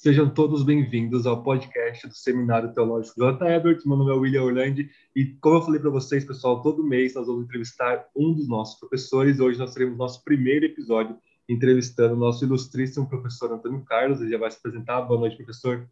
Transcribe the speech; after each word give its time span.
Sejam 0.00 0.30
todos 0.30 0.62
bem-vindos 0.62 1.26
ao 1.26 1.42
podcast 1.42 2.06
do 2.06 2.14
Seminário 2.14 2.72
Teológico 2.72 3.18
J. 3.18 3.44
Ebert. 3.48 3.84
Meu 3.84 3.96
nome 3.96 4.12
é 4.12 4.14
William 4.14 4.44
Orlandi 4.44 4.88
e, 5.14 5.24
como 5.40 5.56
eu 5.56 5.62
falei 5.62 5.80
para 5.80 5.90
vocês, 5.90 6.24
pessoal, 6.24 6.62
todo 6.62 6.84
mês 6.84 7.16
nós 7.16 7.26
vamos 7.26 7.42
entrevistar 7.42 8.06
um 8.14 8.32
dos 8.32 8.46
nossos 8.46 8.78
professores. 8.78 9.40
Hoje 9.40 9.58
nós 9.58 9.74
teremos 9.74 9.98
nosso 9.98 10.22
primeiro 10.22 10.66
episódio 10.66 11.18
entrevistando 11.48 12.14
o 12.14 12.16
nosso 12.16 12.44
ilustríssimo 12.44 13.08
professor 13.08 13.52
Antônio 13.52 13.84
Carlos. 13.84 14.20
Ele 14.20 14.30
já 14.30 14.38
vai 14.38 14.48
se 14.52 14.58
apresentar. 14.58 15.00
Boa 15.00 15.18
noite, 15.18 15.34
professor. 15.34 15.90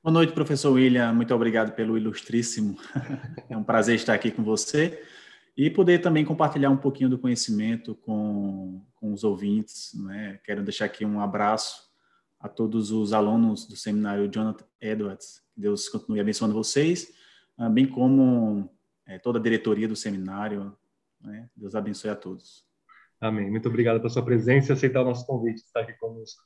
Boa 0.00 0.12
noite, 0.12 0.32
professor 0.32 0.70
William. 0.70 1.12
Muito 1.14 1.34
obrigado 1.34 1.74
pelo 1.74 1.98
ilustríssimo. 1.98 2.78
É 3.50 3.56
um 3.56 3.64
prazer 3.64 3.96
estar 3.96 4.14
aqui 4.14 4.30
com 4.30 4.44
você 4.44 5.02
e 5.56 5.68
poder 5.68 6.00
também 6.00 6.24
compartilhar 6.24 6.70
um 6.70 6.76
pouquinho 6.76 7.10
do 7.10 7.18
conhecimento 7.18 7.96
com, 7.96 8.84
com 8.94 9.12
os 9.12 9.24
ouvintes. 9.24 9.90
Né? 9.94 10.38
Quero 10.44 10.62
deixar 10.62 10.84
aqui 10.84 11.04
um 11.04 11.20
abraço 11.20 11.85
a 12.38 12.48
todos 12.48 12.90
os 12.90 13.12
alunos 13.12 13.66
do 13.66 13.76
seminário 13.76 14.30
Jonathan 14.32 14.64
Edwards. 14.80 15.42
Deus 15.56 15.88
continue 15.88 16.20
abençoando 16.20 16.54
vocês, 16.54 17.12
ah, 17.56 17.68
bem 17.68 17.86
como 17.86 18.70
é, 19.06 19.18
toda 19.18 19.38
a 19.38 19.42
diretoria 19.42 19.88
do 19.88 19.96
seminário. 19.96 20.76
Né? 21.20 21.48
Deus 21.56 21.74
abençoe 21.74 22.10
a 22.10 22.16
todos. 22.16 22.64
Amém. 23.20 23.50
Muito 23.50 23.68
obrigado 23.68 23.98
pela 23.98 24.10
sua 24.10 24.24
presença 24.24 24.72
e 24.72 24.74
aceitar 24.74 25.02
o 25.02 25.06
nosso 25.06 25.26
convite 25.26 25.56
de 25.56 25.62
estar 25.62 25.80
aqui 25.80 25.94
conosco. 25.94 26.42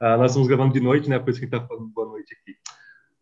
Uh, 0.00 0.16
nós 0.18 0.30
estamos 0.30 0.48
gravando 0.48 0.72
de 0.72 0.80
noite, 0.80 1.08
né? 1.08 1.18
Por 1.18 1.30
isso 1.30 1.38
que 1.38 1.44
está 1.44 1.64
falando 1.66 1.88
boa 1.88 2.08
noite 2.08 2.34
aqui. 2.34 2.56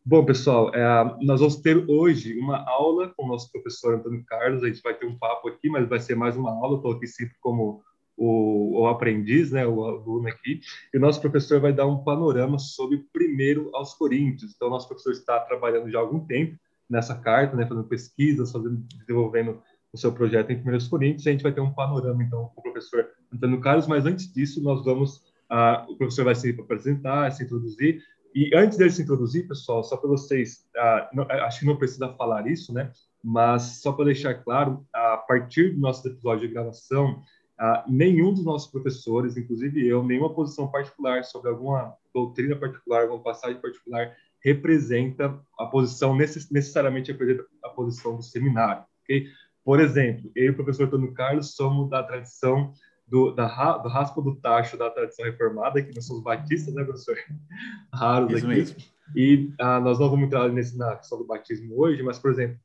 Bom, 0.04 0.24
pessoal, 0.24 0.74
é, 0.74 1.16
nós 1.24 1.38
vamos 1.38 1.56
ter 1.56 1.76
hoje 1.88 2.36
uma 2.36 2.68
aula 2.68 3.12
com 3.14 3.24
o 3.24 3.28
nosso 3.28 3.50
professor 3.52 3.94
Antônio 3.94 4.24
Carlos. 4.24 4.64
A 4.64 4.66
gente 4.66 4.82
vai 4.82 4.94
ter 4.94 5.06
um 5.06 5.16
papo 5.16 5.48
aqui, 5.48 5.68
mas 5.68 5.88
vai 5.88 6.00
ser 6.00 6.16
mais 6.16 6.36
uma 6.36 6.50
aula. 6.50 6.76
Estou 6.76 6.92
aqui 6.92 7.06
sempre 7.06 7.36
como 7.40 7.84
o, 8.24 8.82
o, 8.82 8.86
aprendiz, 8.86 9.50
né, 9.50 9.66
o 9.66 9.84
aluno 9.84 10.28
aqui, 10.28 10.60
e 10.94 10.96
o 10.96 11.00
nosso 11.00 11.20
professor 11.20 11.60
vai 11.60 11.72
dar 11.72 11.86
um 11.86 12.04
panorama 12.04 12.56
sobre 12.56 13.04
primeiro 13.12 13.68
aos 13.74 13.94
Coríntios. 13.94 14.52
Então, 14.54 14.68
o 14.68 14.70
nosso 14.70 14.86
professor 14.86 15.10
está 15.10 15.40
trabalhando 15.40 15.90
já 15.90 15.98
há 15.98 16.02
algum 16.02 16.20
tempo 16.20 16.56
nessa 16.88 17.16
carta, 17.16 17.56
né, 17.56 17.66
fazendo 17.66 17.88
pesquisas, 17.88 18.52
fazendo, 18.52 18.76
desenvolvendo 19.00 19.60
o 19.92 19.98
seu 19.98 20.12
projeto 20.12 20.50
em 20.50 20.56
primeiros 20.56 20.86
Coríntios. 20.86 21.26
A 21.26 21.32
gente 21.32 21.42
vai 21.42 21.50
ter 21.50 21.60
um 21.60 21.72
panorama, 21.72 22.22
então, 22.22 22.48
com 22.54 22.60
o 22.60 22.62
professor 22.62 23.08
Antônio 23.32 23.60
Carlos, 23.60 23.88
mas 23.88 24.06
antes 24.06 24.32
disso, 24.32 24.62
nós 24.62 24.84
vamos, 24.84 25.16
uh, 25.50 25.90
o 25.90 25.96
professor 25.96 26.24
vai 26.24 26.36
se 26.36 26.50
apresentar, 26.50 27.32
se 27.32 27.42
introduzir, 27.42 28.02
e 28.32 28.54
antes 28.54 28.78
dele 28.78 28.90
se 28.90 29.02
introduzir, 29.02 29.48
pessoal, 29.48 29.82
só 29.82 29.96
para 29.96 30.08
vocês, 30.08 30.64
uh, 30.76 31.16
não, 31.16 31.24
acho 31.28 31.58
que 31.58 31.66
não 31.66 31.76
precisa 31.76 32.08
falar 32.14 32.46
isso, 32.46 32.72
né? 32.72 32.92
Mas 33.22 33.80
só 33.82 33.92
para 33.92 34.06
deixar 34.06 34.34
claro, 34.34 34.86
a 34.92 35.16
partir 35.16 35.74
do 35.74 35.80
nosso 35.80 36.06
episódio 36.06 36.46
de 36.46 36.54
gravação, 36.54 37.20
ah, 37.64 37.84
nenhum 37.86 38.34
dos 38.34 38.44
nossos 38.44 38.68
professores, 38.68 39.36
inclusive 39.36 39.86
eu, 39.86 40.02
nenhuma 40.02 40.34
posição 40.34 40.66
particular 40.66 41.22
sobre 41.22 41.48
alguma 41.48 41.94
doutrina 42.12 42.56
particular, 42.56 43.02
alguma 43.02 43.22
passagem 43.22 43.60
particular, 43.60 44.16
representa 44.40 45.40
a 45.56 45.66
posição, 45.66 46.12
necess, 46.16 46.50
necessariamente 46.50 47.12
representa 47.12 47.46
a 47.62 47.68
posição 47.68 48.16
do 48.16 48.22
seminário. 48.22 48.82
Okay? 49.04 49.28
Por 49.64 49.78
exemplo, 49.78 50.28
eu 50.34 50.46
e 50.46 50.50
o 50.50 50.56
professor 50.56 50.88
Antônio 50.88 51.14
Carlos 51.14 51.54
somos 51.54 51.88
da 51.88 52.02
tradição 52.02 52.72
do, 53.06 53.30
da, 53.30 53.78
do 53.78 53.88
raspa 53.88 54.20
do 54.20 54.34
tacho 54.34 54.76
da 54.76 54.90
tradição 54.90 55.24
reformada, 55.24 55.80
que 55.80 55.94
nós 55.94 56.04
somos 56.04 56.24
batistas, 56.24 56.74
né, 56.74 56.82
professor? 56.82 57.16
Raros 57.94 58.32
Isso 58.32 58.44
aqui. 58.44 58.56
Mesmo. 58.56 58.76
E 59.14 59.54
ah, 59.60 59.78
nós 59.78 60.00
não 60.00 60.10
vamos 60.10 60.26
entrar 60.26 60.48
nesse, 60.48 60.76
na 60.76 60.96
questão 60.96 61.16
do 61.16 61.26
batismo 61.28 61.80
hoje, 61.80 62.02
mas, 62.02 62.18
por 62.18 62.32
exemplo, 62.32 62.58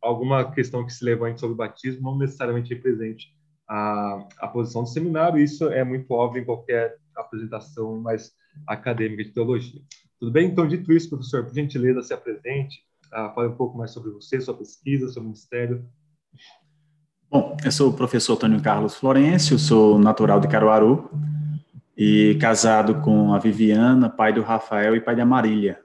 alguma 0.00 0.50
questão 0.50 0.86
que 0.86 0.92
se 0.94 1.04
levante 1.04 1.38
sobre 1.38 1.52
o 1.52 1.56
batismo 1.58 2.10
não 2.10 2.16
necessariamente 2.16 2.72
represente 2.72 3.36
a, 3.68 4.26
a 4.38 4.48
posição 4.48 4.82
do 4.82 4.88
seminário. 4.88 5.38
Isso 5.38 5.68
é 5.68 5.84
muito 5.84 6.10
óbvio 6.12 6.42
em 6.42 6.44
qualquer 6.44 6.96
apresentação 7.14 8.00
mais 8.00 8.32
acadêmica 8.66 9.24
de 9.24 9.30
teologia. 9.30 9.80
Tudo 10.18 10.32
bem? 10.32 10.48
Então, 10.48 10.66
dito 10.66 10.92
isso, 10.92 11.10
professor, 11.10 11.44
por 11.44 11.54
gentileza, 11.54 12.02
se 12.02 12.14
apresente, 12.14 12.82
uh, 13.12 13.32
fale 13.34 13.48
um 13.48 13.56
pouco 13.56 13.76
mais 13.76 13.90
sobre 13.90 14.10
você, 14.10 14.40
sua 14.40 14.54
pesquisa, 14.54 15.08
seu 15.08 15.22
ministério. 15.22 15.84
Bom, 17.30 17.56
eu 17.62 17.70
sou 17.70 17.90
o 17.90 17.92
professor 17.92 18.34
Antônio 18.34 18.62
Carlos 18.62 18.96
Florencio, 18.96 19.58
sou 19.58 19.98
natural 19.98 20.40
de 20.40 20.48
Caruaru 20.48 21.10
e 21.96 22.36
casado 22.40 23.00
com 23.02 23.34
a 23.34 23.38
Viviana, 23.38 24.08
pai 24.08 24.32
do 24.32 24.40
Rafael 24.40 24.96
e 24.96 25.00
pai 25.00 25.14
da 25.14 25.26
Marília, 25.26 25.80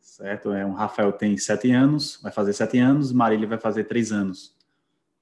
certo? 0.00 0.52
É, 0.52 0.66
um 0.66 0.72
Rafael 0.72 1.12
tem 1.12 1.36
sete 1.36 1.70
anos, 1.70 2.18
vai 2.22 2.32
fazer 2.32 2.52
sete 2.52 2.78
anos, 2.78 3.12
Marília 3.12 3.46
vai 3.46 3.58
fazer 3.58 3.84
três 3.84 4.10
anos. 4.10 4.56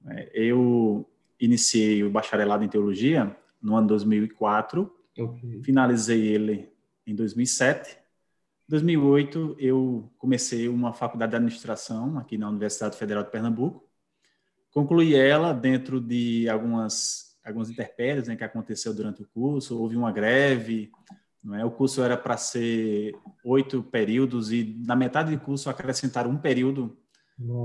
É, 0.07 0.31
eu 0.33 1.07
iniciei 1.39 2.03
o 2.03 2.09
bacharelado 2.09 2.63
em 2.63 2.67
teologia 2.67 3.35
no 3.61 3.75
ano 3.75 3.87
2004, 3.87 4.91
okay. 5.17 5.61
finalizei 5.63 6.27
ele 6.27 6.71
em 7.05 7.15
2007. 7.15 7.91
Em 7.91 8.69
2008 8.69 9.55
eu 9.59 10.11
comecei 10.17 10.67
uma 10.67 10.93
faculdade 10.93 11.31
de 11.31 11.35
administração 11.37 12.17
aqui 12.17 12.37
na 12.37 12.49
Universidade 12.49 12.97
Federal 12.97 13.23
de 13.23 13.31
Pernambuco. 13.31 13.87
Concluí 14.71 15.15
ela 15.15 15.53
dentro 15.53 15.99
de 15.99 16.47
algumas 16.47 17.29
algumas 17.43 17.69
intempéries 17.69 18.27
né, 18.27 18.35
que 18.35 18.43
aconteceu 18.43 18.93
durante 18.93 19.23
o 19.23 19.27
curso. 19.27 19.79
Houve 19.79 19.95
uma 19.95 20.11
greve, 20.11 20.91
não 21.43 21.55
é? 21.55 21.65
O 21.65 21.71
curso 21.71 22.03
era 22.03 22.15
para 22.15 22.37
ser 22.37 23.15
oito 23.43 23.81
períodos 23.81 24.51
e 24.51 24.77
na 24.85 24.95
metade 24.95 25.35
do 25.35 25.41
curso 25.41 25.69
acrescentaram 25.69 26.29
um 26.29 26.37
período. 26.37 26.97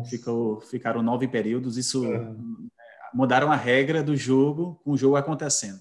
Ficou, 0.09 0.61
ficaram 0.61 1.03
nove 1.03 1.27
períodos. 1.27 1.77
Isso 1.77 2.05
mudaram 3.15 3.51
a 3.51 3.57
regra 3.57 4.03
do 4.03 4.17
jogo 4.17 4.81
com 4.85 4.91
o 4.91 4.97
jogo 4.97 5.17
acontecendo. 5.17 5.81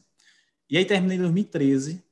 E 0.69 0.77
aí 0.77 0.85
terminei 0.85 1.17
em 1.17 1.21
2013 1.21 2.03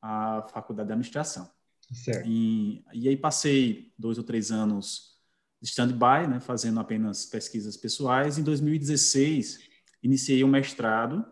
a 0.00 0.46
faculdade 0.52 0.88
de 0.88 0.92
administração. 0.92 1.50
Certo. 1.92 2.26
E, 2.26 2.84
e 2.92 3.08
aí 3.08 3.16
passei 3.16 3.92
dois 3.98 4.18
ou 4.18 4.24
três 4.24 4.50
anos 4.50 5.18
de 5.60 5.68
stand-by, 5.68 6.28
né, 6.28 6.40
fazendo 6.40 6.80
apenas 6.80 7.26
pesquisas 7.26 7.76
pessoais. 7.76 8.38
Em 8.38 8.42
2016, 8.42 9.58
iniciei 10.02 10.42
um 10.44 10.48
mestrado 10.48 11.24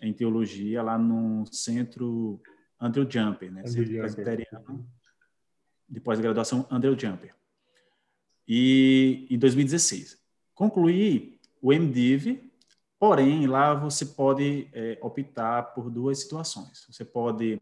em 0.00 0.12
teologia 0.12 0.82
lá 0.82 0.98
no 0.98 1.44
Centro 1.52 2.40
Andrew 2.80 3.08
Jumper, 3.08 3.52
né, 3.52 3.60
Andrew 3.60 3.86
Centro 3.86 3.98
Presbiteriano 3.98 4.88
de 5.88 6.00
pós-graduação 6.00 6.66
Andrew 6.70 6.98
Jumper. 6.98 7.34
E 8.46 9.26
em 9.30 9.38
2016. 9.38 10.18
Concluí 10.54 11.40
o 11.60 11.72
MDiv 11.72 12.51
Porém, 13.02 13.48
lá 13.48 13.74
você 13.74 14.06
pode 14.06 14.68
é, 14.72 14.96
optar 15.02 15.74
por 15.74 15.90
duas 15.90 16.20
situações. 16.20 16.86
Você 16.88 17.04
pode 17.04 17.58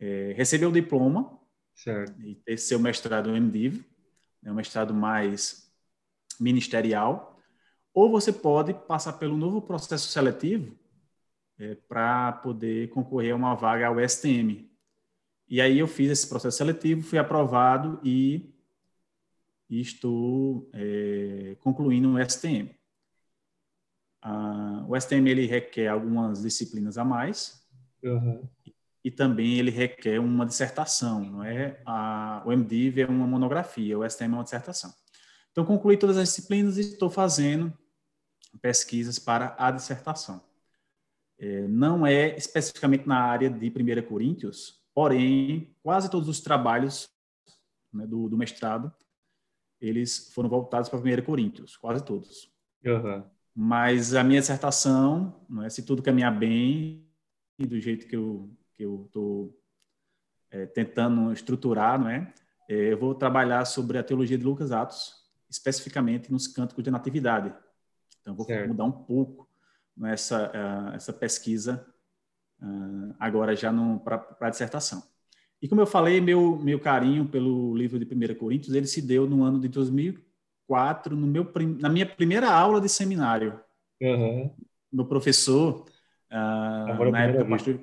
é, 0.00 0.32
receber 0.34 0.64
o 0.64 0.72
diploma 0.72 1.38
certo. 1.74 2.18
e 2.22 2.36
ter 2.36 2.56
seu 2.56 2.78
mestrado 2.78 3.28
MDiv, 3.28 3.84
né, 4.42 4.50
um 4.50 4.54
mestrado 4.54 4.94
mais 4.94 5.70
ministerial, 6.40 7.38
ou 7.92 8.10
você 8.10 8.32
pode 8.32 8.72
passar 8.72 9.12
pelo 9.18 9.36
novo 9.36 9.60
processo 9.60 10.08
seletivo 10.08 10.74
é, 11.58 11.74
para 11.74 12.32
poder 12.32 12.88
concorrer 12.88 13.34
a 13.34 13.36
uma 13.36 13.54
vaga 13.54 13.88
ao 13.88 14.00
STM. 14.00 14.70
E 15.50 15.60
aí 15.60 15.80
eu 15.80 15.86
fiz 15.86 16.10
esse 16.10 16.26
processo 16.26 16.56
seletivo, 16.56 17.02
fui 17.02 17.18
aprovado 17.18 18.00
e, 18.02 18.54
e 19.68 19.82
estou 19.82 20.70
é, 20.72 21.58
concluindo 21.60 22.14
o 22.14 22.18
STM. 22.18 22.74
Uh, 24.26 24.90
o 24.90 25.00
STM 25.00 25.30
ele 25.30 25.46
requer 25.46 25.86
algumas 25.86 26.42
disciplinas 26.42 26.98
a 26.98 27.04
mais 27.04 27.64
uhum. 28.02 28.42
e 29.04 29.08
também 29.08 29.54
ele 29.54 29.70
requer 29.70 30.18
uma 30.18 30.44
dissertação, 30.44 31.20
não 31.20 31.44
é? 31.44 31.80
A, 31.86 32.42
o 32.44 32.50
MDiv 32.50 33.02
é 33.02 33.06
uma 33.06 33.24
monografia, 33.24 33.96
o 33.96 34.04
STM 34.04 34.32
é 34.32 34.36
uma 34.38 34.42
dissertação. 34.42 34.92
Então, 35.52 35.64
concluí 35.64 35.96
todas 35.96 36.16
as 36.16 36.28
disciplinas 36.28 36.76
e 36.76 36.80
estou 36.80 37.08
fazendo 37.08 37.72
pesquisas 38.60 39.16
para 39.16 39.54
a 39.56 39.70
dissertação. 39.70 40.42
É, 41.38 41.68
não 41.68 42.04
é 42.04 42.36
especificamente 42.36 43.06
na 43.06 43.20
área 43.20 43.48
de 43.48 43.68
1 43.68 44.08
Coríntios, 44.08 44.82
porém, 44.92 45.72
quase 45.84 46.10
todos 46.10 46.28
os 46.28 46.40
trabalhos 46.40 47.08
né, 47.92 48.04
do, 48.08 48.28
do, 48.28 48.36
mestrado, 48.36 48.92
eles 49.80 50.32
foram 50.34 50.48
voltados 50.48 50.88
para 50.88 50.98
1 50.98 51.22
Coríntios, 51.22 51.76
quase 51.76 52.04
todos. 52.04 52.50
Uhum. 52.84 53.35
Mas 53.58 54.14
a 54.14 54.22
minha 54.22 54.40
dissertação, 54.40 55.34
não 55.48 55.62
é, 55.62 55.70
se 55.70 55.82
tudo 55.82 56.02
caminhar 56.02 56.38
bem 56.38 57.08
e 57.58 57.66
do 57.66 57.80
jeito 57.80 58.06
que 58.06 58.14
eu 58.14 58.50
que 58.76 58.84
eu 58.84 59.04
estou 59.06 59.58
é, 60.50 60.66
tentando 60.66 61.32
estruturar, 61.32 61.98
não 61.98 62.10
é? 62.10 62.34
é? 62.68 62.92
Eu 62.92 62.98
vou 62.98 63.14
trabalhar 63.14 63.64
sobre 63.64 63.96
a 63.96 64.02
teologia 64.02 64.36
de 64.36 64.44
Lucas 64.44 64.70
Atos, 64.70 65.14
especificamente 65.48 66.30
nos 66.30 66.46
cânticos 66.46 66.84
de 66.84 66.90
natividade. 66.90 67.50
Então 68.20 68.34
vou 68.34 68.44
certo. 68.44 68.68
mudar 68.68 68.84
um 68.84 68.92
pouco 68.92 69.48
nessa 69.96 70.48
uh, 70.48 70.94
essa 70.94 71.14
pesquisa 71.14 71.86
uh, 72.60 73.14
agora 73.18 73.56
já 73.56 73.72
para 74.04 74.36
a 74.38 74.50
dissertação. 74.50 75.02
E 75.62 75.66
como 75.66 75.80
eu 75.80 75.86
falei, 75.86 76.20
meu 76.20 76.58
meu 76.58 76.78
carinho 76.78 77.26
pelo 77.26 77.74
livro 77.74 77.98
de 77.98 78.04
1 78.04 78.34
Coríntios, 78.34 78.74
ele 78.74 78.86
se 78.86 79.00
deu 79.00 79.26
no 79.26 79.42
ano 79.42 79.58
de 79.58 79.68
2000 79.68 80.26
quatro 80.66 81.16
no 81.16 81.26
meu, 81.26 81.50
na 81.78 81.88
minha 81.88 82.06
primeira 82.06 82.50
aula 82.50 82.80
de 82.80 82.88
seminário. 82.88 83.60
Uhum. 84.00 84.50
Meu 84.92 85.06
professor, 85.06 85.86
uh, 86.30 87.10
na 87.10 87.24
época, 87.24 87.44
pastor, 87.44 87.80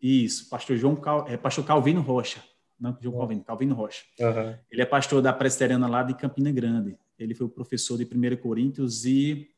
Isso, 0.00 0.48
pastor 0.48 0.76
João 0.76 0.96
Cal, 0.96 1.26
é 1.28 1.36
pastor 1.36 1.64
Calvino 1.64 2.00
Rocha, 2.00 2.42
não 2.78 2.96
João 3.00 3.16
oh. 3.16 3.18
Calvino, 3.18 3.44
Calvino 3.44 3.74
Rocha. 3.74 4.04
Uhum. 4.20 4.56
Ele 4.70 4.82
é 4.82 4.86
pastor 4.86 5.22
da 5.22 5.32
presbiteriana 5.32 5.88
lá 5.88 6.02
de 6.02 6.14
Campina 6.14 6.52
Grande. 6.52 6.96
Ele 7.18 7.34
foi 7.34 7.46
o 7.46 7.50
professor 7.50 7.96
de 7.98 8.04
1 8.04 8.36
Coríntios 8.36 9.04
e 9.04 9.48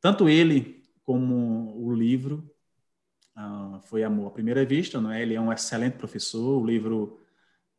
tanto 0.00 0.28
ele 0.28 0.84
como 1.02 1.76
o 1.76 1.92
livro 1.92 2.48
uh, 3.36 3.80
foi 3.82 4.04
amor 4.04 4.28
à 4.28 4.30
primeira 4.30 4.64
vista, 4.64 5.00
não 5.00 5.10
é? 5.10 5.22
Ele 5.22 5.34
é 5.34 5.40
um 5.40 5.52
excelente 5.52 5.96
professor, 5.96 6.62
o 6.62 6.64
livro? 6.64 7.20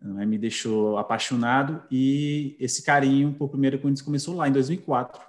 Me 0.02 0.38
deixou 0.38 0.98
apaixonado 0.98 1.84
e 1.90 2.56
esse 2.60 2.84
carinho 2.84 3.34
por 3.34 3.50
1 3.56 3.78
Coríntios 3.78 4.02
começou 4.02 4.36
lá 4.36 4.48
em 4.48 4.52
2004 4.52 5.20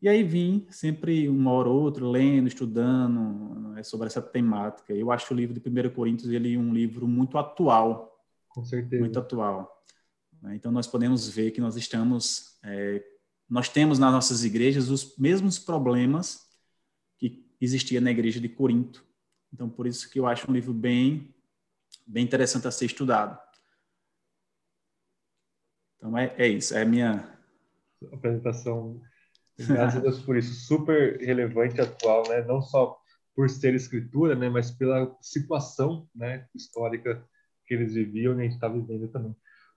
e 0.00 0.08
aí 0.08 0.22
vim 0.22 0.66
sempre 0.70 1.28
uma 1.28 1.50
hora 1.52 1.68
ou 1.68 1.82
outra 1.82 2.06
lendo, 2.06 2.46
estudando 2.46 3.70
né, 3.70 3.82
sobre 3.82 4.06
essa 4.06 4.20
temática. 4.20 4.92
Eu 4.92 5.10
acho 5.10 5.32
o 5.32 5.36
livro 5.36 5.58
de 5.58 5.60
1 5.60 5.90
Coríntios 5.90 6.30
ele 6.30 6.56
um 6.56 6.72
livro 6.72 7.08
muito 7.08 7.38
atual. 7.38 8.22
Com 8.48 8.64
certeza. 8.64 9.00
Muito 9.00 9.18
atual. 9.18 9.84
Né. 10.42 10.54
Então 10.54 10.70
nós 10.70 10.86
podemos 10.86 11.28
ver 11.28 11.50
que 11.50 11.60
nós 11.60 11.76
estamos, 11.76 12.58
é, 12.62 13.02
nós 13.48 13.68
temos 13.68 13.98
nas 13.98 14.12
nossas 14.12 14.44
igrejas 14.44 14.90
os 14.90 15.16
mesmos 15.16 15.58
problemas 15.58 16.46
que 17.18 17.46
existia 17.60 18.00
na 18.00 18.10
igreja 18.10 18.38
de 18.38 18.50
Corinto. 18.50 19.04
Então 19.52 19.68
por 19.68 19.86
isso 19.86 20.10
que 20.10 20.20
eu 20.20 20.26
acho 20.26 20.50
um 20.50 20.54
livro 20.54 20.74
bem, 20.74 21.34
bem 22.06 22.22
interessante 22.22 22.68
a 22.68 22.70
ser 22.70 22.84
estudado. 22.84 23.38
Então 26.06 26.16
é, 26.16 26.32
é 26.38 26.46
isso, 26.46 26.76
é 26.76 26.82
a 26.82 26.86
minha 26.86 27.28
apresentação 28.12 29.00
Graças 29.58 29.96
a 29.96 30.00
Deus 30.00 30.20
por 30.20 30.36
isso, 30.36 30.54
super 30.66 31.18
relevante 31.18 31.78
e 31.78 31.80
atual, 31.80 32.28
né? 32.28 32.42
Não 32.42 32.60
só 32.60 32.98
por 33.34 33.48
ser 33.48 33.74
escritura, 33.74 34.34
né? 34.34 34.50
Mas 34.50 34.70
pela 34.70 35.16
situação, 35.20 36.06
né? 36.14 36.46
Histórica 36.54 37.24
que 37.66 37.74
eles 37.74 37.94
viviam 37.94 38.36
e 38.36 38.40
a 38.40 38.42
gente 38.42 38.54
está 38.54 38.68
vivendo 38.68 39.08
também. 39.08 39.34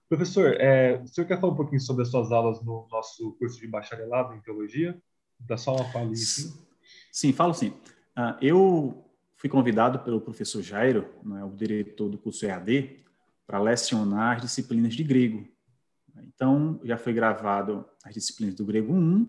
Professor, 0.08 0.54
é, 0.60 1.00
o 1.00 1.06
senhor 1.06 1.26
quer 1.26 1.40
falar 1.40 1.54
um 1.54 1.56
pouquinho 1.56 1.80
sobre 1.80 2.02
as 2.02 2.10
suas 2.10 2.30
aulas 2.30 2.62
no 2.62 2.86
nosso 2.90 3.32
curso 3.38 3.58
de 3.58 3.66
bacharelado 3.66 4.34
em 4.34 4.40
teologia? 4.40 5.00
Dá 5.38 5.56
só 5.56 5.74
uma 5.74 5.90
palhinha 5.90 6.12
assim. 6.12 6.52
Sim, 7.10 7.32
falo 7.32 7.54
sim. 7.54 7.70
Uh, 8.18 8.36
eu 8.42 9.04
fui 9.36 9.48
convidado 9.48 10.00
pelo 10.00 10.20
professor 10.20 10.60
Jairo, 10.60 11.08
né, 11.24 11.42
o 11.42 11.50
diretor 11.50 12.08
do 12.08 12.18
curso 12.18 12.44
EAD, 12.44 13.00
para 13.46 13.60
lecionar 13.60 14.36
as 14.36 14.42
disciplinas 14.42 14.94
de 14.94 15.02
grego. 15.02 15.48
Então, 16.24 16.80
já 16.84 16.96
foi 16.96 17.12
gravado 17.12 17.84
as 18.04 18.14
disciplinas 18.14 18.54
do 18.54 18.64
grego 18.64 18.92
1, 18.92 19.26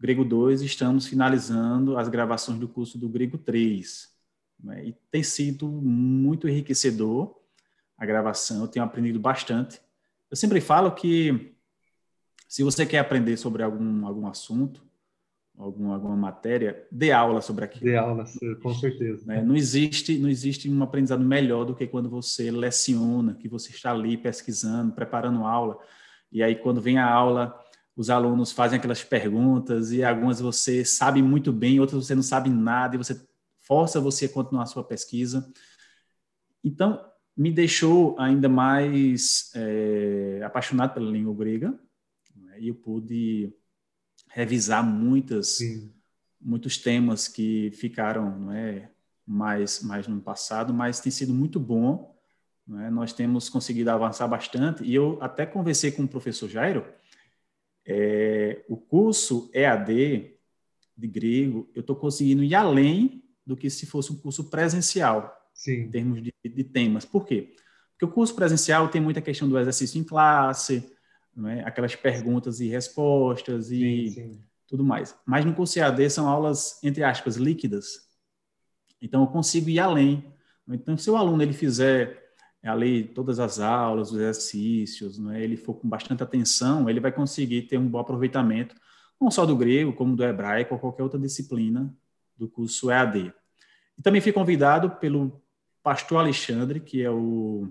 Grego 0.00 0.24
2, 0.24 0.60
estamos 0.62 1.06
finalizando 1.06 1.96
as 1.96 2.08
gravações 2.08 2.58
do 2.58 2.68
curso 2.68 2.98
do 2.98 3.08
Grego 3.08 3.38
3. 3.38 4.12
Né? 4.62 4.88
E 4.88 4.96
tem 5.10 5.22
sido 5.22 5.66
muito 5.66 6.48
enriquecedor 6.48 7.34
a 7.96 8.04
gravação, 8.04 8.60
eu 8.62 8.68
tenho 8.68 8.84
aprendido 8.84 9.18
bastante. 9.18 9.80
Eu 10.30 10.36
sempre 10.36 10.60
falo 10.60 10.90
que 10.92 11.54
se 12.48 12.62
você 12.62 12.84
quer 12.84 12.98
aprender 12.98 13.36
sobre 13.36 13.62
algum, 13.62 14.06
algum 14.06 14.26
assunto, 14.26 14.82
algum, 15.56 15.92
alguma 15.92 16.16
matéria, 16.16 16.86
dê 16.90 17.12
aula 17.12 17.40
sobre 17.40 17.64
aquilo. 17.64 17.84
Dê 17.84 17.96
aula, 17.96 18.24
com 18.62 18.74
certeza. 18.74 19.24
Né? 19.24 19.42
Não, 19.42 19.56
existe, 19.56 20.18
não 20.18 20.28
existe 20.28 20.68
um 20.68 20.82
aprendizado 20.82 21.24
melhor 21.24 21.64
do 21.64 21.74
que 21.74 21.86
quando 21.86 22.10
você 22.10 22.50
leciona, 22.50 23.34
que 23.34 23.48
você 23.48 23.70
está 23.70 23.92
ali 23.92 24.16
pesquisando, 24.16 24.92
preparando 24.92 25.44
aula, 25.44 25.78
e 26.34 26.42
aí 26.42 26.56
quando 26.56 26.82
vem 26.82 26.98
a 26.98 27.08
aula 27.08 27.58
os 27.96 28.10
alunos 28.10 28.52
fazem 28.52 28.78
aquelas 28.78 29.02
perguntas 29.02 29.92
e 29.92 30.02
algumas 30.02 30.40
você 30.40 30.84
sabe 30.84 31.22
muito 31.22 31.52
bem, 31.52 31.78
outras 31.78 32.04
você 32.04 32.14
não 32.14 32.22
sabe 32.22 32.50
nada 32.50 32.96
e 32.96 32.98
você 32.98 33.24
força 33.60 34.00
você 34.00 34.26
a 34.26 34.28
continuar 34.28 34.64
a 34.64 34.66
sua 34.66 34.84
pesquisa. 34.84 35.50
Então, 36.62 37.00
me 37.36 37.50
deixou 37.50 38.18
ainda 38.18 38.48
mais 38.48 39.50
é, 39.54 40.40
apaixonado 40.44 40.94
pela 40.94 41.10
língua 41.10 41.34
grega 41.34 41.78
né? 42.36 42.60
e 42.60 42.68
eu 42.68 42.74
pude 42.74 43.52
revisar 44.28 44.84
muitas 44.84 45.58
muitos 46.40 46.76
temas 46.76 47.26
que 47.26 47.70
ficaram 47.72 48.38
não 48.38 48.52
é 48.52 48.90
mais 49.26 49.82
mais 49.82 50.06
no 50.06 50.20
passado 50.20 50.72
mas 50.72 51.00
tem 51.00 51.10
sido 51.10 51.34
muito 51.34 51.58
bom 51.58 52.13
é? 52.80 52.90
nós 52.90 53.12
temos 53.12 53.48
conseguido 53.48 53.90
avançar 53.90 54.26
bastante 54.26 54.82
e 54.84 54.94
eu 54.94 55.18
até 55.20 55.44
conversei 55.44 55.92
com 55.92 56.02
o 56.04 56.08
professor 56.08 56.48
Jairo 56.48 56.84
é, 57.86 58.64
o 58.68 58.76
curso 58.76 59.50
EAD 59.52 60.34
de 60.96 61.06
grego, 61.06 61.68
eu 61.74 61.80
estou 61.80 61.96
conseguindo 61.96 62.42
ir 62.42 62.54
além 62.54 63.22
do 63.44 63.56
que 63.56 63.68
se 63.68 63.84
fosse 63.84 64.12
um 64.12 64.16
curso 64.16 64.44
presencial, 64.44 65.36
Sim. 65.52 65.82
em 65.82 65.90
termos 65.90 66.22
de, 66.22 66.32
de, 66.42 66.64
temas. 66.64 67.04
Por 67.04 67.26
quê? 67.26 67.54
Porque 67.90 68.04
o 68.04 68.10
curso 68.10 68.34
presencial 68.34 68.88
tem 68.88 69.00
muita 69.00 69.20
questão 69.20 69.48
do 69.48 69.58
exercício 69.58 70.00
em 70.00 70.04
classe, 70.04 70.90
é? 71.46 71.60
aquelas 71.60 71.94
perguntas 71.94 72.60
e 72.60 72.68
respostas 72.68 73.70
e 73.70 74.08
sim, 74.08 74.10
sim. 74.10 74.40
tudo 74.66 74.84
mais. 74.84 75.14
Mas 75.26 75.44
no 75.44 75.54
curso 75.54 75.78
EAD 75.78 76.08
são 76.10 76.28
aulas, 76.28 76.82
entre 76.82 77.02
aspas, 77.02 77.36
líquidas. 77.36 78.08
Então, 79.02 79.20
eu 79.20 79.26
consigo 79.26 79.68
ir 79.68 79.80
além. 79.80 80.32
Então, 80.66 80.96
se 80.96 81.10
o 81.10 81.16
aluno 81.16 81.42
ele 81.42 81.52
fizer 81.52 82.23
ali 82.68 83.04
todas 83.04 83.38
as 83.38 83.60
aulas, 83.60 84.10
os 84.10 84.16
exercícios, 84.16 85.18
né, 85.18 85.42
ele 85.42 85.56
for 85.56 85.74
com 85.74 85.88
bastante 85.88 86.22
atenção, 86.22 86.88
ele 86.88 87.00
vai 87.00 87.12
conseguir 87.12 87.62
ter 87.62 87.78
um 87.78 87.86
bom 87.86 87.98
aproveitamento, 87.98 88.74
não 89.20 89.30
só 89.30 89.44
do 89.44 89.56
grego, 89.56 89.92
como 89.92 90.16
do 90.16 90.24
hebraico 90.24 90.74
ou 90.74 90.80
qualquer 90.80 91.02
outra 91.02 91.18
disciplina 91.18 91.94
do 92.36 92.48
curso 92.48 92.90
EAD. 92.90 93.32
E 93.98 94.02
também 94.02 94.20
fui 94.20 94.32
convidado 94.32 94.90
pelo 94.92 95.42
pastor 95.82 96.18
Alexandre, 96.18 96.80
que 96.80 97.02
é 97.02 97.10
o, 97.10 97.68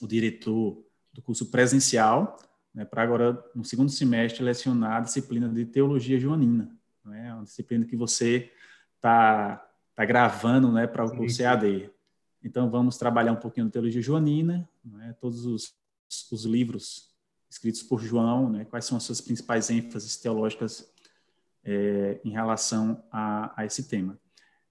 o 0.00 0.06
diretor 0.06 0.84
do 1.12 1.22
curso 1.22 1.50
presencial, 1.50 2.36
né, 2.74 2.84
para 2.84 3.02
agora, 3.02 3.44
no 3.54 3.64
segundo 3.64 3.90
semestre, 3.90 4.42
lecionar 4.42 4.96
a 4.96 5.00
disciplina 5.00 5.48
de 5.48 5.64
Teologia 5.64 6.18
Joanina. 6.18 6.70
Né, 7.04 7.32
uma 7.34 7.44
disciplina 7.44 7.84
que 7.84 7.96
você 7.96 8.50
está 8.96 9.64
tá 9.94 10.04
gravando 10.04 10.70
né, 10.70 10.86
para 10.86 11.04
o 11.04 11.16
curso 11.16 11.42
EAD. 11.42 11.90
Então, 12.42 12.70
vamos 12.70 12.96
trabalhar 12.96 13.32
um 13.32 13.36
pouquinho 13.36 13.66
da 13.66 13.72
teologia 13.72 14.00
joanina, 14.00 14.68
né, 14.84 15.14
todos 15.20 15.44
os, 15.44 15.74
os, 16.30 16.44
livros 16.44 17.10
escritos 17.48 17.82
por 17.82 18.00
João, 18.00 18.48
né, 18.50 18.64
quais 18.64 18.84
são 18.86 18.96
as 18.96 19.02
suas 19.02 19.20
principais 19.20 19.68
ênfases 19.70 20.16
teológicas 20.16 20.90
é, 21.62 22.20
em 22.24 22.30
relação 22.30 23.04
a, 23.10 23.60
a, 23.60 23.66
esse 23.66 23.88
tema. 23.88 24.18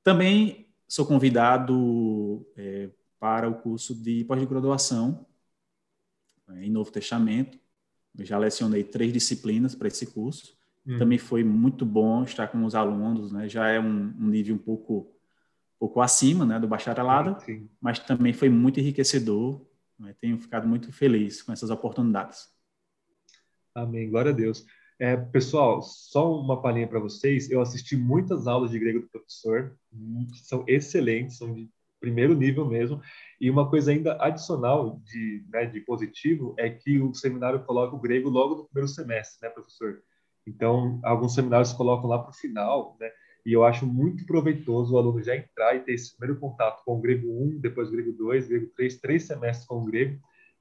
Também 0.04 0.68
sou 0.88 1.06
convidado 1.06 2.46
é, 2.58 2.90
para 3.20 3.48
o 3.48 3.56
curso 3.56 3.94
de 3.94 4.24
pós-graduação 4.24 5.26
é, 6.50 6.66
em 6.66 6.72
Novo 6.72 6.92
Testamento. 6.92 7.60
Eu 8.18 8.26
já 8.26 8.38
lecionei 8.40 8.84
três 8.84 9.14
disciplinas 9.14 9.76
para 9.76 9.88
esse 9.88 10.08
curso. 10.08 10.58
Hum. 10.88 10.98
Também 10.98 11.20
foi 11.20 11.44
muito 11.44 11.86
bom 11.86 12.24
estar 12.24 12.48
com 12.48 12.66
os 12.66 12.74
alunos, 12.74 13.32
né, 13.32 13.48
já 13.48 13.68
é 13.68 13.80
um, 13.80 14.14
um 14.20 14.28
nível 14.28 14.56
um 14.56 14.60
pouco 14.60 15.14
pouco 15.80 16.02
acima 16.02 16.46
né, 16.46 16.60
do 16.60 16.68
bacharelado, 16.68 17.40
sim, 17.40 17.60
sim. 17.60 17.70
mas 17.80 18.00
também 18.00 18.34
foi 18.34 18.50
muito 18.50 18.80
enriquecedor. 18.80 19.66
Né, 19.98 20.14
tenho 20.20 20.38
ficado 20.38 20.68
muito 20.68 20.92
feliz 20.92 21.42
com 21.42 21.52
essas 21.52 21.70
oportunidades. 21.70 22.50
Amém, 23.74 24.10
glória 24.10 24.32
a 24.32 24.36
Deus. 24.36 24.66
É, 25.00 25.16
pessoal, 25.16 25.82
só 25.82 26.38
uma 26.38 26.62
palhinha 26.62 26.88
para 26.88 27.00
vocês. 27.00 27.50
Eu 27.50 27.62
assisti 27.62 27.96
muitas 27.96 28.48
aulas 28.48 28.72
de 28.72 28.80
grego 28.80 29.00
do 29.00 29.08
professor, 29.08 29.78
que 30.34 30.40
são 30.40 30.66
excelentes, 30.68 31.38
são 31.38 31.54
de 31.54 31.70
primeiro 32.00 32.34
nível 32.34 32.66
mesmo. 32.66 33.02
E 33.40 33.50
uma 33.50 33.70
coisa 33.70 33.92
ainda 33.92 34.18
adicional 34.22 35.02
de, 35.06 35.46
né, 35.50 35.66
de 35.66 35.80
positivo 35.82 36.54
é 36.58 36.70
que 36.70 37.00
o 37.00 37.14
seminário 37.14 37.64
coloca 37.64 37.96
o 37.96 38.00
grego 38.00 38.30
logo 38.30 38.56
no 38.56 38.66
primeiro 38.66 38.90
semestre, 38.90 39.40
né, 39.42 39.50
professor? 39.54 40.02
Então, 40.46 41.00
alguns 41.04 41.34
seminários 41.34 41.72
colocam 41.74 42.10
lá 42.10 42.20
para 42.20 42.32
o 42.32 42.34
final, 42.34 42.98
né? 43.00 43.10
E 43.46 43.54
eu 43.54 43.64
acho 43.64 43.86
muito 43.86 44.26
proveitoso 44.26 44.94
o 44.94 44.98
aluno 44.98 45.24
já 45.24 45.36
entrar 45.36 45.76
e 45.76 45.80
ter 45.80 45.94
esse 45.94 46.16
primeiro 46.18 46.40
contato 46.40 46.84
com 46.84 46.98
o 46.98 47.02
grego 47.02 47.28
1, 47.28 47.60
depois 47.60 47.88
o 47.88 47.92
grego 47.92 48.12
2, 48.12 48.48
grego 48.48 48.68
3, 48.76 49.00
três 49.00 49.24
semestres 49.24 49.68
com 49.68 49.78
o 49.78 49.86
grego, 49.86 50.20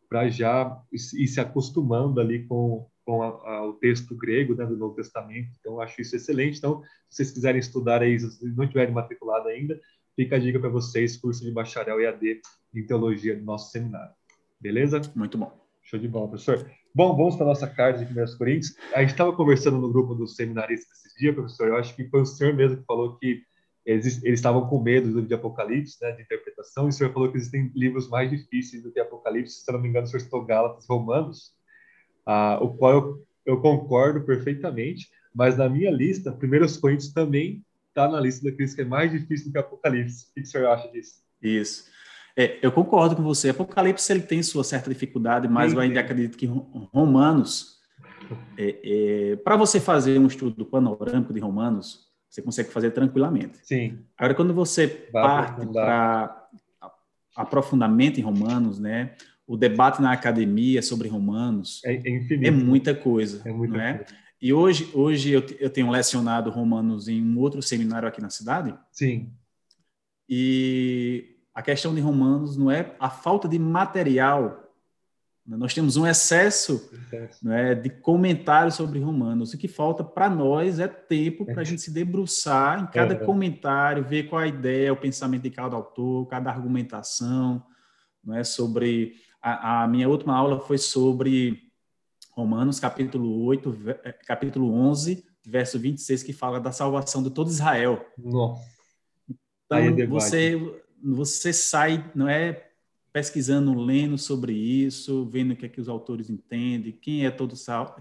para 0.09 0.29
já 0.29 0.81
ir 0.93 1.29
se 1.29 1.41
acostumando 1.41 2.21
ali 2.21 2.47
com, 2.47 2.89
com 3.05 3.23
a, 3.23 3.27
a, 3.27 3.67
o 3.67 3.75
texto 3.75 4.17
grego 4.17 4.55
né, 4.55 4.65
do 4.65 4.77
Novo 4.77 4.95
Testamento. 4.95 5.51
Então, 5.61 5.75
eu 5.75 5.81
acho 5.81 6.01
isso 6.01 6.17
excelente. 6.17 6.59
Então, 6.59 6.83
se 7.11 7.17
vocês 7.17 7.31
quiserem 7.31 7.59
estudar 7.59 8.03
aí, 8.03 8.19
se 8.19 8.45
não 8.55 8.67
tiverem 8.67 8.95
matriculado 8.95 9.49
ainda, 9.49 9.79
fica 10.17 10.37
a 10.37 10.39
dica 10.39 10.59
para 10.59 10.71
vocês, 10.71 11.17
curso 11.17 11.45
de 11.45 11.53
bacharel 11.53 12.01
EAD 12.01 12.41
em 12.75 12.87
teologia 12.87 13.37
do 13.37 13.45
nosso 13.45 13.71
seminário. 13.71 14.13
Beleza? 14.61 15.01
Muito 15.15 15.37
bom. 15.37 15.53
Show 15.83 15.99
de 15.99 16.09
bola, 16.09 16.29
professor. 16.29 16.78
Bom, 16.95 17.17
vamos 17.17 17.37
para 17.37 17.45
a 17.45 17.49
nossa 17.49 17.67
carta 17.67 18.05
de 18.05 18.13
1 18.13 18.37
Coríntios. 18.37 18.75
A 18.95 19.01
gente 19.01 19.11
estava 19.11 19.33
conversando 19.33 19.79
no 19.79 19.93
grupo 19.93 20.15
dos 20.15 20.35
seminaristas 20.35 20.99
esses 20.99 21.15
dias, 21.19 21.35
professor. 21.35 21.69
Eu 21.69 21.77
acho 21.77 21.95
que 21.95 22.09
foi 22.09 22.23
o 22.23 22.27
senhor 22.27 22.55
mesmo 22.55 22.79
que 22.79 22.85
falou 22.85 23.17
que 23.19 23.43
eles, 23.85 24.23
eles 24.23 24.41
estavam 24.41 24.67
com 24.69 24.83
medo 24.83 25.13
do 25.13 25.23
de 25.23 25.33
Apocalipse, 25.33 25.97
né, 26.03 26.13
de 26.13 26.23
interpretação, 26.23 26.87
e 26.87 26.89
o 26.89 26.93
senhor 26.93 27.13
falou 27.13 27.31
que 27.31 27.39
existem 27.39 27.71
livros 27.75 28.09
mais 28.09 28.31
difíceis 28.31 28.83
do 28.83 28.93
que 28.93 29.01
Apocalipse. 29.01 29.63
Se 29.63 29.71
eu 29.71 29.75
não 29.75 29.81
me 29.81 29.89
engano, 29.89 30.07
o 30.07 30.11
senhor 30.11 30.21
citou 30.21 30.45
Gálatas 30.45 30.87
Romanos, 30.87 31.53
ah, 32.27 32.59
o 32.61 32.75
qual 32.75 32.93
eu, 32.93 33.27
eu 33.47 33.61
concordo 33.61 34.27
perfeitamente, 34.27 35.09
mas 35.35 35.57
na 35.57 35.69
minha 35.69 35.91
lista, 35.91 36.33
1 36.33 36.81
Coríntios 36.81 37.13
também 37.13 37.65
está 37.89 38.09
na 38.09 38.21
lista 38.21 38.45
daqueles 38.49 38.75
que 38.75 38.83
é 38.83 38.85
mais 38.85 39.11
difícil 39.11 39.47
do 39.47 39.53
que 39.53 39.59
Apocalipse. 39.59 40.27
O 40.31 40.35
que 40.35 40.41
o 40.43 40.47
senhor 40.47 40.69
acha 40.69 40.89
disso? 40.89 41.23
Isso. 41.43 41.85
É, 42.39 42.57
eu 42.63 42.71
concordo 42.71 43.17
com 43.17 43.23
você. 43.25 43.49
Apocalipse 43.49 44.13
ele 44.13 44.23
tem 44.23 44.41
sua 44.45 44.63
certa 44.63 44.89
dificuldade, 44.89 45.49
mas 45.49 45.73
eu 45.73 45.81
ainda 45.81 45.99
acredito 45.99 46.39
que 46.39 46.47
Romanos, 46.47 47.81
é, 48.57 49.33
é, 49.33 49.37
para 49.37 49.57
você 49.57 49.81
fazer 49.81 50.21
um 50.21 50.29
estudo 50.29 50.65
panorâmico 50.65 51.35
de 51.35 51.41
Romanos, 51.41 52.07
você 52.31 52.41
consegue 52.41 52.71
fazer 52.71 52.93
tranquilamente. 52.93 53.59
Sim. 53.65 54.05
Agora, 54.17 54.37
quando 54.37 54.55
você 54.55 54.87
parte 54.87 55.67
para 55.67 56.49
aprofundamento 57.35 58.19
em 58.21 58.23
Romanos, 58.23 58.79
né? 58.79 59.17
O 59.45 59.57
debate 59.57 60.01
na 60.01 60.13
academia 60.13 60.81
sobre 60.81 61.09
Romanos 61.09 61.81
é, 61.85 61.95
é, 61.95 62.47
é 62.47 62.51
muita 62.53 62.95
coisa, 62.95 63.43
é 63.49 63.53
muita 63.53 63.75
não 63.75 63.83
é? 63.83 63.95
Coisa. 63.95 64.15
E 64.41 64.53
hoje, 64.53 64.91
hoje 64.95 65.33
eu, 65.33 65.45
eu 65.59 65.71
tenho 65.71 65.91
lecionado 65.91 66.51
Romanos 66.51 67.09
em 67.09 67.21
um 67.21 67.37
outro 67.39 67.61
seminário 67.63 68.07
aqui 68.07 68.21
na 68.21 68.31
cidade. 68.31 68.73
Sim. 68.93 69.33
E 70.29 71.38
a 71.59 71.63
questão 71.63 71.93
de 71.93 72.01
Romanos 72.01 72.57
não 72.57 72.71
é 72.71 72.95
a 73.01 73.11
falta 73.11 73.49
de 73.49 73.59
material. 73.59 74.73
Né? 75.45 75.57
Nós 75.57 75.75
temos 75.75 75.97
um 75.97 76.07
excesso, 76.07 76.89
excesso. 76.93 77.51
é, 77.51 77.75
de 77.75 77.91
comentários 77.91 78.77
sobre 78.77 79.01
Romanos. 79.01 79.53
O 79.53 79.59
que 79.59 79.67
falta 79.67 80.05
para 80.05 80.31
nós 80.31 80.79
é 80.79 80.87
tempo 80.87 81.45
para 81.45 81.63
a 81.63 81.65
gente 81.65 81.83
se 81.83 81.91
debruçar 81.91 82.85
em 82.85 82.87
cada 82.87 83.15
é. 83.15 83.17
comentário, 83.17 84.05
ver 84.05 84.29
qual 84.29 84.41
a 84.41 84.47
ideia, 84.47 84.93
o 84.93 84.97
pensamento 84.97 85.43
de 85.43 85.51
cada 85.51 85.75
autor, 85.75 86.29
cada 86.29 86.49
argumentação. 86.49 87.61
Não 88.23 88.37
é 88.37 88.45
sobre 88.45 89.17
a, 89.43 89.83
a 89.83 89.89
minha 89.89 90.09
última 90.09 90.37
aula 90.37 90.61
foi 90.61 90.79
sobre 90.79 91.73
Romanos 92.37 92.79
capítulo 92.79 93.45
8, 93.47 93.99
eh, 94.05 94.13
capítulo 94.25 94.73
11, 94.73 95.25
verso 95.45 95.77
26, 95.77 96.23
que 96.23 96.33
fala 96.33 96.61
da 96.61 96.71
salvação 96.71 97.21
de 97.21 97.31
todo 97.31 97.51
Israel. 97.51 98.07
Nossa. 98.17 98.63
Então, 99.67 99.79
é 99.79 100.07
você, 100.07 100.57
você 101.03 101.53
sai, 101.53 102.11
não 102.15 102.29
é 102.29 102.71
pesquisando, 103.13 103.75
lendo 103.75 104.19
sobre 104.19 104.53
isso, 104.53 105.27
vendo 105.27 105.53
o 105.53 105.57
que 105.57 105.67
é 105.67 105.69
que 105.69 105.81
os 105.81 105.89
autores 105.89 106.29
entendem, 106.31 106.93
quem 106.93 107.27
é 107.27 107.31
todo, 107.31 107.55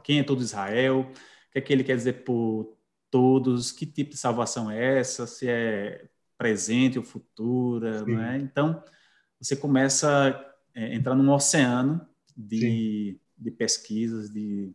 quem 0.04 0.20
é 0.20 0.24
todo 0.24 0.42
Israel, 0.42 1.01
o 1.01 1.51
que 1.51 1.60
é 1.60 1.62
que 1.62 1.74
ele 1.74 1.84
quer 1.84 1.96
dizer 1.96 2.24
por 2.24 2.77
todos, 3.10 3.72
que 3.72 3.86
tipo 3.86 4.12
de 4.12 4.18
salvação 4.18 4.70
é 4.70 5.00
essa, 5.00 5.25
se 5.25 5.48
é 5.48 6.08
presente 6.38 7.00
ou 7.00 7.04
futura, 7.04 8.06
não 8.06 8.22
é? 8.22 8.38
Então, 8.38 8.84
você 9.39 9.56
começa 9.56 10.30
a 10.75 10.80
é, 10.80 10.96
entrar 10.96 11.16
num 11.16 11.32
oceano 11.32 12.08
de, 12.36 13.20
de 13.38 13.51
pesquisas, 13.51 14.30
de, 14.30 14.72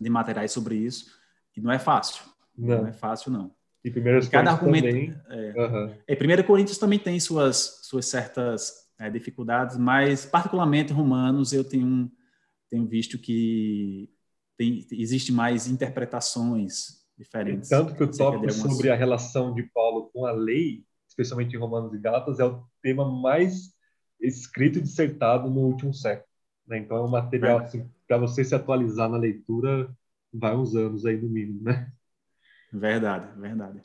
de 0.00 0.10
materiais 0.10 0.52
sobre 0.52 0.76
isso, 0.76 1.18
e 1.56 1.60
não 1.60 1.70
é 1.70 1.78
fácil. 1.78 2.24
Não, 2.56 2.82
não 2.82 2.86
é 2.88 2.92
fácil, 2.92 3.30
não. 3.30 3.54
E 3.84 3.90
Primeiras 3.90 4.28
Cada 4.28 4.52
argumento, 4.52 4.86
também. 4.86 5.14
É, 5.28 5.52
uhum. 5.60 5.94
é, 6.06 6.16
Primeiro 6.16 6.42
Coríntios 6.44 6.78
também 6.78 6.98
tem 6.98 7.20
suas, 7.20 7.80
suas 7.82 8.06
certas 8.06 8.72
é, 8.98 9.10
dificuldades, 9.10 9.76
mas 9.76 10.24
particularmente 10.24 10.92
Romanos 10.92 11.52
eu 11.52 11.62
tenho, 11.62 12.10
tenho 12.70 12.86
visto 12.86 13.18
que 13.18 14.08
tem, 14.56 14.86
existe 14.92 15.30
mais 15.30 15.68
interpretações 15.68 17.04
diferentes. 17.18 17.68
Tanto 17.68 17.94
que 17.94 18.02
o 18.02 18.10
tópico 18.10 18.44
algumas... 18.44 18.54
sobre 18.54 18.90
a 18.90 18.96
relação 18.96 19.52
de 19.52 19.64
Paulo 19.64 20.10
com 20.12 20.24
a 20.24 20.32
lei, 20.32 20.84
especialmente 21.06 21.54
em 21.54 21.58
Romanos 21.58 21.92
e 21.92 21.98
Gálatas, 21.98 22.40
é 22.40 22.44
o 22.44 22.64
tema 22.80 23.04
mais 23.04 23.74
escrito 24.20 24.78
e 24.78 24.82
dissertado 24.82 25.50
no 25.50 25.60
último 25.60 25.92
século. 25.92 26.28
Né? 26.66 26.78
Então, 26.78 26.96
é 26.96 27.02
um 27.02 27.08
material, 27.08 27.60
é. 27.60 27.64
assim, 27.64 27.88
para 28.08 28.16
você 28.16 28.42
se 28.42 28.54
atualizar 28.54 29.10
na 29.10 29.18
leitura, 29.18 29.94
vai 30.32 30.56
uns 30.56 30.74
anos 30.74 31.04
aí 31.04 31.16
no 31.16 31.28
mínimo, 31.28 31.62
né? 31.62 31.92
Verdade, 32.74 33.28
verdade. 33.40 33.84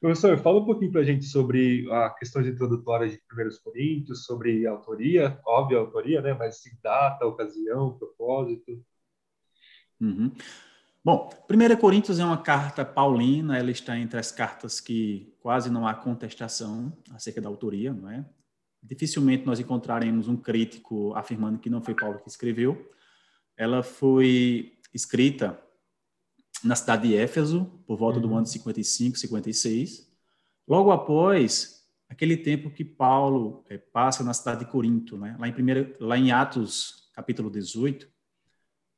Professor, 0.00 0.38
fala 0.38 0.60
um 0.60 0.64
pouquinho 0.64 0.92
para 0.92 1.00
a 1.00 1.04
gente 1.04 1.24
sobre 1.24 1.90
a 1.90 2.10
questões 2.10 2.46
introdutórias 2.46 3.12
de 3.12 3.18
Primeiros 3.26 3.58
Coríntios, 3.58 4.24
sobre 4.24 4.66
autoria, 4.66 5.38
óbvia 5.46 5.78
autoria, 5.78 6.22
né? 6.22 6.32
Mas 6.34 6.62
sim, 6.62 6.70
data, 6.82 7.26
ocasião, 7.26 7.98
propósito. 7.98 8.82
Uhum. 10.00 10.32
Bom, 11.04 11.30
1 11.50 11.76
Coríntios 11.76 12.18
é 12.18 12.24
uma 12.24 12.42
carta 12.42 12.84
paulina, 12.84 13.58
ela 13.58 13.70
está 13.70 13.98
entre 13.98 14.18
as 14.18 14.30
cartas 14.30 14.80
que 14.80 15.34
quase 15.40 15.70
não 15.70 15.86
há 15.86 15.94
contestação 15.94 16.92
acerca 17.10 17.40
da 17.40 17.48
autoria, 17.48 17.92
não 17.92 18.10
é? 18.10 18.24
dificilmente 18.82 19.44
nós 19.44 19.60
encontraremos 19.60 20.28
um 20.28 20.36
crítico 20.36 21.14
afirmando 21.14 21.58
que 21.58 21.70
não 21.70 21.82
foi 21.82 21.94
Paulo 21.94 22.18
que 22.18 22.28
escreveu. 22.28 22.90
Ela 23.56 23.82
foi 23.82 24.78
escrita 24.94 25.60
na 26.62 26.74
cidade 26.74 27.08
de 27.08 27.16
Éfeso, 27.16 27.66
por 27.86 27.96
volta 27.96 28.18
uhum. 28.18 28.28
do 28.28 28.34
ano 28.34 28.46
55, 28.46 29.18
56. 29.18 30.10
Logo 30.66 30.90
após 30.90 31.86
aquele 32.08 32.36
tempo 32.36 32.70
que 32.70 32.84
Paulo 32.84 33.64
é, 33.68 33.78
passa 33.78 34.22
na 34.24 34.34
cidade 34.34 34.64
de 34.64 34.70
Corinto, 34.70 35.16
né? 35.16 35.36
lá, 35.38 35.48
em 35.48 35.52
primeira, 35.52 35.94
lá 36.00 36.18
em 36.18 36.32
Atos, 36.32 37.10
capítulo 37.14 37.50
18, 37.50 38.08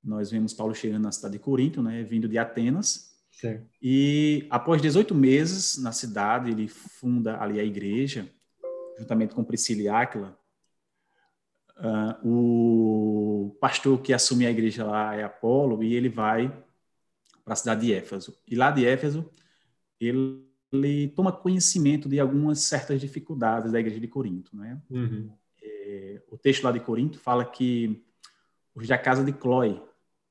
nós 0.02 0.30
vemos 0.30 0.52
Paulo 0.52 0.74
chegando 0.74 1.02
na 1.02 1.12
cidade 1.12 1.34
de 1.34 1.38
Corinto, 1.38 1.82
né? 1.82 2.02
vindo 2.02 2.28
de 2.28 2.38
Atenas. 2.38 3.12
Sim. 3.30 3.60
E 3.80 4.46
após 4.50 4.80
18 4.82 5.14
meses 5.14 5.78
na 5.78 5.92
cidade, 5.92 6.50
ele 6.50 6.68
funda 6.68 7.40
ali 7.40 7.60
a 7.60 7.64
igreja, 7.64 8.28
juntamente 8.98 9.34
com 9.34 9.44
Priscila 9.44 9.82
e 9.82 9.88
Áquila, 9.88 10.38
uh, 11.78 12.28
o 12.28 13.56
pastor 13.60 14.00
que 14.00 14.12
assume 14.12 14.46
a 14.46 14.50
igreja 14.50 14.84
lá 14.84 15.14
é 15.14 15.22
Apolo 15.22 15.82
e 15.82 15.94
ele 15.94 16.08
vai 16.08 16.52
para 17.44 17.54
a 17.54 17.56
cidade 17.56 17.86
de 17.86 17.92
Éfeso. 17.92 18.36
E 18.46 18.54
lá 18.54 18.70
de 18.70 18.86
Éfeso, 18.86 19.28
ele, 20.00 20.44
ele, 20.72 21.08
toma 21.08 21.32
conhecimento 21.32 22.08
de 22.08 22.18
algumas 22.20 22.60
certas 22.60 23.00
dificuldades 23.00 23.72
da 23.72 23.80
igreja 23.80 24.00
de 24.00 24.08
Corinto. 24.08 24.56
Né? 24.56 24.80
Uhum. 24.90 25.30
É, 25.62 26.22
o 26.30 26.36
texto 26.36 26.64
lá 26.64 26.72
de 26.72 26.80
Corinto 26.80 27.18
fala 27.18 27.44
que 27.44 28.04
os 28.74 28.86
da 28.86 28.96
casa 28.96 29.24
de 29.24 29.32
Clói, 29.32 29.82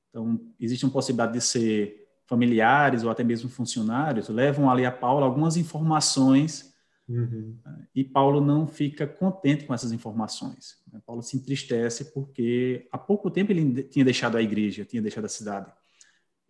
então 0.10 0.40
existe 0.60 0.86
uma 0.86 0.92
possibilidade 0.92 1.34
de 1.34 1.42
ser 1.42 2.08
familiares 2.26 3.04
ou 3.04 3.10
até 3.10 3.24
mesmo 3.24 3.50
funcionários, 3.50 4.30
levam 4.30 4.70
ali 4.70 4.86
a 4.86 4.92
Paulo 4.92 5.24
algumas 5.24 5.58
informações 5.58 6.72
Uhum. 7.12 7.58
E 7.94 8.04
Paulo 8.04 8.40
não 8.40 8.66
fica 8.66 9.06
contente 9.06 9.66
com 9.66 9.74
essas 9.74 9.92
informações. 9.92 10.78
Né? 10.92 11.02
Paulo 11.06 11.22
se 11.22 11.36
entristece 11.36 12.06
porque 12.14 12.88
há 12.92 12.98
pouco 12.98 13.30
tempo 13.30 13.52
ele 13.52 13.84
tinha 13.84 14.06
deixado 14.06 14.38
a 14.38 14.42
igreja, 14.42 14.86
tinha 14.86 15.02
deixado 15.02 15.26
a 15.26 15.30
cidade. 15.30 15.72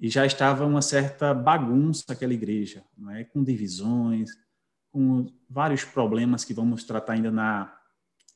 E 0.01 0.10
já 0.10 0.25
estava 0.25 0.65
uma 0.65 0.81
certa 0.81 1.34
bagunça 1.34 2.12
aquela 2.12 2.34
igreja, 2.34 2.84
não 2.98 3.12
é? 3.12 3.24
com 3.24 3.43
divisões, 3.43 4.31
com 4.91 5.27
vários 5.48 5.86
problemas 5.86 6.43
que 6.43 6.53
vamos 6.53 6.84
tratar 6.84 7.13
ainda 7.13 7.31
na, 7.31 7.74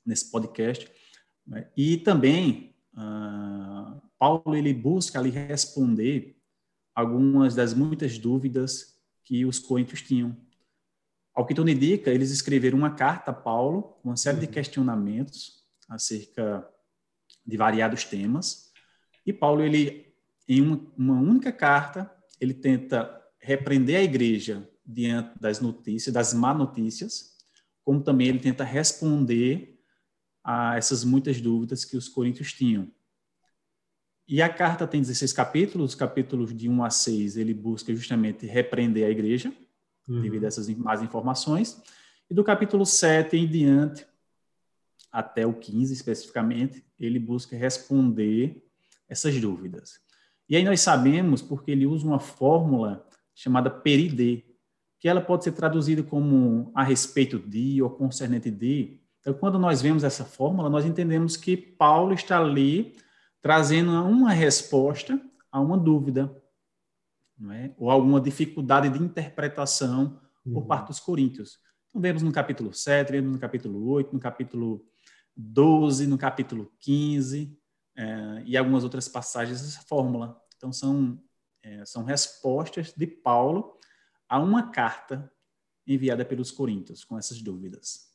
nesse 0.06 0.32
podcast. 0.32 0.90
Né? 1.46 1.68
E 1.76 1.98
também, 1.98 2.76
uh, 2.94 4.00
Paulo 4.18 4.56
ele 4.56 4.74
busca 4.74 5.20
ali 5.20 5.32
responder 5.32 6.38
algumas 6.94 7.56
das 7.56 7.74
muitas 7.74 8.18
dúvidas 8.20 8.96
que 9.24 9.44
os 9.44 9.58
coríntios 9.58 10.04
tinham 10.04 10.38
ao 11.36 11.46
que 11.46 11.54
tudo 11.54 11.70
indica, 11.70 12.10
eles 12.10 12.32
escreveram 12.32 12.78
uma 12.78 12.96
carta 12.96 13.32
a 13.32 13.34
Paulo, 13.34 14.00
com 14.02 14.10
uma 14.10 14.16
série 14.16 14.40
de 14.40 14.46
uhum. 14.46 14.52
questionamentos 14.54 15.66
acerca 15.90 16.66
de 17.46 17.58
variados 17.58 18.06
temas. 18.06 18.72
E 19.26 19.34
Paulo, 19.34 19.62
ele, 19.62 20.15
em 20.48 20.62
uma, 20.62 20.82
uma 20.98 21.20
única 21.20 21.52
carta, 21.52 22.12
ele 22.40 22.54
tenta 22.54 23.22
repreender 23.40 23.98
a 23.98 24.04
igreja 24.04 24.70
diante 24.86 25.40
das 25.40 25.60
notícias, 25.60 26.14
das 26.14 26.34
má 26.34 26.54
notícias, 26.54 27.36
como 27.84 28.02
também 28.02 28.28
ele 28.28 28.40
tenta 28.40 28.64
responder 28.64 29.80
a 30.44 30.78
essas 30.78 31.04
muitas 31.04 31.42
dúvidas 31.42 31.84
que 31.84 31.98
os 31.98 32.08
coríntios 32.08 32.54
tinham. 32.54 32.92
E 34.28 34.42
a 34.42 34.50
carta 34.50 34.88
tem 34.88 35.02
16 35.02 35.34
capítulos, 35.34 35.94
capítulos 35.94 36.56
de 36.56 36.68
1 36.68 36.84
a 36.84 36.90
6, 36.90 37.38
ele 37.38 37.54
busca 37.54 37.96
justamente 37.96 38.46
repreender 38.46 39.06
a 39.06 39.10
igreja, 39.10 39.54
uhum. 40.08 40.22
devido 40.22 40.46
a 40.46 40.48
essas 40.48 40.68
más 40.70 41.02
informações. 41.02 41.80
E 42.30 42.34
do 42.34 42.44
capítulo 42.44 42.86
7 42.86 43.38
em 43.38 43.48
diante, 43.48 44.06
até 45.12 45.46
o 45.46 45.54
15 45.54 45.94
especificamente, 45.94 46.84
ele 47.00 47.20
busca 47.20 47.56
responder 47.56 48.64
essas 49.08 49.40
dúvidas. 49.40 50.00
E 50.48 50.56
aí 50.56 50.64
nós 50.64 50.82
sabemos 50.82 51.42
porque 51.42 51.72
ele 51.72 51.86
usa 51.86 52.06
uma 52.06 52.20
fórmula 52.20 53.06
chamada 53.34 53.70
peride, 53.70 54.46
que 55.00 55.10
ela 55.10 55.22
pode 55.22 55.44
ser 55.44 55.52
traduzida 55.52 56.02
como 56.02 56.72
a 56.74 56.84
respeito 56.84 57.38
de 57.40 57.82
ou 57.82 57.90
concernente 57.90 58.50
de. 58.50 59.00
Então, 59.20 59.34
quando 59.34 59.60
nós 59.60 59.82
vemos 59.82 60.04
essa 60.04 60.24
fórmula, 60.24 60.70
nós 60.70 60.86
entendemos 60.86 61.36
que 61.36 61.58
Paulo 61.58 62.14
está 62.14 62.40
ali 62.40 62.96
trazendo 63.42 63.92
uma 63.92 64.32
resposta 64.32 65.20
a 65.52 65.60
uma 65.60 65.78
dúvida 65.78 66.36
é? 67.52 67.72
ou 67.78 67.92
alguma 67.92 68.22
dificuldade 68.22 68.90
de 68.90 69.04
interpretação 69.04 70.20
por 70.44 70.62
uhum. 70.62 70.68
parte 70.68 70.88
dos 70.88 71.00
coríntios. 71.00 71.60
Então, 71.90 72.02
vemos 72.02 72.22
no 72.22 72.32
capítulo 72.32 72.74
7, 72.74 73.12
vemos 73.12 73.34
no 73.34 73.40
capítulo 73.40 73.88
8, 73.90 74.14
no 74.14 74.20
capítulo 74.20 74.86
12, 75.36 76.08
no 76.08 76.18
capítulo 76.18 76.72
15, 76.80 77.58
é, 77.96 78.44
e 78.46 78.58
algumas 78.58 78.84
outras 78.84 79.08
passagens 79.08 79.62
dessa 79.62 79.82
fórmula. 79.82 80.40
Então, 80.58 80.72
são, 80.72 81.22
é, 81.64 81.86
são 81.86 82.04
respostas 82.04 82.94
de 82.94 83.08
Paulo 83.08 83.78
a 84.28 84.40
uma 84.40 84.72
carta 84.72 85.32
enviada 85.88 86.26
pelos 86.26 86.52
coríntios 86.52 87.04
com 87.04 87.18
essas 87.18 87.42
dúvidas. 87.42 88.12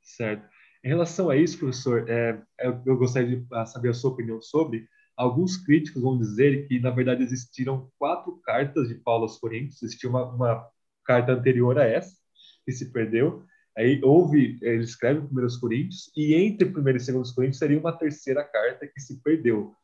Certo. 0.00 0.48
Em 0.84 0.88
relação 0.88 1.30
a 1.30 1.36
isso, 1.36 1.58
professor, 1.58 2.08
é, 2.08 2.42
é 2.58 2.68
eu 2.86 2.96
gostaria 2.96 3.40
de 3.40 3.46
ah, 3.52 3.66
saber 3.66 3.90
a 3.90 3.94
sua 3.94 4.10
opinião 4.10 4.40
sobre. 4.40 4.88
Alguns 5.16 5.56
críticos 5.56 6.02
vão 6.02 6.18
dizer 6.18 6.66
que, 6.66 6.80
na 6.80 6.90
verdade, 6.90 7.22
existiram 7.22 7.90
quatro 7.98 8.40
cartas 8.42 8.88
de 8.88 8.94
Paulo 8.96 9.24
aos 9.24 9.38
Coríntios. 9.38 9.82
Existia 9.82 10.08
uma, 10.08 10.24
uma 10.24 10.68
carta 11.04 11.32
anterior 11.32 11.78
a 11.78 11.84
essa, 11.84 12.16
que 12.64 12.72
se 12.72 12.90
perdeu. 12.90 13.44
Aí 13.76 14.00
houve, 14.02 14.58
ele 14.60 14.84
escreve 14.84 15.20
o 15.20 15.24
1 15.24 15.60
Coríntios, 15.60 16.10
e 16.16 16.34
entre 16.34 16.68
1 16.68 16.88
e 16.88 17.12
2 17.12 17.32
Coríntios 17.32 17.58
seria 17.58 17.78
uma 17.78 17.92
terceira 17.92 18.44
carta 18.44 18.86
que 18.86 19.00
se 19.00 19.20
perdeu. 19.22 19.74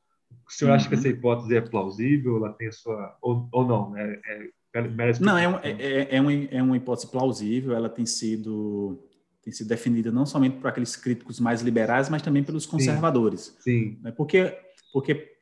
O 0.47 0.53
senhor 0.53 0.71
uhum. 0.71 0.77
acha 0.77 0.89
que 0.89 0.95
essa 0.95 1.09
hipótese 1.09 1.57
é 1.57 1.61
plausível? 1.61 2.37
Ela 2.37 2.53
tem 2.53 2.69
a 2.69 2.73
sua. 2.73 3.17
Ou, 3.23 3.49
ou 3.51 3.67
não? 3.67 3.97
É, 3.97 4.21
é, 4.75 4.81
merece 4.89 5.23
não, 5.23 5.37
é, 5.39 5.49
um, 5.49 5.59
é, 5.59 5.71
é, 5.71 6.17
é, 6.17 6.21
uma, 6.21 6.33
é 6.33 6.63
uma 6.63 6.77
hipótese 6.77 7.11
plausível. 7.11 7.75
Ela 7.75 7.89
tem 7.89 8.05
sido, 8.05 9.03
tem 9.43 9.53
sido 9.53 9.69
defendida 9.69 10.11
não 10.11 10.27
somente 10.27 10.59
por 10.59 10.69
aqueles 10.69 10.97
críticos 10.97 11.41
mais 11.41 11.63
liberais, 11.63 12.09
mas 12.09 12.23
também 12.23 12.43
pelos 12.43 12.67
conservadores. 12.67 13.57
Sim. 13.61 13.95
sim. 13.95 13.99
Né? 14.03 14.13
Porque, 14.13 14.55
porque 14.93 15.39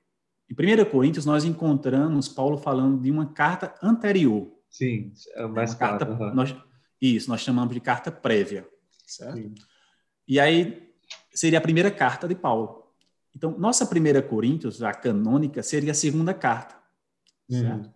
em 0.48 0.82
1 0.82 0.84
Coríntios 0.90 1.26
nós 1.26 1.44
encontramos 1.44 2.28
Paulo 2.28 2.58
falando 2.58 3.00
de 3.00 3.10
uma 3.10 3.26
carta 3.26 3.74
anterior. 3.82 4.52
Sim, 4.70 5.12
é 5.34 5.46
mais 5.46 5.70
uma 5.72 5.78
carta. 5.78 6.08
Uhum. 6.10 6.34
Nós, 6.34 6.54
isso, 7.00 7.28
nós 7.28 7.40
chamamos 7.40 7.74
de 7.74 7.80
carta 7.80 8.10
prévia, 8.10 8.66
certo? 9.06 9.36
Sim. 9.36 9.54
E 10.26 10.40
aí 10.40 10.92
seria 11.32 11.58
a 11.58 11.62
primeira 11.62 11.90
carta 11.90 12.26
de 12.26 12.34
Paulo. 12.34 12.84
Então, 13.34 13.56
nossa 13.58 13.84
primeira 13.86 14.22
Coríntios, 14.22 14.82
a 14.82 14.92
canônica, 14.92 15.62
seria 15.62 15.92
a 15.92 15.94
segunda 15.94 16.32
carta, 16.32 16.74
uhum. 17.50 17.60
certo? 17.60 17.90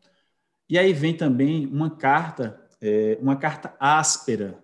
E 0.69 0.79
aí 0.79 0.93
vem 0.93 1.17
também 1.17 1.67
uma 1.67 1.91
carta, 1.91 2.61
é, 2.81 3.19
uma 3.21 3.37
carta 3.37 3.75
áspera, 3.81 4.63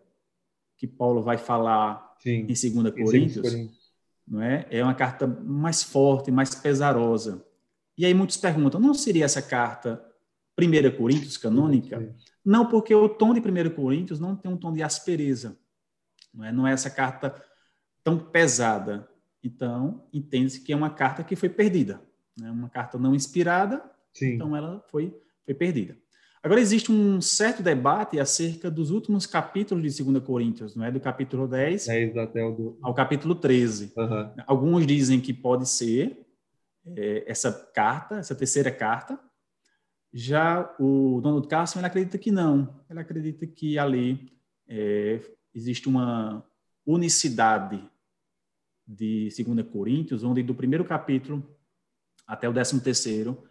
que 0.77 0.87
Paulo 0.87 1.23
vai 1.23 1.39
falar 1.39 2.15
Sim. 2.21 2.41
em 2.41 2.47
2 2.47 2.63
Coríntios, 2.93 3.51
Coríntios, 3.51 3.93
não 4.29 4.43
é? 4.43 4.67
É 4.71 4.83
uma 4.85 4.95
carta 4.95 5.27
mais 5.27 5.83
forte, 5.83 6.31
mais 6.31 6.55
pesarosa. 6.55 7.45
E 7.97 8.05
aí 8.05 8.13
muitos 8.13 8.37
perguntam, 8.37 8.79
não 8.79 8.93
seria 8.93 9.25
essa 9.25 9.41
carta 9.41 10.05
1 10.61 10.97
Coríntios 10.97 11.37
canônica? 11.39 11.99
Sim. 11.99 12.15
Não, 12.47 12.65
porque 12.65 12.95
o 12.95 13.09
tom 13.09 13.35
de 13.35 13.41
1 13.41 13.71
Coríntios 13.75 14.21
não 14.21 14.37
tem 14.37 14.49
um 14.49 14.57
tom 14.57 14.73
de 14.73 14.81
aspereza. 14.81 15.59
Não 16.33 16.45
é, 16.45 16.53
não 16.53 16.67
é 16.67 16.73
essa 16.73 16.89
carta 16.89 17.35
tão 18.05 18.17
pesada. 18.17 19.09
Então, 19.43 20.07
entende-se 20.13 20.61
que 20.61 20.73
é 20.73 20.77
uma 20.77 20.91
carta 20.91 21.25
que 21.25 21.35
foi 21.35 21.49
perdida. 21.49 22.01
Né? 22.39 22.49
Uma 22.49 22.69
carta 22.69 22.97
não 22.97 23.17
inspirada, 23.17 23.83
Sim. 24.15 24.35
então 24.35 24.57
ela 24.57 24.85
foi, 24.89 25.13
foi 25.45 25.55
perdida. 25.55 25.97
Agora, 26.41 26.61
existe 26.61 26.93
um 26.93 27.21
certo 27.21 27.65
debate 27.65 28.21
acerca 28.21 28.71
dos 28.71 28.91
últimos 28.91 29.27
capítulos 29.27 29.83
de 29.83 30.05
2 30.05 30.23
Coríntios, 30.23 30.77
não 30.77 30.85
é? 30.85 30.93
do 30.93 31.01
capítulo 31.01 31.49
10 31.49 31.89
é 31.89 32.05
até 32.21 32.45
o 32.45 32.79
ao 32.81 32.95
capítulo 32.95 33.35
13. 33.35 33.93
Uhum. 33.97 34.31
Alguns 34.47 34.87
dizem 34.87 35.21
que 35.21 35.35
pode 35.35 35.69
ser 35.69 36.25
é, 36.95 37.25
essa 37.27 37.53
carta, 37.75 38.19
essa 38.19 38.37
terceira 38.37 38.71
carta, 38.71 39.19
já 40.13 40.75
o 40.79 41.21
Donald 41.21 41.47
Carson 41.49 41.81
ele 41.81 41.87
acredita 41.87 42.19
que 42.19 42.31
não. 42.31 42.83
Ele 42.89 43.01
acredita 43.01 43.47
que 43.47 43.79
ali 43.79 44.33
é, 44.69 45.21
existe 45.55 45.89
uma 45.89 46.45
unicidade 46.87 47.83
de 48.87 49.29
2 49.29 49.69
Coríntios, 49.69 50.23
onde 50.23 50.43
do 50.43 50.55
primeiro 50.55 50.85
capítulo 50.85 51.43
até 52.27 52.49
o 52.49 52.53
décimo 52.53 52.81
terceiro 52.81 53.45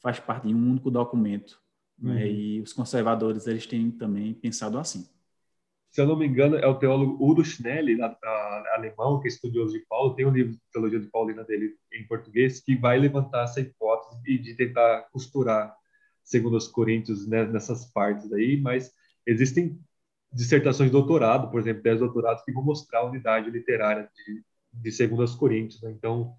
faz 0.00 0.18
parte 0.18 0.48
de 0.48 0.54
um 0.54 0.70
único 0.70 0.90
documento. 0.90 1.60
Né? 1.98 2.10
Uhum. 2.10 2.16
Né? 2.16 2.30
E 2.30 2.60
os 2.60 2.72
conservadores 2.72 3.46
eles 3.46 3.66
têm 3.66 3.90
também 3.90 4.34
pensado 4.34 4.78
assim. 4.78 5.08
Se 5.90 6.00
eu 6.00 6.06
não 6.06 6.16
me 6.16 6.26
engano, 6.26 6.56
é 6.56 6.66
o 6.66 6.78
teólogo 6.78 7.22
Udo 7.22 7.44
Schnelli, 7.44 8.00
a, 8.00 8.06
a, 8.06 8.74
alemão, 8.76 9.20
que 9.20 9.28
é 9.28 9.30
estudioso 9.30 9.74
de 9.74 9.84
Paulo, 9.86 10.14
tem 10.14 10.24
um 10.24 10.30
livro 10.30 10.52
de 10.52 10.60
teologia 10.72 10.98
de 10.98 11.06
Paulina 11.08 11.44
dele 11.44 11.76
em 11.92 12.06
português, 12.06 12.60
que 12.60 12.74
vai 12.74 12.98
levantar 12.98 13.44
essa 13.44 13.60
hipótese 13.60 14.18
e 14.26 14.38
de 14.38 14.54
tentar 14.54 15.02
costurar 15.12 15.76
segundo 16.24 16.56
os 16.56 16.68
Coríntios, 16.68 17.26
né, 17.26 17.44
nessas 17.44 17.86
partes 17.92 18.32
aí, 18.32 18.60
mas 18.60 18.92
existem 19.26 19.78
dissertações 20.32 20.88
de 20.88 20.92
doutorado, 20.92 21.50
por 21.50 21.60
exemplo, 21.60 21.82
10 21.82 22.00
doutorados 22.00 22.42
que 22.44 22.52
vão 22.52 22.64
mostrar 22.64 23.00
a 23.00 23.06
unidade 23.06 23.50
literária 23.50 24.08
de, 24.14 24.42
de 24.72 24.92
segundo 24.92 25.22
os 25.22 25.34
Coríntios, 25.34 25.82
né? 25.82 25.90
Então, 25.90 26.34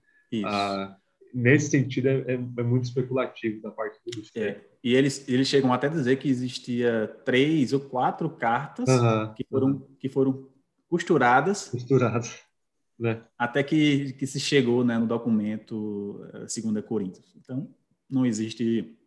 a, 0.46 0.98
nesse 1.34 1.70
sentido, 1.70 2.08
é, 2.08 2.24
é, 2.28 2.34
é, 2.34 2.64
muito 2.64 2.86
especulativo 2.86 3.62
da 3.62 3.72
parte 3.72 4.00
do 4.06 4.40
é. 4.40 4.62
E 4.84 4.96
eles, 4.96 5.28
eles 5.28 5.48
chegam 5.48 5.72
até 5.72 5.88
a 5.88 5.92
dizer 5.92 6.18
que 6.18 6.30
existia 6.30 7.08
três 7.26 7.74
ou 7.74 7.80
quatro 7.80 8.30
cartas 8.30 8.90
que, 9.36 9.46
foram, 9.50 9.80
que 10.00 10.10
foram 10.10 10.48
costuradas. 10.90 11.70
Costuradas. 11.70 12.40
Né? 13.00 13.22
Até 13.38 13.64
que, 13.64 14.14
que 14.14 14.28
se 14.28 14.40
chegou 14.40 14.84
né, 14.84 14.98
no 14.98 15.08
documento 15.08 16.24
2 16.34 16.58
eh, 16.58 16.82
Coríntios. 16.82 17.36
Então, 17.36 17.74
não 18.10 18.26
existe 18.26 18.98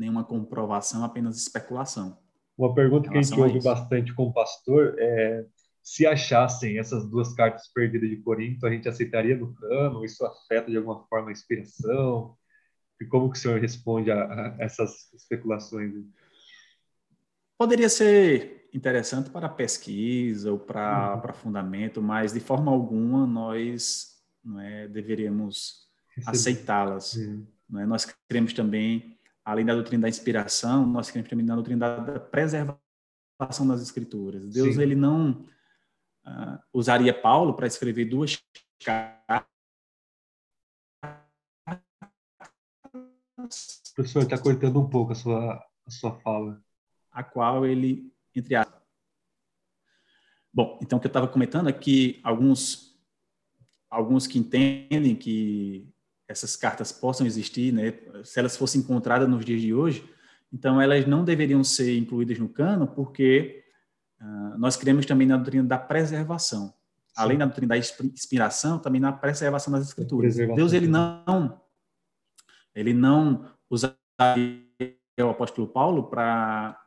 nenhuma 0.00 0.24
comprovação, 0.24 1.04
apenas 1.04 1.36
especulação. 1.36 2.18
Uma 2.56 2.74
pergunta 2.74 3.10
que 3.10 3.16
a 3.16 3.22
gente 3.22 3.38
ouve 3.38 3.62
bastante 3.62 4.14
com 4.14 4.24
o 4.24 4.32
pastor 4.32 4.96
é 4.98 5.46
se 5.82 6.06
achassem 6.06 6.78
essas 6.78 7.08
duas 7.08 7.32
cartas 7.34 7.68
perdidas 7.72 8.08
de 8.08 8.16
Corinto, 8.16 8.66
a 8.66 8.70
gente 8.70 8.88
aceitaria 8.88 9.36
no 9.36 9.54
cano? 9.54 10.04
Isso 10.04 10.24
afeta 10.24 10.70
de 10.70 10.76
alguma 10.76 11.04
forma 11.06 11.28
a 11.28 11.32
inspiração? 11.32 12.36
E 13.00 13.04
como 13.06 13.30
que 13.30 13.38
o 13.38 13.40
senhor 13.40 13.60
responde 13.60 14.10
a, 14.10 14.24
a 14.24 14.56
essas 14.58 15.12
especulações? 15.14 15.94
Poderia 17.58 17.88
ser 17.88 18.68
interessante 18.72 19.30
para 19.30 19.48
pesquisa 19.48 20.52
ou 20.52 20.58
para 20.58 21.08
uhum. 21.08 21.14
aprofundamento, 21.14 22.02
mas 22.02 22.32
de 22.32 22.40
forma 22.40 22.70
alguma 22.70 23.26
nós 23.26 24.16
não 24.44 24.60
é, 24.60 24.86
deveríamos 24.86 25.88
aceitá-las. 26.26 27.14
Uhum. 27.14 27.46
Não 27.68 27.80
é? 27.80 27.86
Nós 27.86 28.06
queremos 28.28 28.52
também 28.52 29.18
além 29.50 29.64
da 29.66 29.74
doutrina 29.74 30.02
da 30.02 30.08
inspiração, 30.08 30.86
nós 30.86 31.10
queremos 31.10 31.28
também 31.28 31.44
na 31.44 31.56
doutrina 31.56 32.00
da 32.00 32.20
preservação 32.20 33.66
das 33.66 33.82
escrituras. 33.82 34.48
Deus 34.48 34.76
Sim. 34.76 34.82
ele 34.82 34.94
não 34.94 35.44
uh, 36.24 36.58
usaria 36.72 37.12
Paulo 37.12 37.54
para 37.54 37.66
escrever 37.66 38.04
duas 38.04 38.40
cartas. 38.78 39.48
Professor, 43.92 44.22
está 44.22 44.38
cortando 44.38 44.78
um 44.78 44.88
pouco 44.88 45.10
a 45.12 45.14
sua, 45.16 45.54
a 45.84 45.90
sua 45.90 46.12
fala. 46.20 46.62
A 47.10 47.24
qual 47.24 47.66
ele, 47.66 48.14
entre 48.32 48.54
aspas. 48.54 48.80
Bom, 50.54 50.78
então 50.80 50.98
o 50.98 51.00
que 51.00 51.08
eu 51.08 51.10
estava 51.10 51.26
comentando 51.26 51.68
é 51.68 51.72
que 51.72 52.20
alguns, 52.22 52.96
alguns 53.88 54.28
que 54.28 54.38
entendem 54.38 55.16
que 55.16 55.92
essas 56.30 56.54
cartas 56.54 56.92
possam 56.92 57.26
existir, 57.26 57.72
né, 57.72 57.92
se 58.22 58.38
elas 58.38 58.56
fossem 58.56 58.80
encontradas 58.80 59.28
nos 59.28 59.44
dias 59.44 59.60
de 59.60 59.74
hoje, 59.74 60.08
então 60.52 60.80
elas 60.80 61.04
não 61.04 61.24
deveriam 61.24 61.64
ser 61.64 61.98
incluídas 61.98 62.38
no 62.38 62.48
cano, 62.48 62.86
porque 62.86 63.64
uh, 64.20 64.56
nós 64.56 64.76
cremos 64.76 65.04
também 65.04 65.26
na 65.26 65.36
doutrina 65.36 65.64
da 65.64 65.76
preservação. 65.76 66.68
Sim. 66.68 66.72
Além 67.16 67.36
da 67.36 67.46
doutrina 67.46 67.74
da 67.74 67.78
inspiração, 67.78 68.78
também 68.78 69.00
na 69.00 69.12
preservação 69.12 69.72
das 69.72 69.88
escrituras. 69.88 70.36
Deus 70.36 70.72
ele 70.72 70.86
não 70.86 71.60
ele 72.72 72.94
não 72.94 73.50
usaria 73.68 73.96
o 75.20 75.30
apóstolo 75.30 75.66
Paulo 75.66 76.08
para 76.08 76.80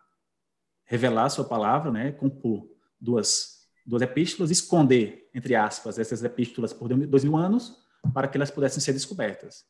revelar 0.86 1.26
a 1.26 1.30
sua 1.30 1.44
palavra, 1.44 1.92
né, 1.92 2.14
compor 2.14 2.66
duas 3.00 3.68
duas 3.86 4.02
epístolas, 4.02 4.50
esconder 4.50 5.30
entre 5.36 5.54
aspas 5.54 6.00
essas 6.00 6.24
epístolas 6.24 6.72
por 6.72 6.88
dois 6.88 7.26
mil 7.26 7.36
anos 7.36 7.83
para 8.14 8.28
que 8.28 8.38
elas 8.38 8.52
pudessem 8.52 8.82
ser 8.82 8.94
descobertas. 8.94 9.66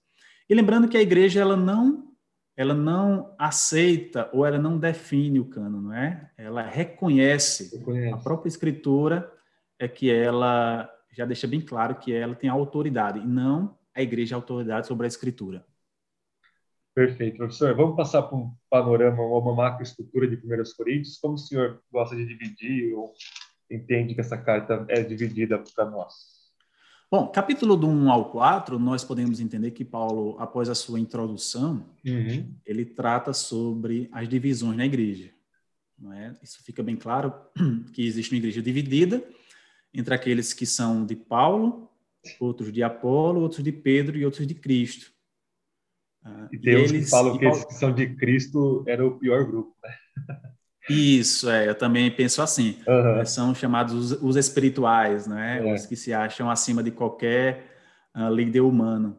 E 0.49 0.55
lembrando 0.55 0.87
que 0.87 0.97
a 0.97 1.01
igreja 1.01 1.41
ela 1.41 1.57
não 1.57 2.13
ela 2.55 2.73
não 2.73 3.33
aceita 3.39 4.29
ou 4.31 4.45
ela 4.45 4.59
não 4.59 4.77
define 4.77 5.39
o 5.39 5.45
cano, 5.49 5.81
não 5.81 5.93
é? 5.93 6.31
Ela 6.37 6.61
reconhece, 6.61 7.75
reconhece. 7.75 8.13
a 8.13 8.17
própria 8.17 8.47
escritura 8.47 9.31
é 9.79 9.87
que 9.87 10.11
ela 10.11 10.87
já 11.11 11.25
deixa 11.25 11.47
bem 11.47 11.61
claro 11.61 11.95
que 11.95 12.13
ela 12.13 12.35
tem 12.35 12.49
autoridade 12.49 13.19
e 13.19 13.25
não 13.25 13.77
a 13.95 14.01
igreja 14.01 14.35
a 14.35 14.37
autoridade 14.37 14.87
sobre 14.87 15.05
a 15.05 15.07
escritura. 15.07 15.65
Perfeito, 16.93 17.37
professor. 17.37 17.75
Vamos 17.75 17.95
passar 17.95 18.21
para 18.21 18.37
um 18.37 18.53
panorama, 18.69 19.23
uma 19.23 19.55
macroestrutura 19.55 20.27
de 20.27 20.35
1 20.35 20.39
Coríntios. 20.77 21.17
Como 21.17 21.33
o 21.33 21.37
senhor 21.37 21.81
gosta 21.91 22.15
de 22.15 22.25
dividir 22.25 22.93
ou 22.93 23.13
entende 23.69 24.13
que 24.13 24.21
essa 24.21 24.37
carta 24.37 24.85
é 24.89 25.01
dividida 25.01 25.63
para 25.75 25.89
nós? 25.89 26.32
Bom, 27.13 27.27
capítulo 27.27 27.77
do 27.77 27.87
1 27.87 28.11
ao 28.11 28.31
4, 28.31 28.79
nós 28.79 29.03
podemos 29.03 29.39
entender 29.39 29.69
que 29.69 29.85
Paulo, 29.85 30.35
após 30.39 30.67
a 30.67 30.73
sua 30.73 30.99
introdução, 30.99 31.85
uhum. 32.03 32.51
ele 32.65 32.83
trata 32.83 33.31
sobre 33.33 34.09
as 34.11 34.27
divisões 34.27 34.75
na 34.75 34.83
igreja. 34.83 35.29
Não 35.95 36.11
é? 36.11 36.35
Isso 36.41 36.63
fica 36.63 36.81
bem 36.81 36.95
claro 36.95 37.31
que 37.93 38.03
existe 38.03 38.31
uma 38.33 38.39
igreja 38.39 38.63
dividida 38.63 39.23
entre 39.93 40.11
aqueles 40.15 40.53
que 40.53 40.65
são 40.65 41.05
de 41.05 41.15
Paulo, 41.15 41.87
outros 42.39 42.73
de 42.73 42.81
Apolo, 42.81 43.41
outros 43.41 43.63
de 43.63 43.71
Pedro 43.71 44.17
e 44.17 44.25
outros 44.25 44.47
de 44.47 44.55
Cristo. 44.55 45.13
Ah, 46.23 46.49
e 46.51 46.57
tem 46.57 46.73
eles, 46.73 46.91
que 46.91 47.03
falam 47.11 47.37
que 47.37 47.45
Paulo... 47.45 47.55
esses 47.55 47.67
que 47.67 47.73
são 47.75 47.93
de 47.93 48.15
Cristo 48.15 48.83
era 48.87 49.05
o 49.05 49.19
pior 49.19 49.45
grupo, 49.45 49.75
né? 49.83 49.95
Isso, 50.89 51.49
é, 51.49 51.69
eu 51.69 51.75
também 51.75 52.11
penso 52.11 52.41
assim. 52.41 52.77
Uhum. 52.87 53.25
São 53.25 53.55
chamados 53.55 53.93
os, 53.93 54.21
os 54.21 54.35
espirituais, 54.35 55.27
né? 55.27 55.65
É. 55.65 55.73
Os 55.73 55.85
que 55.85 55.95
se 55.95 56.13
acham 56.13 56.49
acima 56.49 56.83
de 56.83 56.91
qualquer 56.91 57.71
uh, 58.15 58.29
líder 58.29 58.61
humano. 58.61 59.17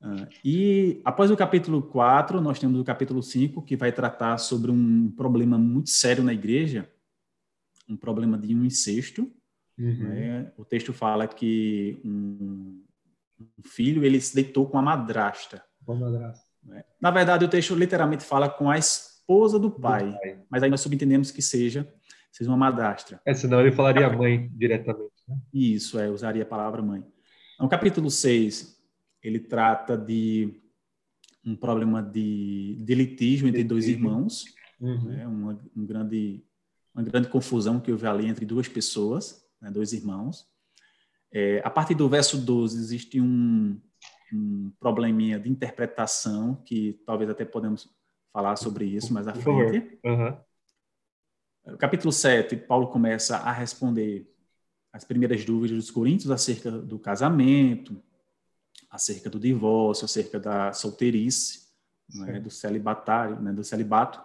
Uh, 0.00 0.28
e 0.44 1.00
após 1.04 1.30
o 1.30 1.36
capítulo 1.36 1.82
4, 1.82 2.40
nós 2.40 2.58
temos 2.58 2.78
o 2.80 2.84
capítulo 2.84 3.22
5, 3.22 3.62
que 3.62 3.76
vai 3.76 3.90
tratar 3.90 4.38
sobre 4.38 4.70
um 4.70 5.10
problema 5.10 5.58
muito 5.58 5.90
sério 5.90 6.22
na 6.22 6.32
igreja, 6.32 6.88
um 7.88 7.96
problema 7.96 8.38
de 8.38 8.54
um 8.54 8.64
incesto. 8.64 9.30
Uhum. 9.76 10.08
Né? 10.08 10.52
O 10.56 10.64
texto 10.64 10.92
fala 10.92 11.26
que 11.26 12.00
um, 12.04 12.84
um, 13.40 13.62
filho 13.64 14.04
ele 14.04 14.20
se 14.20 14.34
deitou 14.34 14.68
com 14.68 14.78
a 14.78 14.82
madrasta. 14.82 15.64
Com 15.84 15.92
a 15.92 15.96
madrasta. 15.96 16.46
Né? 16.62 16.84
Na 17.00 17.10
verdade, 17.10 17.44
o 17.44 17.48
texto 17.48 17.74
literalmente 17.74 18.24
fala 18.24 18.48
com 18.48 18.70
a 18.70 18.78
esposa 18.78 19.07
do 19.28 19.70
pai, 19.70 20.06
do 20.06 20.18
pai. 20.18 20.38
mas 20.50 20.62
aí 20.62 20.70
nós 20.70 20.80
subentendemos 20.80 21.30
que 21.30 21.42
seja, 21.42 21.86
seja 22.32 22.50
uma 22.50 22.56
madrastra. 22.56 23.20
É, 23.26 23.34
senão 23.34 23.60
ele 23.60 23.72
falaria 23.72 24.08
mãe 24.08 24.48
diretamente. 24.54 25.12
Né? 25.28 25.36
Isso, 25.52 25.98
é, 25.98 26.08
usaria 26.08 26.42
a 26.42 26.46
palavra 26.46 26.80
mãe. 26.80 27.04
No 27.60 27.68
capítulo 27.68 28.10
6, 28.10 28.78
ele 29.22 29.38
trata 29.38 29.96
de 29.98 30.62
um 31.44 31.54
problema 31.54 32.02
de, 32.02 32.76
de 32.82 32.94
litígio 32.94 33.48
entre 33.48 33.64
dois 33.64 33.86
irmãos, 33.86 34.44
uhum. 34.80 35.04
né, 35.04 35.26
uma, 35.26 35.58
um 35.76 35.86
grande, 35.86 36.44
uma 36.94 37.02
grande 37.02 37.28
confusão 37.28 37.80
que 37.80 37.92
houve 37.92 38.06
ali 38.06 38.26
entre 38.26 38.46
duas 38.46 38.68
pessoas, 38.68 39.44
né, 39.60 39.70
dois 39.70 39.92
irmãos. 39.92 40.46
É, 41.32 41.60
a 41.64 41.70
partir 41.70 41.94
do 41.94 42.08
verso 42.08 42.38
12, 42.38 42.78
existe 42.78 43.20
um, 43.20 43.78
um 44.32 44.72
probleminha 44.80 45.38
de 45.38 45.50
interpretação 45.50 46.54
que 46.64 47.00
talvez 47.04 47.28
até 47.28 47.44
podemos 47.44 47.88
falar 48.38 48.54
sobre 48.54 48.84
isso 48.84 49.12
mais 49.12 49.26
à 49.26 49.34
frente. 49.34 49.98
Uhum. 50.04 50.36
No 51.66 51.76
capítulo 51.76 52.12
7, 52.12 52.56
Paulo 52.56 52.86
começa 52.86 53.36
a 53.38 53.50
responder 53.50 54.32
as 54.92 55.02
primeiras 55.02 55.44
dúvidas 55.44 55.76
dos 55.76 55.90
coríntios 55.90 56.30
acerca 56.30 56.70
do 56.70 57.00
casamento, 57.00 58.00
acerca 58.88 59.28
do 59.28 59.40
divórcio, 59.40 60.04
acerca 60.04 60.38
da 60.38 60.72
solteirice, 60.72 61.66
né, 62.14 62.38
do 62.38 62.48
celibatário, 62.48 63.40
né, 63.40 63.52
do 63.52 63.64
celibato. 63.64 64.22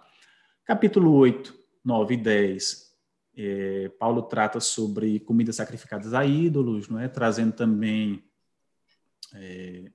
Capítulo 0.64 1.12
8, 1.12 1.52
9 1.84 2.14
e 2.14 2.16
10, 2.16 2.96
é, 3.36 3.88
Paulo 3.98 4.22
trata 4.22 4.60
sobre 4.60 5.18
comidas 5.18 5.56
sacrificadas 5.56 6.14
a 6.14 6.24
ídolos, 6.24 6.88
não 6.88 7.00
é? 7.00 7.08
trazendo 7.08 7.52
também 7.52 8.22
é, 9.34 9.90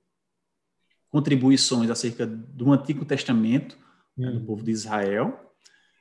contribuições 1.09 1.89
acerca 1.89 2.27
do 2.27 2.73
Antigo 2.73 3.05
Testamento, 3.05 3.77
né, 4.19 4.31
do 4.31 4.41
povo 4.41 4.63
de 4.63 4.71
Israel. 4.71 5.49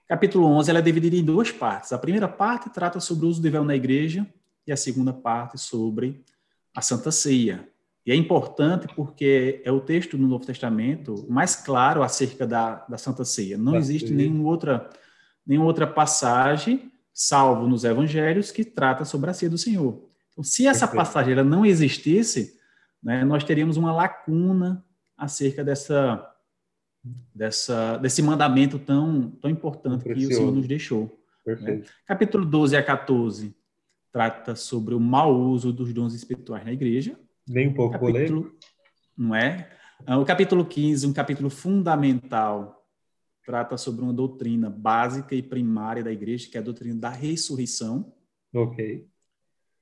Capítulo 0.06 0.46
11 0.46 0.70
ela 0.70 0.78
é 0.80 0.82
dividida 0.82 1.16
em 1.16 1.24
duas 1.24 1.52
partes. 1.52 1.92
A 1.92 1.98
primeira 1.98 2.26
parte 2.26 2.68
trata 2.70 2.98
sobre 2.98 3.26
o 3.26 3.28
uso 3.28 3.40
do 3.40 3.50
véu 3.50 3.64
na 3.64 3.76
igreja 3.76 4.26
e 4.66 4.72
a 4.72 4.76
segunda 4.76 5.12
parte 5.12 5.56
sobre 5.58 6.24
a 6.74 6.80
Santa 6.80 7.12
Ceia. 7.12 7.68
E 8.04 8.10
é 8.10 8.14
importante 8.14 8.88
porque 8.96 9.62
é 9.64 9.70
o 9.70 9.80
texto 9.80 10.18
no 10.18 10.26
Novo 10.26 10.44
Testamento 10.44 11.26
mais 11.28 11.54
claro 11.54 12.02
acerca 12.02 12.46
da, 12.46 12.86
da 12.88 12.98
Santa 12.98 13.24
Ceia. 13.24 13.56
Não 13.56 13.76
existe 13.76 14.12
nenhuma 14.12 14.48
outra, 14.48 14.90
nenhuma 15.46 15.66
outra 15.66 15.86
passagem, 15.86 16.90
salvo 17.12 17.68
nos 17.68 17.84
Evangelhos, 17.84 18.50
que 18.50 18.64
trata 18.64 19.04
sobre 19.04 19.30
a 19.30 19.34
ceia 19.34 19.50
do 19.50 19.58
Senhor. 19.58 20.02
Então, 20.32 20.42
se 20.42 20.66
essa 20.66 20.86
Perfeito. 20.86 21.04
passagem 21.04 21.32
ela 21.34 21.44
não 21.44 21.66
existisse, 21.66 22.56
né, 23.02 23.24
nós 23.24 23.44
teríamos 23.44 23.76
uma 23.76 23.92
lacuna 23.92 24.84
acerca 25.16 25.62
dessa 25.62 26.34
dessa, 27.34 27.96
desse 27.98 28.22
mandamento 28.22 28.78
tão, 28.78 29.30
tão 29.32 29.50
importante 29.50 30.04
que 30.04 30.26
o 30.26 30.26
Senhor 30.26 30.52
nos 30.52 30.66
deixou. 30.66 31.18
Né? 31.46 31.82
Capítulo 32.06 32.44
12 32.44 32.76
a 32.76 32.82
14 32.82 33.54
trata 34.12 34.56
sobre 34.56 34.94
o 34.94 35.00
mau 35.00 35.34
uso 35.34 35.72
dos 35.72 35.92
dons 35.92 36.14
espirituais 36.14 36.64
na 36.64 36.72
igreja. 36.72 37.18
Nem 37.46 37.68
um 37.68 37.74
pouco 37.74 37.92
capítulo, 37.92 38.42
polêmico. 38.42 38.58
Não 39.16 39.34
é? 39.34 39.70
Ah, 40.06 40.18
o 40.18 40.24
capítulo 40.24 40.64
15, 40.64 41.06
um 41.06 41.12
capítulo 41.12 41.50
fundamental, 41.50 42.86
trata 43.44 43.76
sobre 43.76 44.02
uma 44.02 44.12
doutrina 44.12 44.68
básica 44.68 45.34
e 45.34 45.42
primária 45.42 46.04
da 46.04 46.12
igreja, 46.12 46.48
que 46.50 46.56
é 46.56 46.60
a 46.60 46.64
doutrina 46.64 46.98
da 46.98 47.10
ressurreição. 47.10 48.12
Ok. 48.54 49.06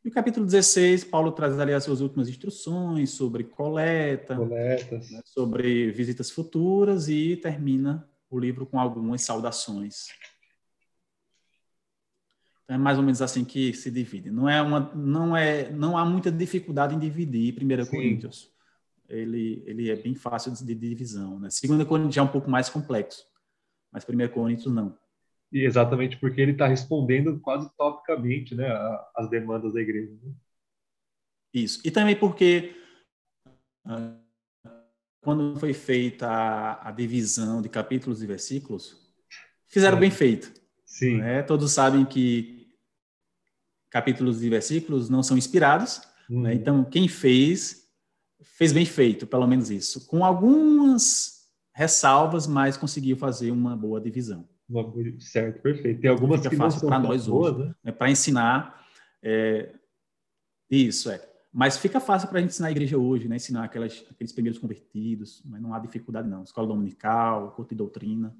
E 0.06 0.08
o 0.08 0.12
capítulo 0.12 0.46
16, 0.46 1.02
Paulo 1.02 1.32
traz 1.32 1.58
ali 1.58 1.72
as 1.72 1.82
suas 1.82 2.00
últimas 2.00 2.28
instruções 2.28 3.10
sobre 3.10 3.42
coleta, 3.42 4.38
né, 4.38 4.76
sobre 5.24 5.90
visitas 5.90 6.30
futuras 6.30 7.08
e 7.08 7.36
termina 7.36 8.08
o 8.30 8.38
livro 8.38 8.64
com 8.66 8.78
algumas 8.78 9.22
saudações. 9.22 10.06
Então, 12.62 12.76
é 12.76 12.78
mais 12.78 12.98
ou 12.98 13.02
menos 13.02 13.20
assim 13.20 13.44
que 13.44 13.72
se 13.74 13.90
divide. 13.90 14.30
Não 14.30 14.48
é 14.48 14.62
uma, 14.62 14.92
não 14.94 15.36
é, 15.36 15.72
não 15.72 15.98
há 15.98 16.04
muita 16.04 16.30
dificuldade 16.30 16.94
em 16.94 17.00
dividir 17.00 17.56
1 17.60 17.86
Coríntios. 17.86 18.48
Ele, 19.08 19.64
ele 19.66 19.90
é 19.90 19.96
bem 19.96 20.14
fácil 20.14 20.52
de 20.52 20.72
divisão. 20.72 21.40
Né? 21.40 21.48
2 21.48 21.82
Coríntios 21.82 22.14
já 22.14 22.20
é 22.20 22.24
um 22.24 22.28
pouco 22.28 22.48
mais 22.48 22.68
complexo, 22.68 23.26
mas 23.90 24.06
1 24.08 24.28
Coríntios 24.28 24.72
não. 24.72 24.96
E 25.52 25.64
exatamente 25.64 26.16
porque 26.18 26.40
ele 26.40 26.52
está 26.52 26.66
respondendo 26.66 27.38
quase 27.40 27.70
topicamente 27.76 28.54
né, 28.54 28.68
as 29.14 29.28
demandas 29.30 29.74
da 29.74 29.80
igreja. 29.80 30.12
Né? 30.22 30.32
Isso. 31.54 31.80
E 31.84 31.90
também 31.90 32.16
porque 32.16 32.76
uh, 33.86 34.26
quando 35.22 35.58
foi 35.58 35.72
feita 35.72 36.28
a, 36.28 36.88
a, 36.88 36.92
divisão 36.92 37.62
de 37.62 37.68
capítulos 37.68 38.22
e 38.22 38.26
versículos, 38.26 38.96
fizeram 39.66 39.98
bem 39.98 40.10
feito. 40.10 40.52
Sim. 40.84 41.18
Né? 41.18 41.42
Todos 41.42 41.72
sabem 41.72 42.04
que 42.04 42.56
capítulos 43.90 44.42
e 44.42 44.48
versículos 44.48 45.08
não 45.08 45.22
são 45.22 45.36
inspirados. 45.36 46.00
Né? 46.28 46.36
Uhum. 46.36 46.42
Né? 46.42 46.54
Então, 46.54 46.84
quem 46.84 47.08
fez, 47.08 47.88
fez 48.42 48.72
bem 48.72 48.84
feito, 48.84 49.26
pelo 49.26 49.46
menos 49.46 49.70
isso. 49.70 50.06
Com 50.06 50.24
algumas 50.24 51.36
ressalvas, 51.72 52.46
mas 52.46 52.76
conseguiu 52.76 53.16
fazer 53.16 53.50
uma 53.50 53.76
boa 53.76 54.00
divisão. 54.00 54.48
Certo, 55.20 55.62
perfeito. 55.62 56.00
Tem 56.00 56.10
algumas 56.10 56.40
Fica 56.40 56.50
que 56.50 56.56
fácil 56.56 56.86
para 56.86 56.98
nós 56.98 57.26
boas, 57.26 57.54
hoje, 57.54 57.68
né? 57.68 57.74
né? 57.84 57.92
para 57.92 58.10
ensinar. 58.10 58.86
É, 59.22 59.72
isso 60.70 61.10
é. 61.10 61.20
Mas 61.52 61.78
fica 61.78 62.00
fácil 62.00 62.28
para 62.28 62.38
a 62.38 62.40
gente 62.40 62.50
ensinar 62.50 62.68
a 62.68 62.72
igreja 62.72 62.98
hoje, 62.98 63.28
né? 63.28 63.36
Ensinar 63.36 63.64
aquelas, 63.64 64.04
aqueles 64.10 64.32
primeiros 64.32 64.58
convertidos, 64.58 65.42
mas 65.44 65.60
não 65.60 65.72
há 65.72 65.78
dificuldade 65.78 66.28
não. 66.28 66.42
Escola 66.42 66.66
dominical, 66.66 67.52
curso 67.52 67.70
de 67.70 67.76
doutrina, 67.76 68.36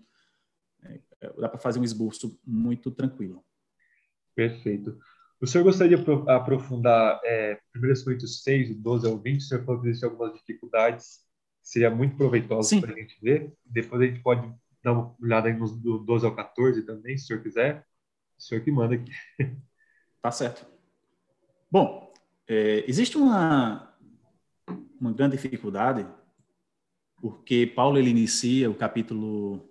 é, 0.83 1.01
dá 1.39 1.49
para 1.49 1.59
fazer 1.59 1.79
um 1.79 1.85
esboço 1.85 2.39
muito 2.45 2.91
tranquilo. 2.91 3.45
Perfeito. 4.35 4.99
O 5.41 5.47
senhor 5.47 5.65
gostaria 5.65 5.97
de 5.97 6.31
aprofundar 6.31 7.21
é, 7.25 7.59
1 7.77 8.05
Coríntios 8.05 8.43
6, 8.43 8.77
12 8.77 9.07
ao 9.07 9.19
20? 9.19 9.39
O 9.39 9.43
senhor 9.43 9.65
falou 9.65 9.81
que 9.81 9.89
existem 9.89 10.09
algumas 10.11 10.35
dificuldades, 10.35 11.21
seria 11.63 11.91
muito 11.91 12.17
proveitoso 12.17 12.81
para 12.81 12.93
a 12.93 12.99
gente 12.99 13.19
ver. 13.21 13.53
Depois 13.65 14.03
a 14.03 14.07
gente 14.07 14.23
pode 14.23 14.53
dá 14.87 14.93
uma 14.93 15.17
olhada 15.21 15.49
aí 15.49 15.55
nos 15.59 15.77
do 15.77 15.99
12 15.99 16.25
ao 16.25 16.37
14 16.37 16.83
também, 16.83 17.19
se 17.19 17.25
o 17.25 17.27
senhor 17.27 17.43
quiser. 17.43 17.85
O 18.39 18.43
senhor 18.43 18.63
que 18.63 18.71
manda 18.71 18.95
aqui. 18.95 19.11
Tá 20.23 20.31
certo. 20.31 20.67
Bom, 21.71 22.13
é, 22.49 22.85
existe 22.89 23.17
uma, 23.17 23.97
uma 25.01 25.13
grande 25.13 25.37
dificuldade, 25.37 26.05
porque 27.21 27.65
Paulo 27.65 27.97
ele 27.97 28.11
inicia 28.11 28.69
o 28.69 28.75
capítulo 28.75 29.69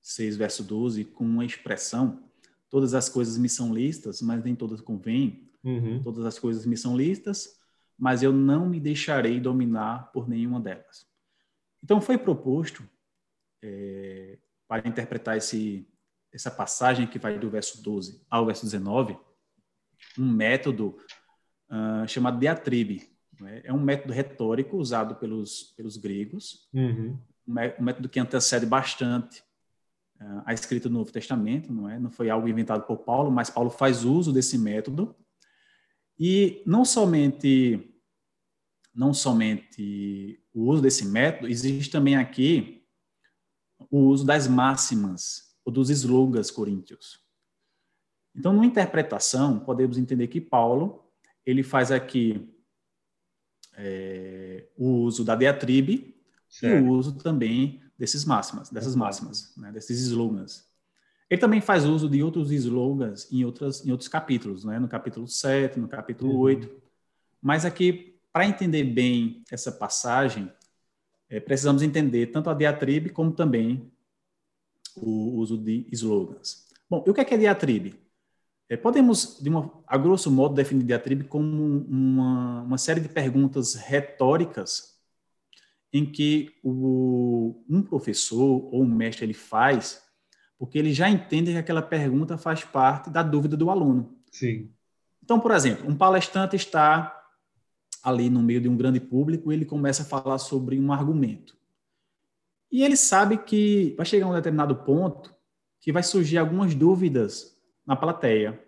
6, 0.00 0.36
verso 0.36 0.62
12, 0.62 1.04
com 1.06 1.24
uma 1.24 1.44
expressão: 1.44 2.22
todas 2.70 2.94
as 2.94 3.08
coisas 3.08 3.36
me 3.36 3.48
são 3.48 3.74
listas, 3.74 4.22
mas 4.22 4.44
nem 4.44 4.54
todas 4.54 4.80
convêm. 4.80 5.50
Uhum. 5.64 6.02
Todas 6.02 6.24
as 6.24 6.38
coisas 6.38 6.66
me 6.66 6.76
são 6.76 6.96
listas, 6.96 7.56
mas 7.98 8.22
eu 8.22 8.32
não 8.32 8.68
me 8.68 8.78
deixarei 8.78 9.40
dominar 9.40 10.12
por 10.12 10.28
nenhuma 10.28 10.60
delas. 10.60 11.06
Então 11.82 12.00
foi 12.00 12.16
proposto 12.16 12.88
é, 13.62 14.38
para 14.66 14.88
interpretar 14.88 15.36
esse, 15.36 15.86
essa 16.32 16.50
passagem 16.50 17.06
que 17.06 17.18
vai 17.18 17.38
do 17.38 17.50
verso 17.50 17.82
12 17.82 18.24
ao 18.30 18.46
verso 18.46 18.64
19, 18.64 19.16
um 20.18 20.30
método 20.30 20.96
uh, 21.70 22.08
chamado 22.08 22.38
diatribe. 22.38 23.08
Né? 23.40 23.60
É 23.64 23.72
um 23.72 23.80
método 23.80 24.12
retórico 24.12 24.76
usado 24.76 25.16
pelos, 25.16 25.74
pelos 25.76 25.96
gregos, 25.96 26.68
uhum. 26.72 27.18
um 27.46 27.82
método 27.84 28.08
que 28.08 28.18
antecede 28.18 28.66
bastante 28.66 29.40
uh, 30.20 30.42
a 30.46 30.54
escrita 30.54 30.88
do 30.88 30.94
Novo 30.94 31.12
Testamento, 31.12 31.72
não 31.72 31.88
é? 31.88 31.98
Não 31.98 32.10
foi 32.10 32.30
algo 32.30 32.48
inventado 32.48 32.84
por 32.86 32.98
Paulo, 32.98 33.30
mas 33.30 33.50
Paulo 33.50 33.70
faz 33.70 34.04
uso 34.04 34.32
desse 34.32 34.58
método. 34.58 35.14
E 36.18 36.62
não 36.66 36.84
somente 36.84 37.88
não 38.94 39.14
somente 39.14 40.38
o 40.52 40.70
uso 40.70 40.82
desse 40.82 41.06
método, 41.06 41.48
existe 41.48 41.90
também 41.90 42.14
aqui 42.14 42.81
o 43.90 44.00
uso 44.00 44.24
das 44.24 44.48
máximas 44.48 45.54
ou 45.64 45.72
dos 45.72 45.90
slogans 45.90 46.50
coríntios. 46.50 47.20
Então, 48.34 48.52
numa 48.52 48.66
interpretação, 48.66 49.58
podemos 49.58 49.98
entender 49.98 50.28
que 50.28 50.40
Paulo 50.40 51.04
ele 51.44 51.62
faz 51.62 51.90
aqui 51.90 52.48
é, 53.74 54.68
o 54.76 55.02
uso 55.02 55.24
da 55.24 55.34
diatribe 55.34 56.16
certo. 56.48 56.84
e 56.84 56.88
o 56.88 56.92
uso 56.92 57.14
também 57.16 57.82
desses 57.98 58.24
máximas, 58.24 58.70
dessas 58.70 58.96
máximas, 58.96 59.54
né, 59.56 59.70
desses 59.70 60.00
slogans. 60.00 60.70
Ele 61.32 61.40
também 61.40 61.60
faz 61.62 61.86
uso 61.86 62.10
de 62.10 62.22
outros 62.22 62.50
slogans 62.52 63.26
em, 63.32 63.42
outras, 63.44 63.86
em 63.86 63.90
outros 63.90 64.06
capítulos, 64.06 64.64
né? 64.66 64.78
no 64.78 64.86
capítulo 64.86 65.26
7, 65.26 65.80
no 65.80 65.88
capítulo 65.88 66.32
uhum. 66.32 66.40
8. 66.40 66.70
Mas 67.40 67.64
aqui, 67.64 68.20
para 68.30 68.46
entender 68.46 68.84
bem 68.84 69.42
essa 69.50 69.72
passagem, 69.72 70.52
é, 71.32 71.40
precisamos 71.40 71.82
entender 71.82 72.26
tanto 72.26 72.50
a 72.50 72.54
diatribe 72.54 73.08
como 73.08 73.32
também 73.32 73.90
o 74.94 75.38
uso 75.38 75.56
de 75.56 75.88
slogans. 75.90 76.68
Bom, 76.90 77.02
e 77.06 77.10
o 77.10 77.14
que 77.14 77.22
é, 77.22 77.24
que 77.24 77.32
é 77.32 77.38
diatribe? 77.38 77.98
É, 78.68 78.76
podemos, 78.76 79.40
de 79.42 79.48
uma, 79.48 79.82
a 79.86 79.96
grosso 79.96 80.30
modo, 80.30 80.54
definir 80.54 80.84
diatribe 80.84 81.24
como 81.24 81.86
uma, 81.88 82.60
uma 82.62 82.76
série 82.76 83.00
de 83.00 83.08
perguntas 83.08 83.74
retóricas 83.74 85.00
em 85.90 86.04
que 86.04 86.50
o, 86.62 87.64
um 87.66 87.82
professor 87.82 88.68
ou 88.70 88.82
um 88.82 88.94
mestre 88.94 89.24
ele 89.24 89.34
faz 89.34 90.02
porque 90.58 90.78
ele 90.78 90.92
já 90.92 91.08
entende 91.08 91.50
que 91.50 91.58
aquela 91.58 91.82
pergunta 91.82 92.36
faz 92.36 92.62
parte 92.62 93.10
da 93.10 93.22
dúvida 93.22 93.56
do 93.56 93.70
aluno. 93.70 94.16
Sim. 94.30 94.70
Então, 95.22 95.40
por 95.40 95.50
exemplo, 95.50 95.90
um 95.90 95.96
palestrante 95.96 96.56
está 96.56 97.21
ali 98.02 98.28
no 98.28 98.42
meio 98.42 98.60
de 98.60 98.68
um 98.68 98.76
grande 98.76 98.98
público 98.98 99.52
ele 99.52 99.64
começa 99.64 100.02
a 100.02 100.06
falar 100.06 100.38
sobre 100.38 100.78
um 100.78 100.92
argumento. 100.92 101.56
E 102.70 102.82
ele 102.82 102.96
sabe 102.96 103.36
que 103.36 103.94
vai 103.96 104.06
chegar 104.06 104.26
a 104.26 104.30
um 104.30 104.34
determinado 104.34 104.74
ponto 104.76 105.34
que 105.80 105.92
vai 105.92 106.02
surgir 106.02 106.38
algumas 106.38 106.74
dúvidas 106.74 107.56
na 107.86 107.94
plateia. 107.94 108.60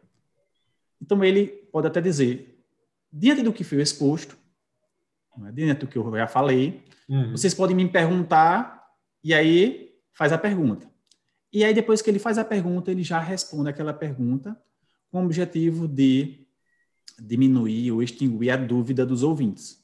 Então 1.01 1.25
ele 1.25 1.47
pode 1.73 1.87
até 1.87 2.01
dizer, 2.01 2.63
diante 3.13 3.43
do 3.43 3.53
que 3.53 3.65
foi 3.65 3.81
exposto, 3.81 4.37
né, 5.37 5.51
diante 5.53 5.81
do 5.81 5.87
que 5.87 5.97
eu 5.97 6.17
já 6.17 6.27
falei, 6.27 6.85
uhum. 7.09 7.33
vocês 7.33 7.55
podem 7.55 7.75
me 7.75 7.89
perguntar 7.89 8.85
e 9.23 9.33
aí 9.33 9.95
faz 10.13 10.33
a 10.33 10.39
pergunta. 10.39 10.89
E 11.53 11.65
aí 11.65 11.73
depois 11.73 12.03
que 12.03 12.11
ele 12.11 12.19
faz 12.19 12.37
a 12.37 12.45
pergunta, 12.45 12.91
ele 12.91 13.03
já 13.03 13.19
responde 13.21 13.71
aquela 13.71 13.95
pergunta 13.95 14.61
com 15.11 15.23
o 15.23 15.25
objetivo 15.25 15.87
de 15.87 16.44
diminuir 17.19 17.93
ou 17.93 18.03
extinguir 18.03 18.51
a 18.51 18.57
dúvida 18.57 19.05
dos 19.05 19.23
ouvintes. 19.23 19.83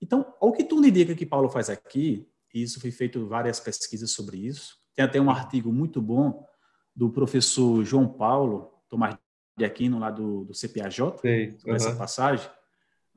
Então, 0.00 0.34
o 0.40 0.52
que 0.52 0.64
tudo 0.64 0.86
indica 0.86 1.14
que 1.14 1.26
Paulo 1.26 1.48
faz 1.48 1.70
aqui 1.70 2.28
isso 2.54 2.80
foi 2.80 2.92
feito 2.92 3.26
várias 3.26 3.58
pesquisas 3.58 4.12
sobre 4.12 4.38
isso. 4.38 4.78
Tem 4.94 5.04
até 5.04 5.20
um 5.20 5.28
artigo 5.28 5.72
muito 5.72 6.00
bom 6.00 6.46
do 6.94 7.10
professor 7.10 7.84
João 7.84 8.06
Paulo 8.06 8.72
Tomás 8.88 9.18
de 9.56 9.64
Aquino, 9.64 9.98
lá 9.98 10.10
do, 10.10 10.44
do 10.44 10.52
CPAJ, 10.52 11.18
Sei, 11.20 11.58
sobre 11.58 11.70
uhum. 11.70 11.76
essa 11.76 11.96
passagem. 11.96 12.48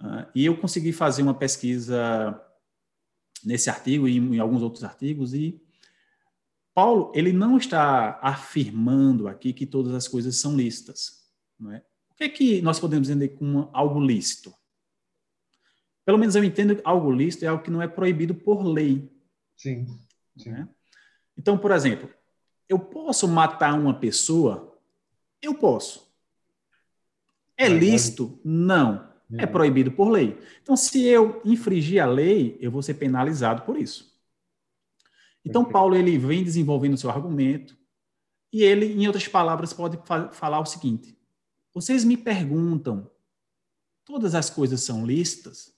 Uh, 0.01 0.25
e 0.33 0.45
eu 0.45 0.57
consegui 0.57 0.91
fazer 0.91 1.21
uma 1.21 1.35
pesquisa 1.35 2.39
nesse 3.43 3.69
artigo 3.69 4.07
e 4.07 4.17
em 4.17 4.39
alguns 4.39 4.63
outros 4.63 4.83
artigos 4.83 5.33
e 5.33 5.61
Paulo 6.73 7.11
ele 7.15 7.31
não 7.31 7.57
está 7.57 8.19
afirmando 8.21 9.27
aqui 9.27 9.53
que 9.53 9.65
todas 9.65 9.93
as 9.93 10.07
coisas 10.07 10.37
são 10.37 10.55
lícitas, 10.55 11.23
não 11.59 11.71
é? 11.71 11.83
O 12.17 12.19
que 12.19 12.23
é 12.23 12.29
que 12.29 12.61
nós 12.63 12.79
podemos 12.79 13.07
entender 13.07 13.29
como 13.29 13.69
algo 13.71 13.99
lícito? 13.99 14.51
Pelo 16.03 16.17
menos 16.17 16.35
eu 16.35 16.43
entendo 16.43 16.75
que 16.75 16.81
algo 16.83 17.11
lícito 17.11 17.45
é 17.45 17.47
algo 17.47 17.63
que 17.63 17.69
não 17.69 17.79
é 17.79 17.87
proibido 17.87 18.33
por 18.33 18.63
lei. 18.63 19.07
Sim. 19.55 19.85
sim. 20.35 20.49
Né? 20.49 20.67
Então, 21.37 21.59
por 21.59 21.69
exemplo, 21.69 22.09
eu 22.67 22.79
posso 22.79 23.27
matar 23.27 23.79
uma 23.79 23.93
pessoa? 23.93 24.81
Eu 25.39 25.53
posso. 25.53 26.11
É 27.55 27.67
lícito? 27.67 28.41
Não. 28.43 29.13
É 29.37 29.45
proibido 29.45 29.91
por 29.91 30.09
lei. 30.09 30.39
Então, 30.63 30.75
se 30.75 31.05
eu 31.05 31.39
infringir 31.45 32.01
a 32.01 32.07
lei, 32.07 32.57
eu 32.59 32.71
vou 32.71 32.81
ser 32.81 32.95
penalizado 32.95 33.61
por 33.61 33.77
isso. 33.77 34.11
Então, 35.45 35.63
Paulo 35.63 35.95
ele 35.95 36.17
vem 36.17 36.43
desenvolvendo 36.43 36.95
o 36.95 36.97
seu 36.97 37.11
argumento 37.11 37.77
e 38.51 38.63
ele, 38.63 38.87
em 38.87 39.05
outras 39.05 39.27
palavras, 39.27 39.71
pode 39.71 39.97
fa 40.03 40.31
falar 40.31 40.59
o 40.59 40.65
seguinte: 40.65 41.16
vocês 41.77 42.03
me 42.03 42.17
perguntam, 42.17 43.07
todas 44.03 44.33
as 44.33 44.49
coisas 44.49 44.81
são 44.81 45.05
lícitas? 45.05 45.71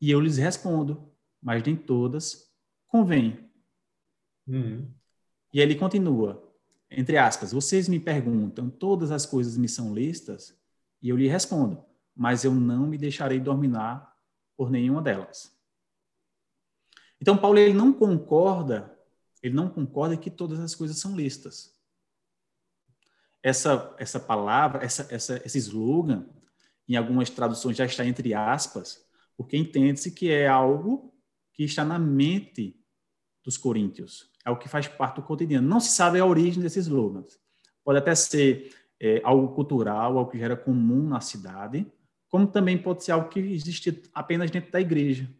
E 0.00 0.10
eu 0.10 0.20
lhes 0.20 0.36
respondo, 0.36 1.12
mas 1.40 1.62
nem 1.62 1.76
todas 1.76 2.52
convém. 2.88 3.48
Uhum. 4.48 4.90
E 5.54 5.60
ele 5.60 5.76
continua, 5.76 6.52
entre 6.90 7.16
aspas, 7.18 7.52
vocês 7.52 7.88
me 7.88 8.00
perguntam, 8.00 8.68
todas 8.68 9.12
as 9.12 9.24
coisas 9.24 9.56
me 9.56 9.68
são 9.68 9.94
listas? 9.94 10.58
E 11.00 11.08
eu 11.08 11.16
lhe 11.16 11.28
respondo, 11.28 11.84
mas 12.12 12.42
eu 12.42 12.52
não 12.52 12.88
me 12.88 12.98
deixarei 12.98 13.38
dominar 13.38 14.12
por 14.56 14.72
nenhuma 14.72 15.00
delas. 15.00 15.56
Então, 17.20 17.38
Paulo 17.38 17.60
ele 17.60 17.74
não 17.74 17.92
concorda, 17.92 18.98
ele 19.40 19.54
não 19.54 19.68
concorda 19.68 20.16
que 20.16 20.32
todas 20.32 20.58
as 20.58 20.74
coisas 20.74 20.98
são 20.98 21.14
listas. 21.14 21.75
Essa, 23.46 23.94
essa 23.96 24.18
palavra, 24.18 24.84
essa, 24.84 25.06
essa, 25.08 25.40
esse 25.44 25.58
slogan, 25.58 26.26
em 26.88 26.96
algumas 26.96 27.30
traduções 27.30 27.76
já 27.76 27.84
está 27.84 28.04
entre 28.04 28.34
aspas, 28.34 29.00
porque 29.36 29.56
entende-se 29.56 30.10
que 30.10 30.32
é 30.32 30.48
algo 30.48 31.14
que 31.52 31.62
está 31.62 31.84
na 31.84 31.96
mente 31.96 32.76
dos 33.44 33.56
coríntios. 33.56 34.28
É 34.44 34.50
o 34.50 34.56
que 34.56 34.68
faz 34.68 34.88
parte 34.88 35.16
do 35.16 35.22
cotidiano. 35.22 35.68
Não 35.68 35.78
se 35.78 35.90
sabe 35.90 36.18
a 36.18 36.26
origem 36.26 36.60
desses 36.60 36.86
slogans. 36.86 37.38
Pode 37.84 38.00
até 38.00 38.12
ser 38.16 38.74
é, 39.00 39.20
algo 39.22 39.54
cultural, 39.54 40.18
algo 40.18 40.28
que 40.28 40.40
já 40.40 40.46
era 40.46 40.56
comum 40.56 41.08
na 41.08 41.20
cidade, 41.20 41.86
como 42.28 42.48
também 42.48 42.76
pode 42.76 43.04
ser 43.04 43.12
algo 43.12 43.28
que 43.28 43.38
existe 43.38 44.02
apenas 44.12 44.50
dentro 44.50 44.72
da 44.72 44.80
igreja. 44.80 45.30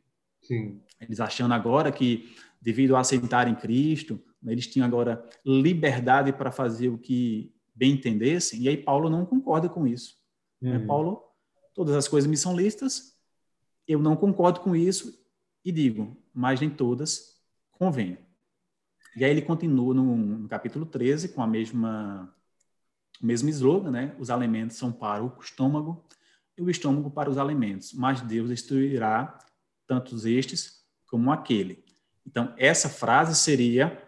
Sim. 0.42 0.80
Eles 1.00 1.18
achando 1.18 1.54
agora 1.54 1.90
que, 1.90 2.32
devido 2.62 2.94
a 2.94 3.00
aceitarem 3.00 3.56
Cristo, 3.56 4.22
né, 4.40 4.52
eles 4.52 4.68
tinham 4.68 4.86
agora 4.86 5.28
liberdade 5.44 6.32
para 6.32 6.52
fazer 6.52 6.88
o 6.88 6.98
que 6.98 7.52
bem 7.76 7.92
entendessem, 7.92 8.62
e 8.62 8.68
aí 8.68 8.76
Paulo 8.76 9.10
não 9.10 9.26
concorda 9.26 9.68
com 9.68 9.86
isso. 9.86 10.16
Né? 10.60 10.78
Uhum. 10.78 10.86
Paulo, 10.86 11.22
todas 11.74 11.94
as 11.94 12.08
coisas 12.08 12.28
me 12.28 12.36
são 12.36 12.56
listas, 12.56 13.14
eu 13.86 14.00
não 14.00 14.16
concordo 14.16 14.60
com 14.60 14.74
isso, 14.74 15.22
e 15.64 15.70
digo, 15.70 16.16
mas 16.32 16.60
nem 16.60 16.70
todas 16.70 17.38
convém. 17.70 18.18
E 19.14 19.24
aí 19.24 19.30
ele 19.30 19.42
continua 19.42 19.94
no, 19.94 20.16
no 20.16 20.48
capítulo 20.48 20.86
13 20.86 21.28
com 21.28 21.42
a 21.42 21.46
mesma 21.46 22.32
o 23.20 23.26
mesmo 23.26 23.48
slogan, 23.48 23.90
né? 23.90 24.16
Os 24.18 24.30
alimentos 24.30 24.76
são 24.76 24.92
para 24.92 25.24
o 25.24 25.40
estômago 25.40 26.04
e 26.56 26.62
o 26.62 26.70
estômago 26.70 27.10
para 27.10 27.30
os 27.30 27.38
alimentos, 27.38 27.92
mas 27.92 28.20
Deus 28.20 28.48
destruirá 28.48 29.38
tantos 29.86 30.26
estes 30.26 30.84
como 31.06 31.32
aquele. 31.32 31.84
Então, 32.26 32.52
essa 32.58 32.88
frase 32.88 33.34
seria 33.34 34.02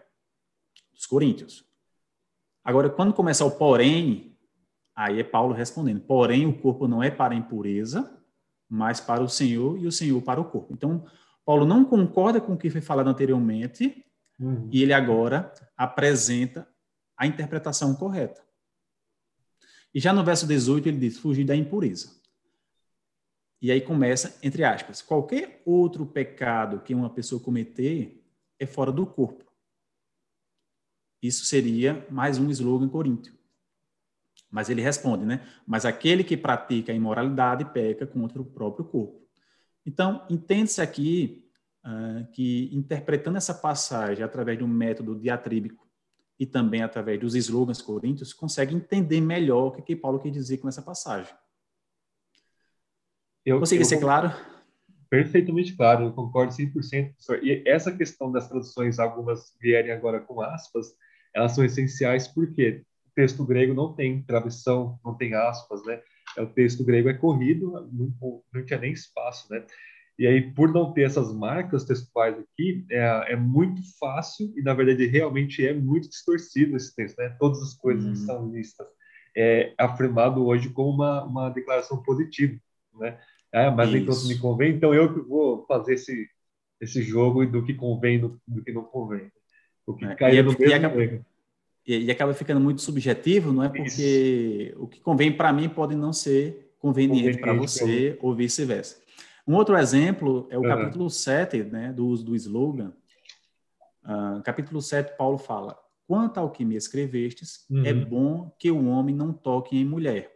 dos 0.92 1.06
Coríntios. 1.06 1.64
Agora, 2.68 2.90
quando 2.90 3.14
começa 3.14 3.46
o 3.46 3.50
porém, 3.50 4.36
aí 4.94 5.20
é 5.20 5.24
Paulo 5.24 5.54
respondendo: 5.54 6.02
porém, 6.02 6.44
o 6.44 6.52
corpo 6.52 6.86
não 6.86 7.02
é 7.02 7.10
para 7.10 7.32
a 7.32 7.36
impureza, 7.36 8.22
mas 8.68 9.00
para 9.00 9.22
o 9.22 9.28
Senhor 9.28 9.78
e 9.78 9.86
o 9.86 9.90
Senhor 9.90 10.20
para 10.20 10.38
o 10.38 10.44
corpo. 10.44 10.74
Então, 10.74 11.02
Paulo 11.46 11.64
não 11.64 11.82
concorda 11.82 12.42
com 12.42 12.52
o 12.52 12.58
que 12.58 12.68
foi 12.68 12.82
falado 12.82 13.08
anteriormente 13.08 14.04
uhum. 14.38 14.68
e 14.70 14.82
ele 14.82 14.92
agora 14.92 15.50
apresenta 15.78 16.68
a 17.16 17.26
interpretação 17.26 17.94
correta. 17.94 18.42
E 19.94 19.98
já 19.98 20.12
no 20.12 20.22
verso 20.22 20.46
18 20.46 20.90
ele 20.90 20.98
diz: 20.98 21.16
fugir 21.16 21.46
da 21.46 21.56
impureza. 21.56 22.20
E 23.62 23.72
aí 23.72 23.80
começa, 23.80 24.38
entre 24.42 24.62
aspas, 24.62 25.00
qualquer 25.00 25.62
outro 25.64 26.04
pecado 26.04 26.82
que 26.82 26.94
uma 26.94 27.08
pessoa 27.08 27.40
cometer 27.40 28.22
é 28.58 28.66
fora 28.66 28.92
do 28.92 29.06
corpo. 29.06 29.47
Isso 31.22 31.44
seria 31.44 32.06
mais 32.10 32.38
um 32.38 32.48
slogan 32.50 32.88
coríntio. 32.88 33.36
Mas 34.50 34.70
ele 34.70 34.80
responde, 34.80 35.26
né? 35.26 35.46
Mas 35.66 35.84
aquele 35.84 36.24
que 36.24 36.36
pratica 36.36 36.92
a 36.92 36.94
imoralidade 36.94 37.64
peca 37.66 38.06
contra 38.06 38.40
o 38.40 38.44
próprio 38.44 38.84
corpo. 38.84 39.26
Então, 39.84 40.26
entende-se 40.30 40.80
aqui 40.80 41.50
uh, 41.84 42.30
que, 42.32 42.70
interpretando 42.72 43.36
essa 43.36 43.54
passagem 43.54 44.24
através 44.24 44.56
de 44.58 44.64
um 44.64 44.68
método 44.68 45.18
diatríbico 45.18 45.86
e 46.38 46.46
também 46.46 46.82
através 46.82 47.18
dos 47.20 47.34
slogans 47.34 47.82
coríntios, 47.82 48.32
consegue 48.32 48.74
entender 48.74 49.20
melhor 49.20 49.66
o 49.66 49.72
que, 49.72 49.82
que 49.82 49.96
Paulo 49.96 50.20
quer 50.20 50.30
dizer 50.30 50.58
com 50.58 50.68
essa 50.68 50.82
passagem. 50.82 51.34
Eu, 53.44 53.58
Consegui 53.58 53.84
ser 53.84 53.98
claro? 53.98 54.32
Perfeitamente 55.10 55.74
claro, 55.74 56.04
eu 56.04 56.12
concordo 56.12 56.52
100%, 56.52 56.72
professor. 56.72 57.42
E 57.42 57.62
essa 57.66 57.90
questão 57.90 58.30
das 58.30 58.46
traduções, 58.46 58.98
algumas 58.98 59.56
vierem 59.58 59.90
agora 59.90 60.20
com 60.20 60.40
aspas, 60.42 60.94
elas 61.34 61.52
são 61.52 61.64
essenciais 61.64 62.28
porque 62.28 62.82
o 63.06 63.10
texto 63.14 63.44
grego 63.44 63.74
não 63.74 63.92
tem 63.92 64.22
travessão, 64.22 64.98
não 65.04 65.14
tem 65.14 65.34
aspas, 65.34 65.84
né? 65.84 66.00
É, 66.36 66.42
o 66.42 66.46
texto 66.46 66.84
grego 66.84 67.08
é 67.08 67.14
corrido, 67.14 67.70
não, 67.92 68.42
não 68.52 68.64
tinha 68.64 68.78
nem 68.78 68.92
espaço, 68.92 69.52
né? 69.52 69.64
E 70.18 70.26
aí, 70.26 70.52
por 70.52 70.72
não 70.72 70.92
ter 70.92 71.02
essas 71.02 71.32
marcas 71.32 71.84
textuais 71.84 72.36
aqui, 72.36 72.84
é, 72.90 73.32
é 73.32 73.36
muito 73.36 73.80
fácil 74.00 74.52
e, 74.56 74.62
na 74.62 74.74
verdade, 74.74 75.06
realmente 75.06 75.64
é 75.64 75.72
muito 75.72 76.08
distorcido 76.08 76.76
esse 76.76 76.94
texto, 76.94 77.18
né? 77.18 77.36
Todas 77.38 77.62
as 77.62 77.74
coisas 77.74 78.04
uhum. 78.04 78.26
são 78.26 78.50
listas. 78.50 78.86
É 79.36 79.72
afirmado 79.78 80.44
hoje 80.44 80.70
como 80.70 80.90
uma, 80.90 81.24
uma 81.24 81.50
declaração 81.50 82.02
positiva, 82.02 82.58
né? 82.98 83.20
Ah, 83.52 83.70
mas 83.70 83.90
nem 83.90 84.04
todos 84.04 84.28
me 84.28 84.38
convém, 84.38 84.74
então 84.74 84.92
eu 84.92 85.14
que 85.14 85.20
vou 85.20 85.64
fazer 85.66 85.94
esse, 85.94 86.28
esse 86.80 87.00
jogo 87.00 87.46
do 87.46 87.64
que 87.64 87.72
convém 87.72 88.20
do, 88.20 88.40
do 88.46 88.62
que 88.62 88.72
não 88.72 88.82
convém. 88.82 89.30
O 89.88 89.94
que 89.94 90.04
é, 90.04 90.14
caiu 90.14 90.44
no 90.44 90.56
mesmo 90.58 91.24
e, 91.88 92.04
e 92.04 92.10
acaba 92.10 92.34
ficando 92.34 92.60
muito 92.60 92.82
subjetivo, 92.82 93.50
não 93.50 93.64
é? 93.64 93.68
Porque 93.70 94.72
Isso. 94.72 94.82
o 94.82 94.86
que 94.86 95.00
convém 95.00 95.34
para 95.34 95.50
mim 95.50 95.70
pode 95.70 95.96
não 95.96 96.12
ser 96.12 96.74
conveniente, 96.78 97.38
para 97.38 97.54
você 97.54 98.18
ou 98.20 98.34
vice-versa. 98.34 99.00
Um 99.46 99.54
outro 99.54 99.74
exemplo 99.76 100.46
é 100.50 100.58
o 100.58 100.60
uhum. 100.60 100.68
capítulo 100.68 101.08
7, 101.08 101.62
né, 101.64 101.90
do 101.90 102.06
uso 102.06 102.22
do 102.22 102.36
slogan. 102.36 102.92
Uh, 104.04 104.42
capítulo 104.42 104.82
7, 104.82 105.16
Paulo 105.16 105.38
fala: 105.38 105.78
Quanto 106.06 106.38
ao 106.38 106.50
que 106.50 106.62
me 106.62 106.76
escrevestes, 106.76 107.64
é 107.70 107.74
uhum. 107.74 107.86
é 107.86 107.94
bom 107.94 108.56
que 108.58 108.70
o 108.70 108.86
homem 108.88 109.14
não 109.14 109.32
toque 109.32 109.78
em 109.78 109.84
mulher. 109.86 110.30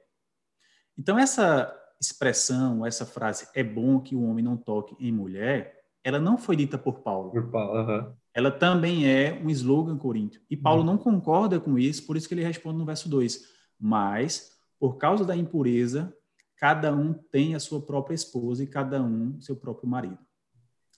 Então, 0.99 1.19
essa 1.19 1.79
expressão, 2.01 2.85
essa 2.87 3.05
frase, 3.05 3.47
é 3.55 3.63
bom 3.63 4.01
que 4.01 4.17
o 4.17 4.25
homem 4.25 4.43
não 4.43 4.57
toque 4.57 4.97
em 4.99 5.13
mulher, 5.13 5.83
ela 6.03 6.19
não 6.19 6.39
foi 6.39 6.57
dita 6.57 6.79
por 6.79 7.01
Paulo. 7.01 7.31
Por 7.31 7.51
Paulo, 7.51 7.79
uhum. 7.79 8.13
Ela 8.35 8.51
também 8.51 9.07
é 9.07 9.41
um 9.45 9.51
slogan 9.51 9.97
coríntio. 9.99 10.41
E 10.49 10.57
Paulo 10.57 10.81
uhum. 10.81 10.87
não 10.87 10.99
concorda 10.99 11.61
com 11.61 11.79
isso, 11.79 12.07
por 12.07 12.17
isso 12.17 12.27
que 12.27 12.35
ele 12.35 12.45
responde 12.45 12.79
no 12.79 12.85
verso 12.85 13.09
2. 13.09 13.47
Mas, 13.79 14.53
por 14.79 14.97
causa 14.97 15.25
da 15.25 15.37
impureza, 15.37 16.15
cada 16.57 16.95
um 16.95 17.13
tem 17.13 17.55
a 17.55 17.61
sua 17.61 17.81
própria 17.81 18.15
esposa 18.15 18.63
e 18.63 18.67
cada 18.67 19.03
um 19.03 19.41
seu 19.41 19.57
próprio 19.57 19.89
marido. 19.89 20.19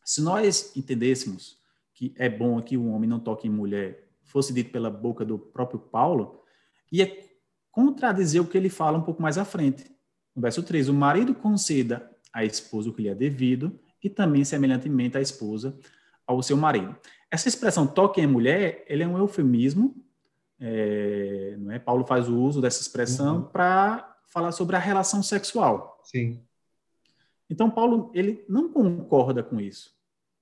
Se 0.05 0.20
nós 0.20 0.77
entendêssemos 0.77 1.59
que 1.94 2.14
é 2.16 2.29
bom 2.29 2.61
que 2.61 2.77
o 2.77 2.88
homem 2.88 3.09
não 3.09 3.18
toque 3.18 3.49
em 3.49 3.51
mulher, 3.51 4.11
fosse 4.23 4.53
dito 4.53 4.70
pela 4.70 4.90
boca 4.90 5.25
do 5.25 5.38
próprio 5.38 5.79
Paulo, 5.79 6.42
ia 6.92 7.11
contradizer 7.70 8.42
o 8.42 8.47
que 8.47 8.59
ele 8.59 8.68
fala 8.68 8.99
um 8.99 9.03
pouco 9.03 9.23
mais 9.23 9.38
à 9.38 9.44
frente. 9.44 9.90
No 10.35 10.42
verso 10.42 10.62
3, 10.62 10.88
o 10.88 10.94
marido 10.94 11.35
conceda 11.35 12.11
à 12.33 12.44
esposa 12.44 12.90
o 12.90 12.92
que 12.92 13.03
lhe 13.03 13.09
é 13.09 13.14
devido 13.14 13.79
e 14.03 14.11
também, 14.11 14.44
semelhantemente, 14.44 15.16
a 15.16 15.20
esposa 15.20 15.79
ao 16.27 16.42
seu 16.42 16.57
marido. 16.57 16.94
Essa 17.35 17.49
expressão 17.49 17.85
toque 17.85 18.20
em 18.20 18.29
mulher, 18.29 18.85
ele 18.88 19.03
é 19.03 19.09
um 19.09 19.18
eufemismo, 19.18 19.92
é, 20.61 21.57
não 21.59 21.73
é? 21.73 21.81
Paulo 21.81 22.07
faz 22.07 22.29
o 22.29 22.38
uso 22.38 22.61
dessa 22.61 22.81
expressão 22.81 23.38
uhum. 23.38 23.42
para 23.42 24.16
falar 24.29 24.53
sobre 24.53 24.77
a 24.77 24.79
relação 24.79 25.20
sexual. 25.20 26.01
Sim. 26.05 26.40
Então, 27.51 27.68
Paulo, 27.68 28.12
ele 28.14 28.44
não 28.49 28.73
concorda 28.73 29.42
com 29.42 29.61
isso. 29.61 29.92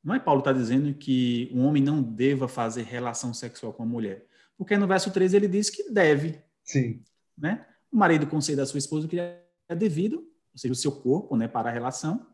Não 0.05 0.15
é 0.15 0.21
Paulo 0.21 0.41
está 0.41 0.53
dizendo 0.53 0.93
que 0.93 1.51
um 1.55 1.65
homem 1.65 1.83
não 1.83 2.03
deva 2.03 2.47
fazer 2.47 2.83
relação 2.83 3.33
sexual 3.33 3.73
com 3.73 3.85
a 3.85 3.87
mulher. 3.87 4.27
Porque 4.59 4.77
no 4.77 4.87
verso 4.87 5.11
13 5.11 5.35
ele 5.35 5.49
diz 5.49 5.71
que 5.71 5.91
deve. 5.91 6.43
Sim. 6.63 7.03
Né? 7.39 7.65
O 7.91 7.97
marido 7.97 8.27
concede 8.27 8.61
à 8.61 8.67
sua 8.67 8.77
esposa 8.77 9.07
o 9.07 9.09
que 9.09 9.19
é 9.19 9.43
devido, 9.75 10.17
ou 10.17 10.59
seja, 10.59 10.73
o 10.73 10.77
seu 10.77 10.93
corpo, 10.93 11.39
né, 11.39 11.49
para 11.49 11.71
a 11.71 11.73
relação, 11.73 12.27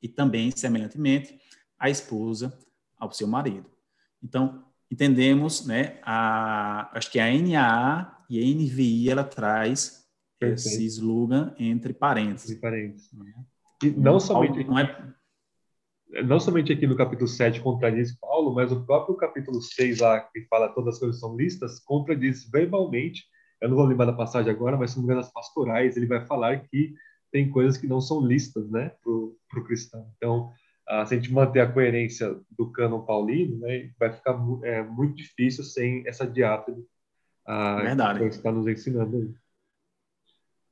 e 0.00 0.08
também, 0.08 0.50
semelhantemente, 0.50 1.38
a 1.78 1.90
esposa 1.90 2.58
ao 2.98 3.12
seu 3.12 3.28
marido. 3.28 3.70
Então, 4.22 4.64
entendemos, 4.90 5.66
né, 5.66 5.98
a, 6.02 6.90
acho 6.96 7.10
que 7.10 7.18
a 7.18 7.26
NAA 7.26 8.24
e 8.28 8.38
a 8.38 8.54
NVI, 8.54 9.10
ela 9.10 9.24
traz 9.24 10.06
Perfeito. 10.38 10.68
esse 10.68 10.86
slogan 10.86 11.54
entre 11.58 11.92
parênteses. 11.92 12.50
Entre 12.50 12.60
parênteses. 12.60 13.12
Né? 13.12 13.32
E 13.82 13.90
não 13.90 14.20
somente, 14.20 14.64
não, 14.64 14.78
é... 14.78 15.14
não 16.24 16.38
somente 16.38 16.72
aqui 16.72 16.86
no 16.86 16.96
capítulo 16.96 17.28
7 17.28 17.60
contradiz 17.60 18.16
Paulo, 18.18 18.54
mas 18.54 18.70
o 18.70 18.84
próprio 18.84 19.16
capítulo 19.16 19.60
6 19.60 20.00
lá, 20.00 20.20
que 20.20 20.46
fala 20.46 20.68
todas 20.68 20.94
as 20.94 21.00
coisas 21.00 21.20
são 21.20 21.36
listas, 21.36 21.80
contradiz 21.80 22.48
verbalmente, 22.50 23.24
eu 23.60 23.68
não 23.68 23.76
vou 23.76 23.86
lembrar 23.86 24.06
da 24.06 24.12
passagem 24.12 24.50
agora, 24.50 24.76
mas 24.76 24.90
são 24.90 25.06
das 25.06 25.32
pastorais, 25.32 25.96
ele 25.96 26.06
vai 26.06 26.26
falar 26.26 26.58
que 26.68 26.94
tem 27.30 27.48
coisas 27.50 27.78
que 27.78 27.86
não 27.86 28.00
são 28.00 28.20
listas, 28.20 28.68
né, 28.70 28.92
para 29.02 29.60
o 29.60 29.64
cristão. 29.64 30.10
Então, 30.16 30.52
ah, 30.88 31.06
se 31.06 31.14
a 31.14 31.16
gente 31.16 31.32
manter 31.32 31.60
a 31.60 31.70
coerência 31.70 32.38
do 32.50 32.70
cânon 32.70 33.00
paulino, 33.00 33.58
né, 33.58 33.90
vai 33.98 34.12
ficar 34.12 34.38
é, 34.62 34.82
muito 34.82 35.16
difícil 35.16 35.64
sem 35.64 36.06
essa 36.06 36.26
diátribe 36.26 36.84
ah, 37.44 37.82
Verdade. 37.82 38.20
que 38.20 38.26
está 38.26 38.52
nos 38.52 38.66
ensinando 38.66 39.16
aí. 39.16 39.34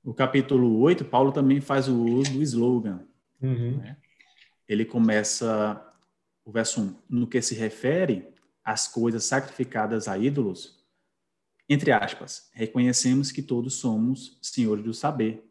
No 0.02 0.14
capítulo 0.14 0.78
8, 0.80 1.04
Paulo 1.04 1.30
também 1.30 1.60
faz 1.60 1.88
o 1.88 2.02
uso 2.02 2.32
do 2.32 2.42
slogan. 2.42 3.06
Uhum. 3.40 3.76
Né? 3.78 3.96
Ele 4.68 4.84
começa 4.84 5.86
o 6.44 6.50
verso 6.50 6.80
1. 6.80 6.96
No 7.08 7.26
que 7.26 7.42
se 7.42 7.54
refere 7.54 8.28
às 8.64 8.88
coisas 8.88 9.24
sacrificadas 9.24 10.08
a 10.08 10.16
ídolos, 10.16 10.80
entre 11.68 11.92
aspas, 11.92 12.50
reconhecemos 12.52 13.30
que 13.30 13.42
todos 13.42 13.74
somos 13.74 14.38
senhores 14.42 14.84
do 14.84 14.94
saber. 14.94 15.44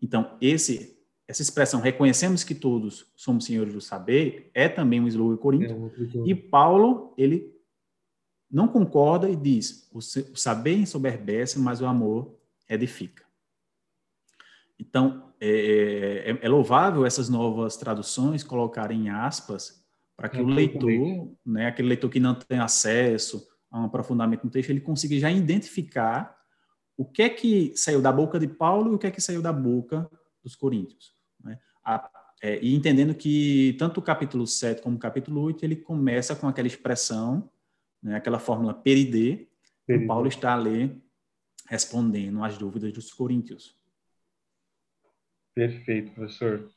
Então, 0.00 0.36
esse 0.40 0.95
essa 1.28 1.42
expressão 1.42 1.80
reconhecemos 1.80 2.44
que 2.44 2.54
todos 2.54 3.06
somos 3.16 3.44
senhores 3.44 3.74
do 3.74 3.80
saber 3.80 4.50
é 4.54 4.68
também 4.68 5.00
um 5.00 5.08
slogan 5.08 5.36
corinto. 5.36 5.72
É, 5.72 6.28
e 6.28 6.34
Paulo, 6.34 7.12
ele 7.18 7.52
não 8.50 8.68
concorda 8.68 9.28
e 9.28 9.34
diz: 9.34 9.88
o 9.92 10.00
saber 10.00 10.76
ensoberbece, 10.76 11.58
mas 11.58 11.80
o 11.80 11.86
amor 11.86 12.38
edifica. 12.68 13.24
Então, 14.78 15.32
é, 15.40 16.30
é, 16.30 16.38
é, 16.42 16.48
louvável 16.48 17.04
essas 17.04 17.28
novas 17.28 17.76
traduções 17.76 18.44
colocarem 18.44 19.08
aspas 19.08 19.84
para 20.16 20.28
que 20.28 20.40
o 20.40 20.46
leitor, 20.46 21.30
né, 21.44 21.66
aquele 21.66 21.88
leitor 21.88 22.08
que 22.08 22.20
não 22.20 22.34
tem 22.34 22.58
acesso 22.58 23.46
a 23.70 23.80
um 23.80 23.84
aprofundamento 23.84 24.44
no 24.44 24.50
texto, 24.50 24.70
ele 24.70 24.80
consiga 24.80 25.18
já 25.18 25.30
identificar 25.30 26.36
o 26.96 27.04
que 27.04 27.22
é 27.22 27.28
que 27.28 27.72
saiu 27.76 28.00
da 28.00 28.10
boca 28.10 28.38
de 28.38 28.48
Paulo 28.48 28.92
e 28.92 28.94
o 28.94 28.98
que 28.98 29.06
é 29.06 29.10
que 29.10 29.20
saiu 29.20 29.42
da 29.42 29.52
boca 29.52 30.10
dos 30.42 30.54
coríntios. 30.54 31.15
A, 31.86 32.10
é, 32.42 32.58
e 32.60 32.74
entendendo 32.74 33.14
que 33.14 33.76
tanto 33.78 34.00
o 34.00 34.02
capítulo 34.02 34.44
7 34.44 34.82
como 34.82 34.96
o 34.96 34.98
capítulo 34.98 35.40
8, 35.42 35.64
ele 35.64 35.76
começa 35.76 36.34
com 36.34 36.48
aquela 36.48 36.66
expressão, 36.66 37.48
né, 38.02 38.16
aquela 38.16 38.40
fórmula 38.40 38.74
peridê, 38.74 39.48
que 39.86 40.00
Paulo 40.00 40.26
está 40.26 40.52
ali 40.52 41.00
respondendo 41.68 42.42
às 42.42 42.58
dúvidas 42.58 42.92
dos 42.92 43.12
coríntios. 43.12 43.76
Perfeito, 45.54 46.12
professor. 46.12 46.68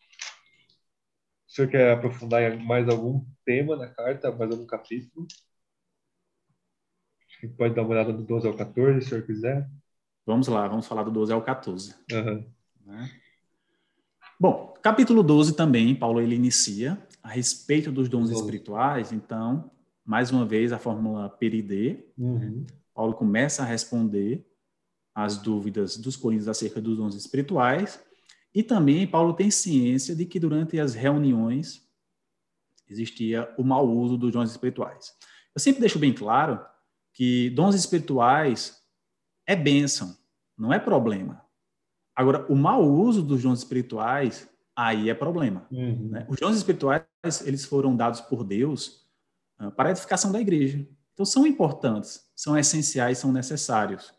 O 1.47 1.51
senhor 1.51 1.69
quer 1.69 1.91
aprofundar 1.91 2.55
mais 2.59 2.87
algum 2.87 3.25
tema 3.43 3.75
na 3.75 3.87
carta, 3.87 4.31
mais 4.31 4.51
algum 4.51 4.67
capítulo? 4.67 5.25
Acho 7.27 7.39
que 7.39 7.47
pode 7.47 7.73
dar 7.73 7.81
uma 7.81 7.91
olhada 7.91 8.13
do 8.13 8.23
12 8.23 8.47
ao 8.47 8.55
14, 8.55 9.01
se 9.01 9.07
o 9.07 9.09
senhor 9.09 9.25
quiser. 9.25 9.69
Vamos 10.25 10.47
lá, 10.47 10.67
vamos 10.67 10.87
falar 10.87 11.03
do 11.03 11.11
12 11.11 11.33
ao 11.33 11.43
14. 11.43 11.95
Uhum. 12.11 12.53
Né? 12.85 13.09
Bom, 14.39 14.73
capítulo 14.81 15.21
12 15.21 15.53
também, 15.53 15.93
Paulo 15.93 16.21
ele 16.21 16.33
inicia 16.33 16.97
a 17.21 17.27
respeito 17.27 17.91
dos 17.91 18.07
dons 18.07 18.29
12. 18.29 18.35
espirituais, 18.35 19.11
então, 19.11 19.69
mais 20.05 20.31
uma 20.31 20.45
vez, 20.45 20.71
a 20.71 20.79
fórmula 20.79 21.27
peridê. 21.27 22.05
Uhum. 22.17 22.65
Paulo 22.93 23.13
começa 23.13 23.63
a 23.63 23.65
responder 23.65 24.47
as 25.13 25.37
dúvidas 25.37 25.97
dos 25.97 26.15
coríntios 26.15 26.47
acerca 26.47 26.79
dos 26.79 26.95
dons 26.95 27.15
espirituais, 27.15 27.99
e 28.55 28.63
também 28.63 29.05
Paulo 29.05 29.33
tem 29.33 29.51
ciência 29.51 30.15
de 30.15 30.25
que 30.25 30.39
durante 30.39 30.79
as 30.79 30.93
reuniões 30.93 31.85
existia 32.87 33.53
o 33.57 33.63
mau 33.63 33.87
uso 33.89 34.17
dos 34.17 34.31
dons 34.31 34.49
espirituais. 34.51 35.13
Eu 35.53 35.59
sempre 35.59 35.81
deixo 35.81 35.99
bem 35.99 36.13
claro 36.13 36.65
que 37.13 37.49
dons 37.49 37.75
espirituais 37.75 38.81
é 39.45 39.55
bênção, 39.55 40.15
não 40.57 40.71
é 40.71 40.79
problema. 40.79 41.43
Agora, 42.19 42.45
o 42.49 42.55
mau 42.55 42.83
uso 42.83 43.23
dos 43.23 43.43
dons 43.43 43.59
espirituais, 43.59 44.45
aí 44.75 45.09
é 45.09 45.13
problema. 45.13 45.65
Uhum. 45.71 46.09
Né? 46.09 46.25
Os 46.27 46.37
dons 46.37 46.57
espirituais, 46.57 47.01
eles 47.45 47.63
foram 47.63 47.95
dados 47.95 48.19
por 48.19 48.43
Deus 48.43 49.07
uh, 49.57 49.71
para 49.71 49.87
a 49.87 49.91
edificação 49.93 50.29
da 50.29 50.41
igreja. 50.41 50.85
Então, 51.13 51.25
são 51.25 51.47
importantes, 51.47 52.29
são 52.35 52.57
essenciais, 52.57 53.19
são 53.19 53.31
necessários, 53.31 54.13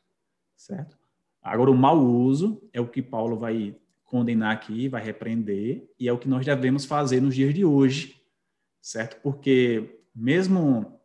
certo? 0.57 0.97
Agora, 1.43 1.71
o 1.71 1.77
mau 1.77 1.99
uso 2.03 2.67
é 2.73 2.81
o 2.81 2.89
que 2.89 3.03
Paulo 3.03 3.39
vai 3.39 3.77
condenar 4.03 4.55
aqui, 4.55 4.89
vai 4.89 5.05
repreender, 5.05 5.87
e 5.99 6.09
é 6.09 6.13
o 6.13 6.19
que 6.19 6.29
nós 6.29 6.47
devemos 6.47 6.87
fazer 6.87 7.21
nos 7.21 7.35
dias 7.35 7.53
de 7.53 7.67
hoje, 7.67 8.19
certo? 8.81 9.21
Porque 9.21 10.01
mesmo 10.15 10.99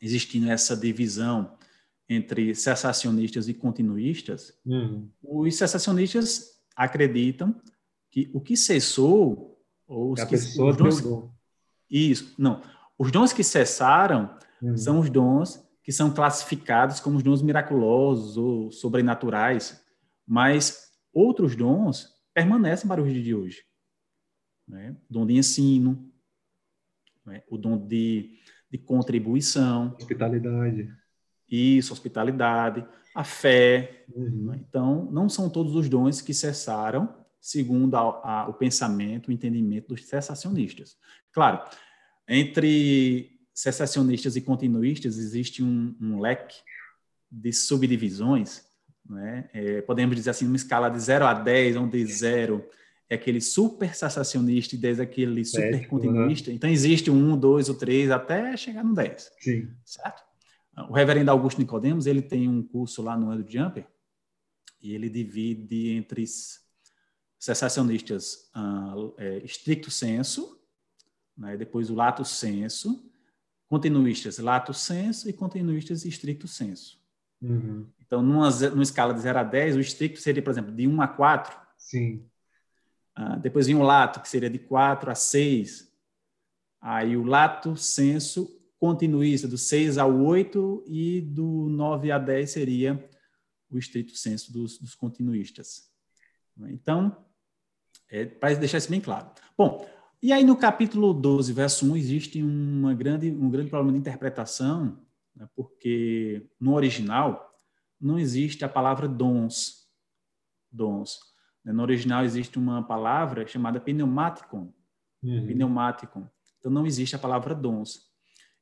existindo 0.00 0.48
essa 0.48 0.76
divisão 0.76 1.58
entre 2.10 2.56
cessacionistas 2.56 3.48
e 3.48 3.54
continuistas, 3.54 4.52
uhum. 4.66 5.08
os 5.22 5.54
cessacionistas 5.54 6.60
acreditam 6.74 7.54
que 8.10 8.28
o 8.34 8.40
que 8.40 8.56
cessou, 8.56 9.62
ou 9.86 10.12
os 10.12 10.24
que 10.24 10.30
pessoa 10.30 10.72
os 10.72 10.76
dons, 10.76 11.30
isso, 11.88 12.34
não, 12.36 12.60
os 12.98 13.12
dons 13.12 13.32
que 13.32 13.44
cessaram 13.44 14.36
uhum. 14.60 14.76
são 14.76 14.98
os 14.98 15.08
dons 15.08 15.64
que 15.84 15.92
são 15.92 16.12
classificados 16.12 16.98
como 16.98 17.16
os 17.16 17.22
dons 17.22 17.42
miraculosos 17.42 18.36
ou 18.36 18.72
sobrenaturais, 18.72 19.80
mas 20.26 20.90
outros 21.12 21.54
dons 21.54 22.08
permanecem 22.34 22.88
para 22.88 23.00
os 23.00 23.08
dias 23.08 23.24
de 23.24 23.34
hoje. 23.36 23.62
Né? 24.66 24.96
O 25.08 25.12
dom 25.12 25.26
de 25.26 25.36
ensino, 25.36 26.12
né? 27.24 27.44
o 27.48 27.56
dom 27.56 27.78
de, 27.78 28.36
de 28.68 28.78
contribuição. 28.78 29.94
Hospitalidade. 29.96 30.92
Isso, 31.50 31.92
hospitalidade, 31.92 32.86
a 33.14 33.24
fé. 33.24 34.04
Uhum. 34.14 34.46
Né? 34.46 34.60
Então, 34.68 35.08
não 35.10 35.28
são 35.28 35.50
todos 35.50 35.74
os 35.74 35.88
dons 35.88 36.20
que 36.20 36.32
cessaram, 36.32 37.14
segundo 37.40 37.96
a, 37.96 38.00
a, 38.00 38.48
o 38.48 38.54
pensamento, 38.54 39.28
o 39.28 39.32
entendimento 39.32 39.88
dos 39.88 40.04
cessacionistas. 40.04 40.96
Claro, 41.32 41.60
entre 42.28 43.38
cessacionistas 43.52 44.36
e 44.36 44.40
continuistas 44.40 45.18
existe 45.18 45.62
um, 45.62 45.94
um 46.00 46.20
leque 46.20 46.56
de 47.30 47.52
subdivisões, 47.52 48.62
né? 49.08 49.48
É, 49.52 49.82
podemos 49.82 50.14
dizer 50.14 50.30
assim, 50.30 50.46
uma 50.46 50.56
escala 50.56 50.88
de 50.88 51.00
0 51.00 51.26
a 51.26 51.34
10, 51.34 51.76
onde 51.76 52.04
0 52.06 52.64
é 53.08 53.16
aquele 53.16 53.40
super 53.40 53.92
sensacionista 53.94 54.76
e 54.76 54.78
10 54.78 55.00
é 55.00 55.02
aquele 55.02 55.44
super 55.44 55.88
continuista. 55.88 56.52
Então, 56.52 56.70
existe 56.70 57.10
um, 57.10 57.36
dois 57.36 57.68
ou 57.68 57.74
três, 57.74 58.08
até 58.10 58.56
chegar 58.56 58.84
no 58.84 58.94
10. 58.94 59.32
Sim. 59.40 59.68
Certo? 59.84 60.22
O 60.76 60.92
reverendo 60.92 61.30
Augusto 61.30 61.58
Nicodemos, 61.58 62.06
ele 62.06 62.22
tem 62.22 62.48
um 62.48 62.62
curso 62.62 63.02
lá 63.02 63.16
no 63.16 63.32
Edu 63.32 63.50
Jumper, 63.50 63.86
e 64.80 64.94
ele 64.94 65.08
divide 65.08 65.90
entre 65.90 66.24
sensacionistas 67.38 68.50
uh, 68.56 69.14
é, 69.18 69.38
estricto 69.38 69.90
senso, 69.90 70.60
né? 71.36 71.56
depois 71.56 71.90
o 71.90 71.94
lato 71.94 72.24
senso, 72.24 73.10
continuistas 73.66 74.38
lato 74.38 74.72
senso 74.74 75.28
e 75.28 75.32
continuistas 75.32 76.04
estricto 76.04 76.48
senso. 76.48 77.00
Uhum. 77.40 77.86
Então, 78.00 78.22
numa, 78.22 78.50
numa 78.50 78.82
escala 78.82 79.14
de 79.14 79.20
0 79.20 79.38
a 79.38 79.42
10, 79.42 79.76
o 79.76 79.80
estricto 79.80 80.20
seria, 80.20 80.42
por 80.42 80.50
exemplo, 80.50 80.72
de 80.72 80.86
1 80.86 81.00
a 81.00 81.08
4. 81.08 81.58
Sim. 81.78 82.26
Uh, 83.18 83.38
depois 83.40 83.66
vem 83.66 83.76
o 83.76 83.82
lato, 83.82 84.20
que 84.20 84.28
seria 84.28 84.50
de 84.50 84.58
4 84.58 85.10
a 85.10 85.14
6. 85.14 85.90
Aí 86.80 87.16
o 87.16 87.24
lato 87.24 87.76
senso 87.76 88.59
continuista, 88.80 89.46
do 89.46 89.58
6 89.58 89.98
ao 89.98 90.18
8, 90.18 90.84
e 90.88 91.20
do 91.20 91.68
9 91.68 92.10
a 92.10 92.18
10 92.18 92.50
seria 92.50 93.08
o 93.70 93.78
estrito 93.78 94.16
senso 94.16 94.50
dos, 94.50 94.78
dos 94.78 94.94
continuistas. 94.94 95.90
Então, 96.68 97.16
é, 98.10 98.24
para 98.24 98.54
deixar 98.54 98.78
isso 98.78 98.90
bem 98.90 99.00
claro. 99.00 99.30
Bom, 99.56 99.86
e 100.22 100.32
aí 100.32 100.44
no 100.44 100.56
capítulo 100.56 101.14
12, 101.14 101.52
verso 101.52 101.90
1, 101.92 101.96
existe 101.96 102.42
uma 102.42 102.92
grande, 102.94 103.30
um 103.30 103.50
grande 103.50 103.70
problema 103.70 103.92
de 103.92 103.98
interpretação, 103.98 104.98
né, 105.36 105.48
porque 105.54 106.50
no 106.58 106.74
original 106.74 107.54
não 108.00 108.18
existe 108.18 108.64
a 108.64 108.68
palavra 108.68 109.06
dons. 109.06 109.88
Dons. 110.72 111.20
Né, 111.64 111.72
no 111.72 111.82
original 111.82 112.24
existe 112.24 112.58
uma 112.58 112.82
palavra 112.82 113.46
chamada 113.46 113.80
pneumaticon. 113.80 114.72
Uhum. 115.22 115.46
Pneumaticon. 115.46 116.26
Então 116.58 116.72
não 116.72 116.86
existe 116.86 117.14
a 117.14 117.18
palavra 117.18 117.54
dons. 117.54 118.09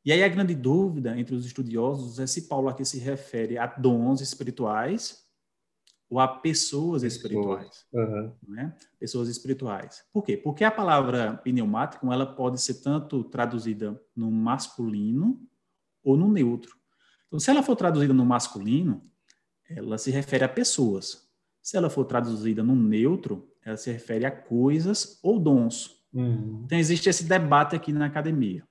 E 0.08 0.12
aí 0.12 0.24
a 0.24 0.28
grande 0.28 0.54
dúvida 0.54 1.20
entre 1.20 1.34
os 1.34 1.44
estudiosos 1.44 2.18
é 2.18 2.26
se 2.26 2.48
Paulo 2.48 2.70
aqui 2.70 2.82
se 2.82 2.98
refere 2.98 3.58
a 3.58 3.66
dons 3.66 4.22
espirituais 4.22 5.22
ou 6.08 6.18
a 6.18 6.26
pessoas 6.26 7.02
espirituais. 7.02 7.84
Uhum. 7.92 8.32
Né? 8.48 8.74
Pessoas 8.98 9.28
espirituais. 9.28 10.02
Por 10.10 10.24
quê? 10.24 10.34
Porque 10.34 10.64
a 10.64 10.70
palavra 10.70 11.36
pneumático 11.44 12.10
ela 12.10 12.24
pode 12.24 12.58
ser 12.58 12.80
tanto 12.80 13.22
traduzida 13.22 14.02
no 14.16 14.30
masculino 14.30 15.46
ou 16.02 16.16
no 16.16 16.32
neutro. 16.32 16.74
Então, 17.26 17.38
se 17.38 17.50
ela 17.50 17.62
for 17.62 17.76
traduzida 17.76 18.14
no 18.14 18.24
masculino, 18.24 19.04
ela 19.68 19.98
se 19.98 20.10
refere 20.10 20.42
a 20.42 20.48
pessoas. 20.48 21.28
Se 21.60 21.76
ela 21.76 21.90
for 21.90 22.06
traduzida 22.06 22.62
no 22.62 22.74
neutro, 22.74 23.46
ela 23.62 23.76
se 23.76 23.92
refere 23.92 24.24
a 24.24 24.30
coisas 24.30 25.20
ou 25.22 25.38
dons. 25.38 26.02
Uhum. 26.14 26.62
Então, 26.64 26.78
existe 26.78 27.10
esse 27.10 27.24
debate 27.24 27.76
aqui 27.76 27.92
na 27.92 28.06
academia. 28.06 28.66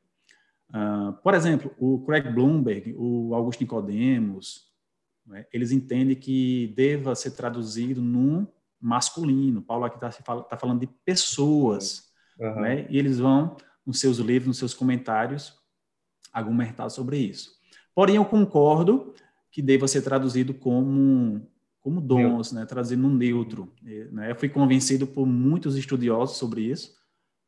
Uh, 0.70 1.14
por 1.24 1.34
exemplo, 1.34 1.74
o 1.80 2.04
Craig 2.06 2.30
Bloomberg, 2.30 2.94
o 2.98 3.34
Augusto 3.34 3.62
Nicodemos, 3.62 4.68
né? 5.28 5.46
Eles 5.52 5.72
entendem 5.72 6.16
que 6.16 6.74
deva 6.76 7.14
ser 7.14 7.32
traduzido 7.32 8.02
num 8.02 8.48
masculino. 8.80 9.62
Paulo 9.62 9.86
aqui 9.86 9.98
está 9.98 10.42
tá 10.42 10.58
falando 10.58 10.80
de 10.80 10.88
pessoas, 10.88 12.10
uhum. 12.40 12.62
né? 12.62 12.88
e 12.90 12.98
eles 12.98 13.20
vão, 13.20 13.58
nos 13.86 14.00
seus 14.00 14.18
livros, 14.18 14.48
nos 14.48 14.58
seus 14.58 14.74
comentários, 14.74 15.54
argumentar 16.32 16.90
sobre 16.90 17.18
isso. 17.18 17.58
Porém, 17.94 18.16
eu 18.16 18.26
concordo 18.26 19.14
que 19.52 19.62
deva 19.62 19.88
ser 19.88 20.02
traduzido 20.02 20.54
como 20.54 21.46
como 21.82 22.02
dons, 22.02 22.52
né, 22.52 22.66
traduzido 22.66 23.02
no 23.02 23.10
neutro. 23.10 23.74
Né? 23.82 24.30
Eu 24.30 24.36
fui 24.36 24.50
convencido 24.50 25.08
por 25.08 25.26
muitos 25.26 25.78
estudiosos 25.78 26.36
sobre 26.36 26.64
isso, 26.64 26.94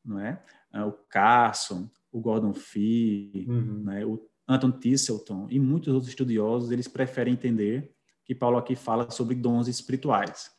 não 0.04 0.18
é? 0.18 0.42
Ah, 0.72 0.86
o 0.86 0.94
Carson, 0.94 1.90
o 2.12 2.20
Gordon 2.20 2.54
Fee, 2.54 3.46
uhum. 3.48 3.84
né? 3.84 4.06
o 4.06 4.20
Anton 4.48 4.72
Tisselton 4.72 5.48
e 5.50 5.60
muitos 5.60 5.94
outros 5.94 6.10
estudiosos, 6.10 6.72
eles 6.72 6.88
preferem 6.88 7.34
entender 7.34 7.94
que 8.26 8.34
Paulo 8.34 8.58
aqui 8.58 8.76
fala 8.76 9.10
sobre 9.12 9.36
dons 9.36 9.68
espirituais. 9.68 10.52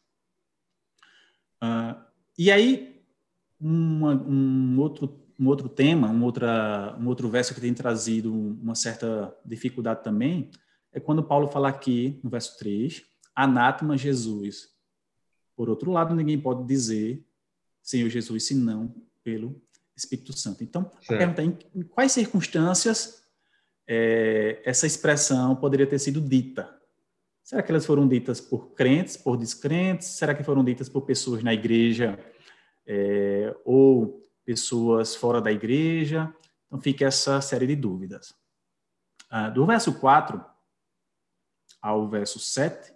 Uh, 1.63 2.01
e 2.39 2.51
aí, 2.51 3.05
uma, 3.61 4.15
um, 4.15 4.79
outro, 4.79 5.21
um 5.39 5.47
outro 5.47 5.69
tema, 5.69 6.09
um, 6.09 6.23
outra, 6.25 6.97
um 6.99 7.07
outro 7.07 7.29
verso 7.29 7.55
que 7.55 7.61
tem 7.61 7.75
trazido 7.75 8.33
uma 8.33 8.75
certa 8.75 9.37
dificuldade 9.45 10.03
também, 10.03 10.51
é 10.93 10.99
quando 10.99 11.23
Paulo 11.23 11.49
fala 11.49 11.69
aqui, 11.69 12.19
no 12.25 12.31
verso 12.31 12.59
3, 12.59 13.05
anátema 13.35 13.97
Jesus. 13.97 14.69
Por 15.55 15.69
outro 15.69 15.93
lado, 15.93 16.15
ninguém 16.15 16.41
pode 16.41 16.67
dizer 16.67 17.25
Senhor 17.83 18.09
Jesus, 18.09 18.47
senão 18.47 18.95
pelo 19.23 19.61
Espírito 20.01 20.33
Santo. 20.33 20.65
Então, 20.65 20.91
certo. 21.03 21.13
a 21.13 21.17
pergunta 21.19 21.43
é, 21.43 21.79
em 21.79 21.83
quais 21.83 22.13
circunstâncias 22.13 23.23
é, 23.87 24.61
essa 24.65 24.87
expressão 24.87 25.57
poderia 25.57 25.87
ter 25.87 25.99
sido 25.99 26.21
dita? 26.21 26.79
Será 27.43 27.63
que 27.63 27.73
elas 27.73 27.87
foram 27.87 28.07
ditas 28.07 28.41
por 28.41 28.75
crentes, 28.75 29.17
por 29.17 29.37
descrentes? 29.37 30.09
Será 30.09 30.35
que 30.35 30.45
foram 30.45 30.63
ditas 30.63 30.89
por 30.89 31.03
pessoas 31.03 31.43
na 31.43 31.53
igreja 31.53 32.19
é, 32.87 33.55
ou 33.65 34.23
pessoas 34.45 35.17
fora 35.17 35.41
da 35.41 35.51
igreja? 35.51 36.33
Então 36.67 36.81
fica 36.81 37.07
essa 37.07 37.41
série 37.41 37.67
de 37.67 37.75
dúvidas. 37.75 38.33
Ah, 39.29 39.49
do 39.49 39.67
verso 39.67 39.95
4 39.95 40.45
ao 41.83 42.09
verso 42.09 42.39
7, 42.39 42.93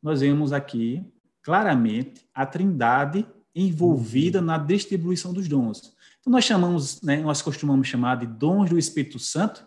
nós 0.00 0.20
vemos 0.20 0.52
aqui 0.52 1.04
claramente 1.42 2.28
a 2.34 2.46
trindade 2.46 3.26
envolvida 3.54 4.40
na 4.40 4.58
distribuição 4.58 5.32
dos 5.32 5.48
dons. 5.48 5.95
Então 6.26 6.32
nós 6.32 6.44
chamamos, 6.44 7.00
né, 7.02 7.18
nós 7.18 7.40
costumamos 7.40 7.86
chamar 7.86 8.16
de 8.16 8.26
dons 8.26 8.68
do 8.68 8.76
Espírito 8.76 9.16
Santo, 9.16 9.64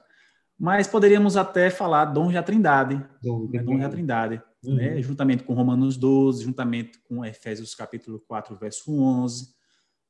mas 0.60 0.88
poderíamos 0.88 1.38
até 1.38 1.70
falar 1.70 2.04
dons 2.04 2.34
da 2.34 2.44
Trindade, 2.44 3.02
dom, 3.24 3.48
né, 3.48 3.64
dom 3.64 3.80
da 3.80 3.88
Trindade, 3.88 4.44
uhum. 4.62 4.76
né, 4.76 5.02
juntamente 5.02 5.44
com 5.44 5.54
Romanos 5.54 5.96
12, 5.96 6.44
juntamente 6.44 7.00
com 7.08 7.24
Efésios 7.24 7.74
capítulo 7.74 8.20
4, 8.28 8.58
verso 8.58 8.94
11, 8.94 9.54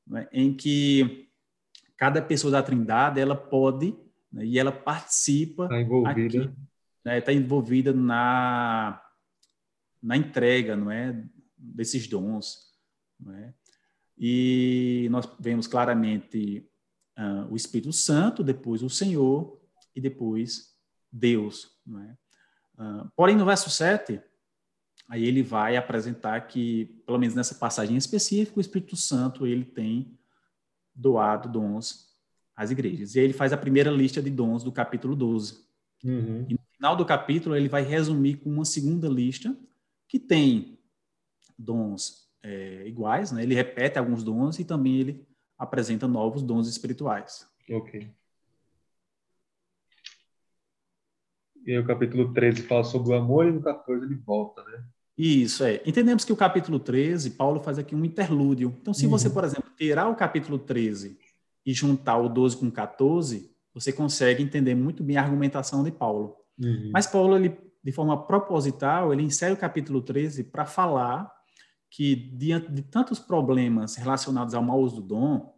né, 0.04 0.26
em 0.32 0.52
que 0.52 1.28
cada 1.96 2.20
pessoa 2.20 2.50
da 2.50 2.64
Trindade 2.64 3.20
ela 3.20 3.36
pode 3.36 3.96
né, 4.32 4.44
e 4.44 4.58
ela 4.58 4.72
participa 4.72 5.66
está 5.66 5.80
envolvida, 5.80 6.42
aqui, 6.42 6.52
né, 7.04 7.18
está 7.18 7.32
envolvida 7.32 7.92
na 7.92 9.00
na 10.02 10.16
entrega, 10.16 10.74
não 10.74 10.90
é, 10.90 11.22
desses 11.56 12.08
dons, 12.08 12.72
não 13.20 13.36
é? 13.36 13.54
E 14.22 15.08
nós 15.10 15.26
vemos 15.40 15.66
claramente 15.66 16.68
uh, 17.18 17.50
o 17.50 17.56
Espírito 17.56 17.90
Santo, 17.90 18.44
depois 18.44 18.82
o 18.82 18.90
Senhor, 18.90 19.58
e 19.96 20.00
depois 20.00 20.74
Deus. 21.10 21.70
Não 21.86 22.00
é? 22.00 22.18
Uh, 22.78 23.10
porém, 23.16 23.34
no 23.34 23.46
verso 23.46 23.70
7, 23.70 24.20
aí 25.08 25.24
ele 25.24 25.42
vai 25.42 25.74
apresentar 25.74 26.38
que, 26.42 27.02
pelo 27.06 27.18
menos 27.18 27.34
nessa 27.34 27.54
passagem 27.54 27.96
específica, 27.96 28.58
o 28.58 28.60
Espírito 28.60 28.94
Santo 28.94 29.46
ele 29.46 29.64
tem 29.64 30.18
doado 30.94 31.48
dons 31.48 32.10
às 32.54 32.70
igrejas. 32.70 33.14
E 33.14 33.20
aí 33.20 33.24
ele 33.24 33.32
faz 33.32 33.54
a 33.54 33.56
primeira 33.56 33.90
lista 33.90 34.20
de 34.20 34.28
dons 34.28 34.62
do 34.62 34.70
capítulo 34.70 35.16
12. 35.16 35.64
Uhum. 36.04 36.44
E 36.46 36.52
no 36.52 36.60
final 36.76 36.94
do 36.94 37.06
capítulo, 37.06 37.56
ele 37.56 37.70
vai 37.70 37.82
resumir 37.82 38.36
com 38.36 38.50
uma 38.50 38.66
segunda 38.66 39.08
lista 39.08 39.56
que 40.06 40.18
tem 40.18 40.78
dons 41.58 42.29
é, 42.42 42.86
iguais, 42.86 43.32
né? 43.32 43.42
ele 43.42 43.54
repete 43.54 43.98
alguns 43.98 44.22
dons 44.22 44.58
e 44.58 44.64
também 44.64 44.98
ele 45.00 45.26
apresenta 45.58 46.08
novos 46.08 46.42
dons 46.42 46.68
espirituais. 46.68 47.46
Ok. 47.70 48.10
E 51.66 51.72
aí 51.72 51.78
o 51.78 51.86
capítulo 51.86 52.32
13 52.32 52.62
fala 52.62 52.84
sobre 52.84 53.10
o 53.12 53.14
amor 53.14 53.46
e 53.46 53.52
no 53.52 53.60
14 53.60 54.04
ele 54.04 54.14
volta, 54.14 54.64
né? 54.64 54.82
Isso, 55.16 55.62
é. 55.64 55.82
Entendemos 55.84 56.24
que 56.24 56.32
o 56.32 56.36
capítulo 56.36 56.78
13, 56.78 57.32
Paulo 57.32 57.60
faz 57.60 57.78
aqui 57.78 57.94
um 57.94 58.04
interlúdio. 58.06 58.74
Então, 58.80 58.94
se 58.94 59.04
uhum. 59.04 59.10
você, 59.10 59.28
por 59.28 59.44
exemplo, 59.44 59.70
tirar 59.76 60.08
o 60.08 60.16
capítulo 60.16 60.58
13 60.58 61.18
e 61.66 61.74
juntar 61.74 62.16
o 62.16 62.28
12 62.28 62.56
com 62.56 62.68
o 62.68 62.72
14, 62.72 63.54
você 63.74 63.92
consegue 63.92 64.42
entender 64.42 64.74
muito 64.74 65.04
bem 65.04 65.18
a 65.18 65.22
argumentação 65.22 65.84
de 65.84 65.92
Paulo. 65.92 66.36
Uhum. 66.58 66.90
Mas 66.90 67.06
Paulo, 67.06 67.36
ele, 67.36 67.54
de 67.84 67.92
forma 67.92 68.26
proposital, 68.26 69.12
ele 69.12 69.22
insere 69.22 69.52
o 69.52 69.58
capítulo 69.58 70.00
13 70.00 70.44
para 70.44 70.64
falar 70.64 71.30
que, 71.90 72.14
diante 72.14 72.70
de 72.70 72.82
tantos 72.82 73.18
problemas 73.18 73.96
relacionados 73.96 74.54
ao 74.54 74.62
mau 74.62 74.80
uso 74.80 74.96
do 74.96 75.02
dom, 75.02 75.54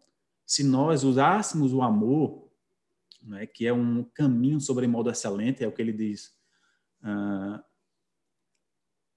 se 0.46 0.64
nós 0.64 1.04
usássemos 1.04 1.72
o 1.72 1.82
amor 1.82 2.50
né, 3.22 3.46
que 3.46 3.66
é 3.66 3.72
um 3.72 4.02
caminho 4.02 4.60
sobre 4.60 4.86
modo 4.86 5.10
excelente, 5.10 5.62
é 5.62 5.68
o 5.68 5.72
que 5.72 5.80
ele 5.80 5.92
diz 5.92 6.34
uh, 7.02 7.62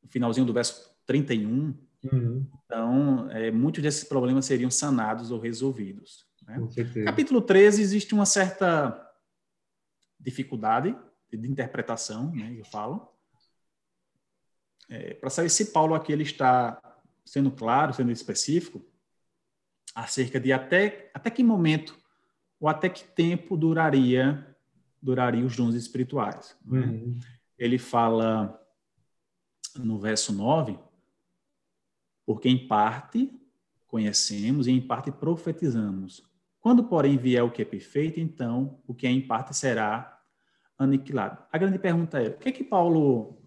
no 0.03 0.09
finalzinho 0.09 0.45
do 0.45 0.53
verso 0.53 0.93
31. 1.05 1.73
Uhum. 2.03 2.47
Então, 2.65 3.31
é, 3.31 3.49
muitos 3.49 3.81
desses 3.81 4.03
problemas 4.03 4.45
seriam 4.45 4.69
sanados 4.69 5.31
ou 5.31 5.39
resolvidos. 5.39 6.25
Né? 6.45 6.59
Capítulo 7.03 7.41
13, 7.41 7.81
existe 7.81 8.13
uma 8.13 8.25
certa 8.25 9.01
dificuldade 10.19 10.95
de 11.31 11.49
interpretação, 11.49 12.31
né, 12.33 12.55
eu 12.57 12.63
falo, 12.63 13.11
é, 14.87 15.15
para 15.15 15.29
saber 15.29 15.49
se 15.49 15.73
Paulo 15.73 15.95
aqui 15.95 16.13
ele 16.13 16.23
está 16.23 16.79
sendo 17.25 17.51
claro, 17.51 17.93
sendo 17.93 18.11
específico, 18.11 18.85
acerca 19.93 20.39
de 20.39 20.53
até, 20.53 21.09
até 21.13 21.29
que 21.29 21.43
momento 21.43 21.97
ou 22.59 22.69
até 22.69 22.87
que 22.87 23.03
tempo 23.03 23.57
duraria 23.57 24.55
duraria 25.05 25.45
os 25.45 25.55
dons 25.55 25.75
espirituais. 25.75 26.57
Né? 26.65 26.79
Uhum. 26.79 27.19
Ele 27.59 27.77
fala 27.77 28.59
no 29.77 29.99
verso 29.99 30.33
9, 30.33 30.79
porque 32.25 32.49
em 32.49 32.67
parte 32.67 33.31
conhecemos 33.85 34.65
e 34.65 34.71
em 34.71 34.81
parte 34.81 35.11
profetizamos. 35.11 36.23
Quando, 36.59 36.83
porém, 36.85 37.17
vier 37.17 37.43
o 37.43 37.51
que 37.51 37.61
é 37.61 37.65
perfeito, 37.65 38.19
então 38.19 38.81
o 38.87 38.95
que 38.95 39.05
é 39.05 39.11
em 39.11 39.21
parte 39.21 39.55
será 39.55 40.19
aniquilado. 40.77 41.43
A 41.51 41.57
grande 41.59 41.77
pergunta 41.77 42.19
é: 42.19 42.29
o 42.29 42.37
que 42.37 42.49
é 42.49 42.51
que 42.51 42.63
Paulo 42.63 43.37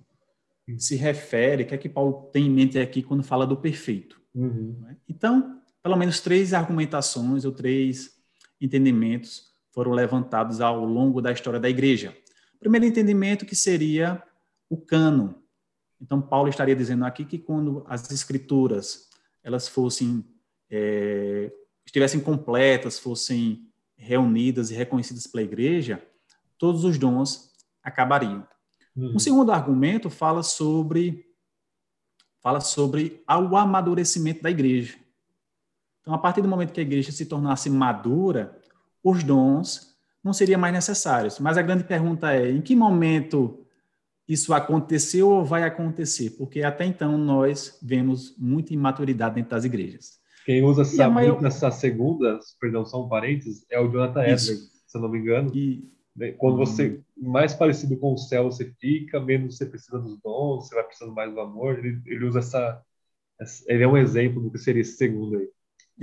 se 0.76 0.96
refere, 0.96 1.62
o 1.62 1.66
que 1.66 1.74
é 1.74 1.78
que 1.78 1.88
Paulo 1.88 2.28
tem 2.32 2.46
em 2.46 2.50
mente 2.50 2.78
aqui 2.78 3.02
quando 3.02 3.22
fala 3.22 3.46
do 3.46 3.56
perfeito? 3.56 4.20
Uhum. 4.34 4.76
Né? 4.80 4.96
Então, 5.08 5.62
pelo 5.82 5.96
menos 5.96 6.20
três 6.20 6.52
argumentações 6.52 7.44
ou 7.44 7.52
três 7.52 8.10
entendimentos 8.60 9.52
foram 9.70 9.92
levantados 9.92 10.60
ao 10.60 10.84
longo 10.84 11.22
da 11.22 11.32
história 11.32 11.60
da 11.60 11.70
igreja. 11.70 12.16
primeiro 12.58 12.84
entendimento 12.84 13.46
que 13.46 13.54
seria 13.54 14.22
o 14.68 14.76
cano. 14.76 15.42
Então, 16.00 16.20
Paulo 16.20 16.48
estaria 16.48 16.74
dizendo 16.74 17.04
aqui 17.04 17.24
que 17.24 17.38
quando 17.38 17.84
as 17.86 18.10
escrituras 18.10 19.08
elas 19.42 19.68
fossem 19.68 20.24
é, 20.70 21.50
estivessem 21.86 22.20
completas, 22.20 22.98
fossem 22.98 23.66
reunidas 23.96 24.70
e 24.70 24.74
reconhecidas 24.74 25.26
pela 25.26 25.42
igreja, 25.42 26.02
todos 26.58 26.84
os 26.84 26.98
dons 26.98 27.52
acabariam. 27.82 28.46
Uhum. 28.98 29.14
Um 29.14 29.18
segundo 29.18 29.52
argumento 29.52 30.10
fala 30.10 30.42
sobre 30.42 31.24
fala 32.42 32.60
sobre 32.60 33.22
o 33.28 33.56
amadurecimento 33.56 34.42
da 34.42 34.50
igreja. 34.50 34.96
Então, 36.00 36.14
a 36.14 36.18
partir 36.18 36.40
do 36.40 36.48
momento 36.48 36.72
que 36.72 36.80
a 36.80 36.82
igreja 36.82 37.12
se 37.12 37.26
tornasse 37.26 37.68
madura, 37.68 38.58
os 39.04 39.22
dons 39.22 39.94
não 40.22 40.32
seriam 40.32 40.60
mais 40.60 40.72
necessários. 40.72 41.38
Mas 41.38 41.56
a 41.56 41.62
grande 41.62 41.84
pergunta 41.84 42.32
é: 42.32 42.50
em 42.50 42.60
que 42.60 42.74
momento 42.74 43.64
isso 44.26 44.52
aconteceu 44.52 45.28
ou 45.30 45.44
vai 45.44 45.62
acontecer? 45.62 46.30
Porque 46.30 46.62
até 46.62 46.84
então 46.84 47.16
nós 47.16 47.78
vemos 47.80 48.34
muita 48.36 48.74
imaturidade 48.74 49.36
dentro 49.36 49.50
das 49.50 49.64
igrejas. 49.64 50.18
Quem 50.44 50.62
usa 50.64 50.82
essa, 50.82 51.08
maior... 51.08 51.44
essa 51.44 51.70
segunda, 51.70 52.38
perdão, 52.58 52.84
só 52.84 53.04
um 53.04 53.08
parênteses, 53.08 53.64
é 53.70 53.78
o 53.78 53.88
Jonathan 53.90 54.22
Edwards, 54.22 54.70
se 54.86 54.96
eu 54.96 55.02
não 55.02 55.08
me 55.08 55.18
engano. 55.18 55.54
E... 55.54 55.86
Quando 56.38 56.56
você 56.56 57.00
mais 57.16 57.54
parecido 57.54 57.96
com 57.96 58.14
o 58.14 58.18
céu 58.18 58.44
você 58.44 58.72
fica, 58.80 59.20
menos 59.20 59.56
você 59.56 59.66
precisa 59.66 59.98
dos 59.98 60.18
dons, 60.20 60.66
você 60.66 60.74
vai 60.74 60.84
precisando 60.84 61.14
mais 61.14 61.32
do 61.32 61.40
amor. 61.40 61.78
Ele, 61.78 62.00
ele 62.06 62.24
usa 62.24 62.38
essa, 62.38 62.84
ele 63.66 63.82
é 63.82 63.88
um 63.88 63.96
exemplo 63.96 64.40
do 64.40 64.50
que 64.50 64.58
seria 64.58 64.82
esse 64.82 64.96
segundo 64.96 65.38
aí. 65.38 65.48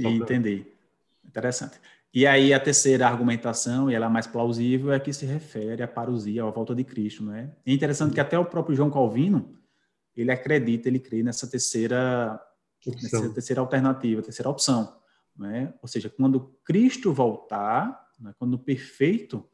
Pra... 0.01 0.11
Entendi. 0.11 0.65
Interessante. 1.25 1.79
E 2.13 2.25
aí 2.25 2.53
a 2.53 2.59
terceira 2.59 3.07
argumentação, 3.07 3.91
e 3.91 3.93
ela 3.93 4.05
é 4.05 4.09
mais 4.09 4.25
plausível, 4.25 4.93
é 4.93 4.99
que 4.99 5.11
se 5.11 5.25
refere 5.25 5.83
à 5.83 5.87
parousia, 5.87 6.43
à 6.43 6.49
volta 6.49 6.73
de 6.73 6.83
Cristo, 6.85 7.23
não 7.23 7.33
é? 7.33 7.51
É 7.65 7.73
interessante 7.73 8.13
que 8.13 8.21
até 8.21 8.39
o 8.39 8.45
próprio 8.45 8.73
João 8.73 8.89
Calvino, 8.89 9.59
ele 10.15 10.31
acredita, 10.31 10.87
ele 10.87 10.99
crê 10.99 11.21
nessa 11.21 11.45
terceira, 11.45 12.39
nessa 12.87 13.29
terceira 13.33 13.59
alternativa, 13.59 14.21
terceira 14.21 14.49
opção, 14.49 14.95
não 15.35 15.49
é? 15.49 15.73
Ou 15.81 15.89
seja, 15.89 16.09
quando 16.09 16.55
Cristo 16.63 17.11
voltar, 17.11 18.07
né, 18.17 18.33
quando 18.39 18.53
o 18.53 18.59
perfeito 18.59 19.45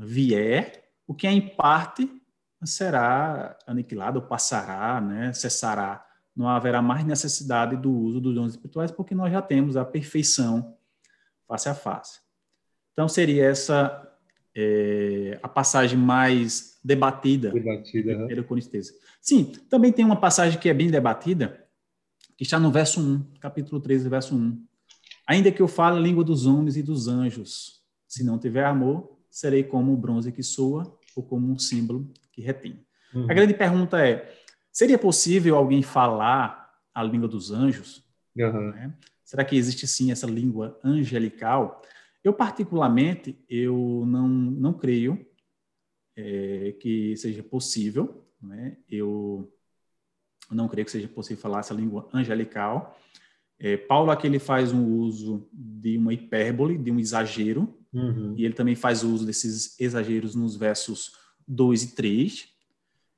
vier, 0.00 0.90
o 1.06 1.14
que 1.14 1.26
é 1.26 1.32
em 1.32 1.40
parte 1.40 2.10
será 2.64 3.56
aniquilado, 3.66 4.22
passará, 4.22 5.00
né, 5.00 5.32
cessará. 5.32 6.06
Não 6.34 6.48
haverá 6.48 6.80
mais 6.80 7.04
necessidade 7.04 7.76
do 7.76 7.92
uso 7.92 8.20
dos 8.20 8.34
dons 8.34 8.52
espirituais, 8.52 8.90
porque 8.90 9.14
nós 9.14 9.32
já 9.32 9.42
temos 9.42 9.76
a 9.76 9.84
perfeição 9.84 10.76
face 11.46 11.68
a 11.68 11.74
face. 11.74 12.20
Então, 12.92 13.08
seria 13.08 13.46
essa 13.46 14.08
é, 14.54 15.38
a 15.42 15.48
passagem 15.48 15.98
mais 15.98 16.78
debatida, 16.82 17.50
debatida 17.50 18.26
né? 18.26 18.42
Corinthians. 18.42 18.92
Sim, 19.20 19.52
também 19.68 19.92
tem 19.92 20.04
uma 20.04 20.20
passagem 20.20 20.58
que 20.58 20.68
é 20.68 20.74
bem 20.74 20.90
debatida, 20.90 21.66
que 22.36 22.44
está 22.44 22.58
no 22.58 22.70
verso 22.70 23.00
1, 23.00 23.34
capítulo 23.40 23.80
13, 23.80 24.08
verso 24.08 24.34
1. 24.34 24.64
Ainda 25.26 25.52
que 25.52 25.60
eu 25.60 25.68
fale 25.68 25.98
a 25.98 26.00
língua 26.00 26.24
dos 26.24 26.46
homens 26.46 26.76
e 26.76 26.82
dos 26.82 27.08
anjos, 27.08 27.82
se 28.06 28.24
não 28.24 28.38
tiver 28.38 28.64
amor, 28.64 29.19
serei 29.30 29.62
como 29.62 29.92
o 29.92 29.96
bronze 29.96 30.32
que 30.32 30.42
soa 30.42 30.98
ou 31.14 31.22
como 31.22 31.50
um 31.50 31.58
símbolo 31.58 32.12
que 32.32 32.42
retém. 32.42 32.84
Uhum. 33.14 33.30
A 33.30 33.34
grande 33.34 33.54
pergunta 33.54 34.04
é: 34.04 34.34
seria 34.72 34.98
possível 34.98 35.56
alguém 35.56 35.82
falar 35.82 36.70
a 36.94 37.02
língua 37.02 37.28
dos 37.28 37.50
anjos? 37.50 38.04
Uhum. 38.36 38.70
Né? 38.70 38.94
Será 39.24 39.44
que 39.44 39.56
existe 39.56 39.86
sim 39.86 40.10
essa 40.10 40.26
língua 40.26 40.78
angelical? 40.82 41.82
Eu, 42.22 42.32
particularmente, 42.32 43.38
eu 43.48 44.04
não, 44.06 44.28
não 44.28 44.72
creio 44.74 45.26
é, 46.16 46.72
que 46.80 47.16
seja 47.16 47.42
possível, 47.42 48.26
né? 48.42 48.76
eu 48.90 49.50
não 50.50 50.68
creio 50.68 50.84
que 50.84 50.90
seja 50.90 51.08
possível 51.08 51.40
falar 51.40 51.60
essa 51.60 51.72
língua 51.72 52.08
angelical. 52.12 52.98
É, 53.58 53.76
Paulo 53.76 54.10
aqui 54.10 54.26
ele 54.26 54.38
faz 54.38 54.72
um 54.72 54.98
uso 54.98 55.48
de 55.52 55.96
uma 55.96 56.12
hipérbole, 56.12 56.76
de 56.76 56.90
um 56.90 56.98
exagero, 56.98 57.79
uhum. 57.92 58.34
e 58.36 58.44
ele 58.44 58.54
também 58.54 58.74
faz 58.74 59.02
uso 59.02 59.26
desses 59.26 59.78
exageros 59.80 60.34
nos 60.34 60.56
versos 60.56 61.12
2 61.46 61.82
e 61.82 61.94
3. 61.94 62.48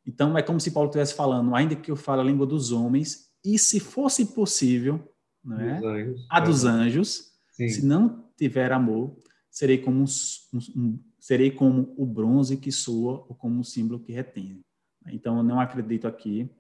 Então, 0.06 0.36
é 0.36 0.42
como 0.42 0.60
se 0.60 0.70
Paulo 0.70 0.88
estivesse 0.88 1.14
falando, 1.14 1.54
ainda 1.54 1.76
que 1.76 1.90
eu 1.90 1.96
fale 1.96 2.20
a 2.20 2.24
língua 2.24 2.46
dos 2.46 2.72
homens, 2.72 3.30
e 3.44 3.58
se 3.58 3.78
fosse 3.80 4.26
possível, 4.26 5.12
não 5.44 5.60
é? 5.60 5.78
Anjos, 5.78 6.26
a 6.30 6.40
dos 6.40 6.64
anjos. 6.64 7.32
Sim. 7.52 7.68
Se 7.68 7.84
não 7.84 8.28
tiver 8.36 8.72
amor, 8.72 9.16
serei 9.50 9.78
como, 9.78 10.02
um, 10.02 10.58
um, 10.76 10.98
serei 11.18 11.50
como 11.50 11.94
o 11.96 12.06
bronze 12.06 12.56
que 12.56 12.72
soa 12.72 13.24
ou 13.28 13.34
como 13.34 13.58
um 13.58 13.64
símbolo 13.64 14.00
que 14.00 14.12
retém. 14.12 14.64
Então, 15.08 15.36
eu 15.38 15.42
não 15.42 15.60
acredito 15.60 16.06
aqui 16.06 16.50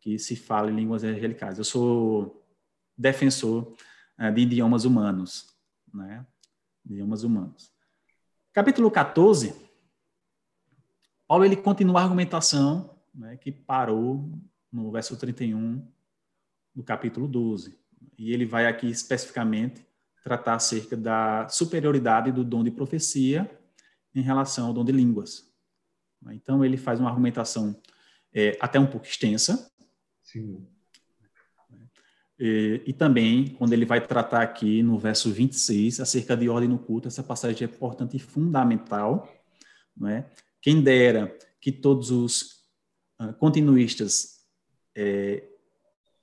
que 0.00 0.18
se 0.18 0.36
fale 0.36 0.70
línguas 0.70 1.04
angelicais. 1.04 1.58
Eu 1.58 1.64
sou 1.64 2.44
defensor 2.96 3.74
uh, 4.18 4.32
de 4.32 4.42
idiomas 4.42 4.84
humanos, 4.84 5.46
né? 5.92 6.24
Idiomas 6.88 7.24
humanos. 7.24 7.72
Capítulo 8.52 8.90
14, 8.90 9.54
Paulo 11.26 11.44
ele 11.44 11.56
continua 11.56 12.00
a 12.00 12.04
argumentação 12.04 12.96
né, 13.14 13.36
que 13.36 13.50
parou 13.50 14.30
no 14.72 14.90
verso 14.90 15.16
31 15.16 15.86
do 16.74 16.82
capítulo 16.82 17.26
12. 17.26 17.78
E 18.18 18.32
ele 18.32 18.46
vai 18.46 18.66
aqui 18.66 18.88
especificamente 18.88 19.84
tratar 20.22 20.54
acerca 20.54 20.96
da 20.96 21.48
superioridade 21.48 22.32
do 22.32 22.44
dom 22.44 22.62
de 22.64 22.70
profecia 22.70 23.50
em 24.14 24.20
relação 24.20 24.68
ao 24.68 24.72
dom 24.72 24.84
de 24.84 24.92
línguas. 24.92 25.46
Então, 26.32 26.64
ele 26.64 26.76
faz 26.76 26.98
uma 26.98 27.08
argumentação 27.08 27.80
é, 28.32 28.56
até 28.60 28.80
um 28.80 28.86
pouco 28.86 29.06
extensa. 29.06 29.70
Sim. 30.22 30.66
E, 32.38 32.82
e, 32.86 32.92
também, 32.92 33.48
quando 33.48 33.72
ele 33.72 33.86
vai 33.86 34.00
tratar 34.00 34.42
aqui 34.42 34.82
no 34.82 34.98
verso 34.98 35.32
26, 35.32 36.00
acerca 36.00 36.36
de 36.36 36.48
ordem 36.48 36.68
no 36.68 36.78
culto, 36.78 37.08
essa 37.08 37.22
passagem 37.22 37.66
é 37.66 37.70
importante 37.70 38.16
e 38.16 38.20
fundamental. 38.20 39.32
Não 39.96 40.08
é? 40.08 40.26
Quem 40.60 40.82
dera 40.82 41.34
que 41.60 41.72
todos 41.72 42.10
os 42.10 42.56
uh, 43.20 43.32
continuistas 43.38 44.36
é, 44.96 45.44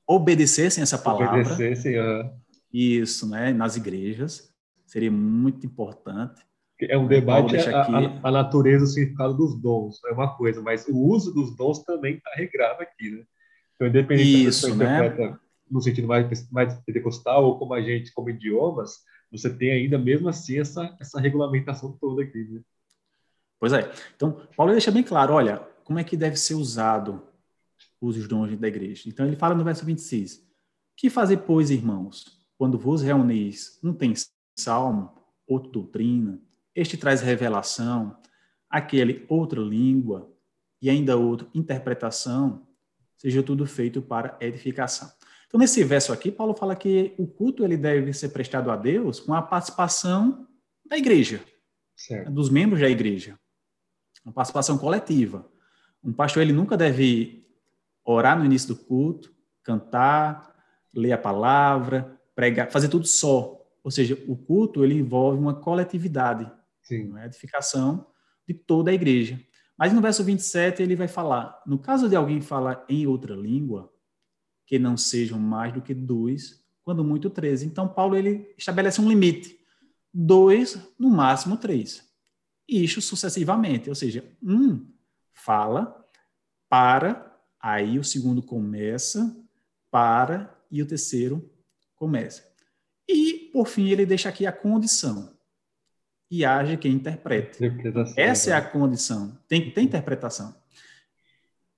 obedecessem 0.08 0.82
essa 0.82 0.98
palavra. 0.98 1.42
Obedecessem, 1.42 2.00
uh... 2.00 2.30
Isso, 2.72 3.30
né? 3.30 3.54
Nas 3.54 3.76
igrejas. 3.76 4.54
Seria 4.86 5.12
muito 5.12 5.66
importante. 5.66 6.42
É 6.82 6.98
um 6.98 7.08
debate 7.08 7.56
a, 7.58 7.82
a, 7.82 8.20
a, 8.24 8.32
natureza, 8.32 8.84
o 8.84 8.88
significado 8.88 9.36
dos 9.36 9.60
dons, 9.62 10.04
é 10.06 10.12
uma 10.12 10.36
coisa, 10.36 10.62
mas 10.62 10.86
o 10.88 10.98
uso 10.98 11.34
dos 11.34 11.56
dons 11.56 11.84
também 11.84 12.16
está 12.16 12.32
regrado 12.36 12.82
aqui, 12.82 13.10
né? 13.10 13.24
Então, 13.76 13.88
independente 13.88 14.46
Isso, 14.46 14.76
da 14.76 15.10
né? 15.10 15.38
No 15.74 15.82
sentido 15.82 16.08
mais, 16.08 16.50
mais 16.52 16.80
pentecostal 16.86 17.44
ou 17.44 17.58
como 17.58 17.74
a 17.74 17.82
gente, 17.82 18.14
como 18.14 18.30
idiomas, 18.30 19.00
você 19.32 19.52
tem 19.52 19.72
ainda 19.72 19.98
mesmo 19.98 20.30
assim 20.30 20.60
essa, 20.60 20.96
essa 21.02 21.20
regulamentação 21.20 21.98
toda 22.00 22.22
aqui, 22.22 22.44
né? 22.44 22.62
Pois 23.60 23.74
é. 23.74 23.92
Então, 24.16 24.46
Paulo 24.56 24.74
deixa 24.74 24.92
bem 24.92 25.04
claro, 25.04 25.34
olha, 25.34 25.58
como 25.84 25.98
é 25.98 26.04
que 26.04 26.16
deve 26.16 26.36
ser 26.36 26.54
usado 26.54 27.24
os 28.00 28.28
dons 28.28 28.58
da 28.58 28.68
igreja. 28.68 29.04
Então 29.08 29.26
ele 29.26 29.36
fala 29.36 29.56
no 29.56 29.64
verso 29.64 29.86
26: 29.86 30.46
Que 30.96 31.10
fazer, 31.10 31.38
pois, 31.38 31.72
irmãos, 31.72 32.38
quando 32.58 32.78
vos 32.78 33.02
reunis? 33.02 33.80
Um 33.84 33.94
tem 33.94 34.14
salmo, 34.58 35.12
outro 35.48 35.72
doutrina, 35.72 36.40
este 36.76 36.98
traz 36.98 37.22
revelação, 37.22 38.18
aquele 38.70 39.26
outra 39.30 39.62
língua, 39.62 40.30
e 40.82 40.90
ainda 40.90 41.16
outro 41.16 41.50
interpretação, 41.54 42.68
seja 43.18 43.42
tudo 43.42 43.66
feito 43.66 44.02
para 44.02 44.38
edificação. 44.42 45.10
Então, 45.54 45.60
nesse 45.62 45.84
verso 45.84 46.12
aqui, 46.12 46.32
Paulo 46.32 46.56
fala 46.56 46.76
que 46.76 47.14
o 47.16 47.28
culto 47.28 47.64
ele 47.64 47.78
deve 47.78 48.12
ser 48.12 48.30
prestado 48.30 48.72
a 48.72 48.76
Deus 48.76 49.20
com 49.20 49.36
a 49.36 49.42
participação 49.42 50.48
da 50.84 50.98
igreja, 50.98 51.44
certo. 51.96 52.32
dos 52.32 52.50
membros 52.50 52.82
da 52.82 52.90
igreja, 52.90 53.38
uma 54.26 54.34
participação 54.34 54.80
coletiva. 54.80 55.48
Um 56.04 56.12
pastor 56.12 56.42
ele 56.42 56.54
nunca 56.54 56.76
deve 56.76 57.46
orar 58.04 58.36
no 58.36 58.44
início 58.44 58.70
do 58.70 58.76
culto, 58.76 59.32
cantar, 59.62 60.56
ler 60.92 61.12
a 61.12 61.20
palavra, 61.20 62.20
pregar, 62.34 62.72
fazer 62.72 62.90
tudo 62.90 63.06
só. 63.06 63.64
Ou 63.84 63.92
seja, 63.92 64.18
o 64.28 64.36
culto 64.36 64.84
ele 64.84 64.96
envolve 64.96 65.38
uma 65.38 65.54
coletividade, 65.54 66.52
Sim. 66.82 67.10
uma 67.10 67.28
edificação 67.28 68.08
de 68.48 68.56
toda 68.56 68.90
a 68.90 68.94
igreja. 68.96 69.40
Mas 69.78 69.94
no 69.94 70.02
verso 70.02 70.24
27 70.24 70.82
ele 70.82 70.96
vai 70.96 71.08
falar: 71.08 71.62
no 71.68 71.78
caso 71.78 72.10
de 72.10 72.16
alguém 72.16 72.42
falar 72.42 72.84
em 72.90 73.06
outra 73.06 73.36
língua, 73.36 73.93
que 74.66 74.80
não 74.80 74.98
sejam 74.98 75.40
mais 75.40 75.74
do 75.74 75.82
que 75.82 75.94
dois, 75.94 76.64
quando 76.84 77.04
muito 77.04 77.30
três. 77.30 77.64
Então 77.64 77.88
Paulo 77.88 78.16
ele 78.16 78.54
estabelece 78.58 79.02
um 79.02 79.10
limite: 79.10 79.60
dois, 80.14 80.80
no 80.98 81.10
máximo 81.10 81.58
três. 81.58 82.08
Isso 82.68 83.02
sucessivamente, 83.02 83.90
ou 83.90 83.96
seja, 83.96 84.24
um 84.42 84.86
fala, 85.34 86.06
para, 86.70 87.38
aí 87.60 88.00
o 88.00 88.04
segundo 88.04 88.42
começa, 88.42 89.36
para, 89.92 90.58
e 90.72 90.82
o 90.82 90.86
terceiro 90.86 91.52
começa. 91.96 92.44
E, 93.08 93.50
por 93.52 93.68
fim, 93.68 93.90
ele 93.90 94.06
deixa 94.06 94.30
aqui 94.30 94.46
a 94.46 94.52
condição. 94.52 95.38
E 96.32 96.44
age 96.44 96.78
quem 96.78 96.94
interpreta. 96.94 97.60
Essa 98.18 98.52
é 98.52 98.54
a 98.54 98.62
condição. 98.62 99.38
Tem 99.48 99.62
que 99.62 99.72
ter 99.72 99.82
interpretação. 99.82 100.56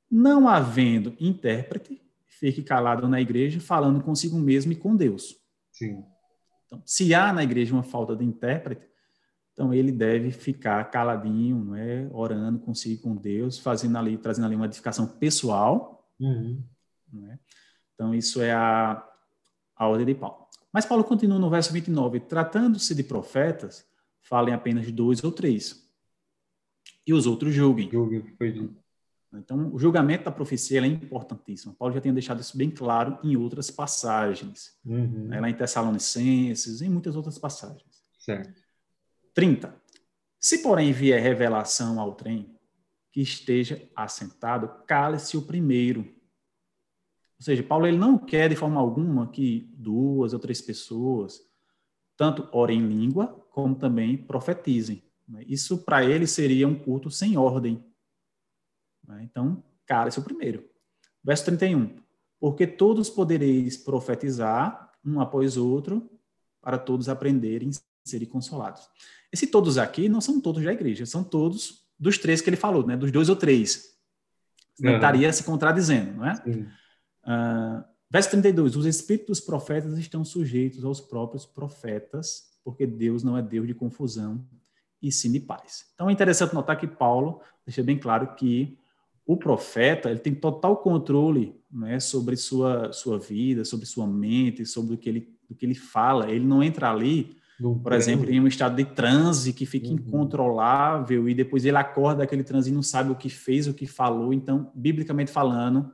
Não 0.10 0.48
havendo 0.48 1.16
intérprete, 1.20 2.02
fique 2.40 2.62
calado 2.62 3.08
na 3.08 3.22
igreja, 3.22 3.60
falando 3.60 4.04
consigo 4.04 4.38
mesmo 4.38 4.72
e 4.72 4.76
com 4.76 4.96
Deus. 4.96 5.36
Sim. 5.72 6.04
Então, 6.66 6.82
se 6.86 7.14
há 7.14 7.32
na 7.32 7.44
igreja 7.44 7.74
uma 7.74 7.84
falta 7.84 8.16
de 8.16 8.24
intérprete, 8.24 8.88
então 9.54 9.74
ele 9.74 9.92
deve 9.92 10.32
ficar 10.32 10.84
caladinho, 10.92 11.64
não 11.64 11.76
é? 11.76 12.10
orando 12.12 12.60
consigo 12.60 13.04
com 13.04 13.16
Deus, 13.16 13.58
fazendo 13.58 13.98
ali, 13.98 14.18
trazendo 14.18 14.46
ali 14.46 14.56
uma 14.56 14.66
edificação 14.66 15.08
pessoal. 15.08 16.06
Uhum. 16.20 16.62
É? 17.30 17.40
Então 17.94 18.14
isso 18.14 18.42
é 18.42 18.52
a, 18.52 19.02
a 19.76 19.88
ordem 19.88 20.06
de 20.06 20.16
Paulo. 20.16 20.46
Mas 20.74 20.86
Paulo 20.86 21.06
continua 21.06 21.40
no 21.40 21.50
verso 21.50 21.72
29, 21.72 22.20
tratando-se 22.20 22.94
de 22.94 23.04
profetas, 23.04 23.86
falem 24.22 24.54
apenas 24.54 24.92
dois 24.92 25.24
ou 25.24 25.32
três. 25.32 25.90
E 27.08 27.14
os 27.14 27.26
outros 27.26 27.54
julguem. 27.54 27.90
Julguem, 27.90 28.36
foi 28.38 28.52
dito. 28.52 28.85
Então, 29.34 29.74
o 29.74 29.80
julgamento 29.80 30.26
da 30.26 30.32
profecia 30.32 30.80
é 30.80 30.86
importantíssimo. 30.86 31.74
Paulo 31.74 31.94
já 31.94 32.00
tem 32.00 32.14
deixado 32.14 32.40
isso 32.40 32.58
bem 32.58 32.70
claro 32.70 33.18
em 33.24 33.36
outras 33.36 33.70
passagens. 33.70 34.78
Uhum. 34.86 35.28
Né, 35.28 35.42
lá 35.42 35.50
em 35.50 35.54
Tessalonicenses, 35.54 36.82
em 36.82 36.90
muitas 36.90 37.16
outras 37.16 37.38
passagens. 37.38 38.04
Certo. 38.18 38.62
30. 39.34 39.76
Se, 40.40 40.60
porém, 40.60 40.94
vier 40.94 41.22
revelação 41.22 42.00
ao 42.00 42.14
trem, 42.16 42.56
que 43.12 43.22
esteja 43.22 43.82
assentado, 43.96 44.70
cale-se 44.86 45.38
o 45.38 45.42
primeiro. 45.42 46.02
Ou 47.38 47.44
seja, 47.44 47.64
Paulo 47.64 47.88
ele 47.88 47.98
não 47.98 48.18
quer 48.18 48.50
de 48.50 48.56
forma 48.56 48.80
alguma 48.80 49.28
que 49.28 49.70
duas 49.74 50.34
ou 50.34 50.40
três 50.40 50.62
pessoas 50.62 51.42
tanto 52.18 52.48
orem 52.52 52.80
em 52.80 52.88
língua, 52.88 53.28
como 53.52 53.76
também 53.76 54.18
profetizem. 54.18 55.04
Né? 55.28 55.44
Isso 55.48 55.78
para 55.80 56.04
ele 56.04 56.28
seria 56.28 56.68
um 56.68 56.76
culto 56.76 57.10
sem 57.10 57.38
ordem. 57.38 57.84
Né? 59.08 59.24
Então, 59.24 59.64
cale-se 59.86 60.20
o 60.20 60.24
primeiro. 60.24 60.64
Verso 61.24 61.45
31. 61.45 61.97
Porque 62.39 62.68
todos 62.68 63.10
podereis 63.10 63.78
profetizar, 63.78 64.91
um 65.03 65.20
após 65.20 65.58
outro, 65.58 66.10
para 66.62 66.78
todos 66.78 67.10
aprenderem 67.10 67.70
e 67.70 68.10
serem 68.10 68.28
consolados. 68.28 68.88
Esse 69.32 69.47
todos 69.47 69.78
aqui 69.78 70.10
não 70.10 70.22
são 70.22 70.39
todos 70.39 70.64
da 70.64 70.74
igreja, 70.74 71.06
são 71.06 71.24
todos 71.24 71.86
dos 71.97 72.18
três 72.18 72.41
que 72.41 72.49
ele 72.49 72.58
falou, 72.58 72.86
né? 72.86 72.97
Dos 72.97 73.12
dois 73.12 73.30
ou 73.30 73.36
três. 73.36 73.95
Uhum. 74.82 74.95
Estaria 74.95 75.32
se 75.32 75.43
contradizendo, 75.43 76.14
não 76.18 76.26
é? 76.26 76.34
Uh, 77.24 77.84
verso 78.10 78.30
32. 78.32 78.76
Os 78.76 78.86
espíritos 78.86 79.39
dos 79.39 79.45
profetas 79.45 79.97
estão 79.97 80.26
sujeitos 80.26 80.84
aos 80.84 80.99
próprios 80.99 81.45
profetas, 81.45 82.51
porque 82.64 82.86
Deus 82.86 83.24
não 83.24 83.38
é 83.38 83.41
Deus 83.41 83.68
de 83.68 83.74
confusão 83.74 84.45
e 85.01 85.12
sim 85.12 85.32
de 85.32 85.39
paz. 85.39 85.86
Então 85.93 86.10
é 86.10 86.14
interessante 86.14 86.53
notar 86.53 86.78
que 86.78 86.88
Paulo 86.88 87.41
deixa 87.66 87.84
bem 87.84 87.97
claro 87.97 88.36
que 88.36 88.78
o 89.26 89.38
profeta 89.38 90.10
ele 90.10 90.20
tem 90.20 90.34
total 90.34 90.78
controle 90.78 91.60
né, 91.72 92.00
sobre 92.00 92.36
sua, 92.36 92.92
sua 92.94 93.18
vida, 93.18 93.66
sobre 93.66 93.86
sua 93.86 94.06
mente, 94.06 94.66
sobre 94.66 94.94
o 94.94 94.98
que 94.98 95.10
ele, 95.10 95.36
o 95.50 95.56
que 95.56 95.66
ele 95.66 95.76
fala. 95.76 96.30
Ele 96.30 96.46
não 96.46 96.62
entra 96.62 96.92
ali 96.92 97.36
por 97.82 97.94
exemplo, 97.94 98.30
em 98.30 98.40
um 98.40 98.48
estado 98.48 98.76
de 98.76 98.84
transe 98.84 99.54
que 99.54 99.66
fica 99.66 99.88
uhum. 99.88 99.94
incontrolável 99.94 101.30
e 101.30 101.34
depois 101.34 101.64
ele 101.64 101.78
acorda 101.78 102.20
daquele 102.20 102.44
transe 102.44 102.70
e 102.70 102.74
não 102.74 102.84
sabe 102.84 103.12
o 103.12 103.16
que 103.16 103.30
fez, 103.30 103.66
o 103.66 103.74
que 103.74 103.88
falou. 103.88 104.34
Então, 104.34 104.72
biblicamente 104.76 105.32
falando, 105.32 105.94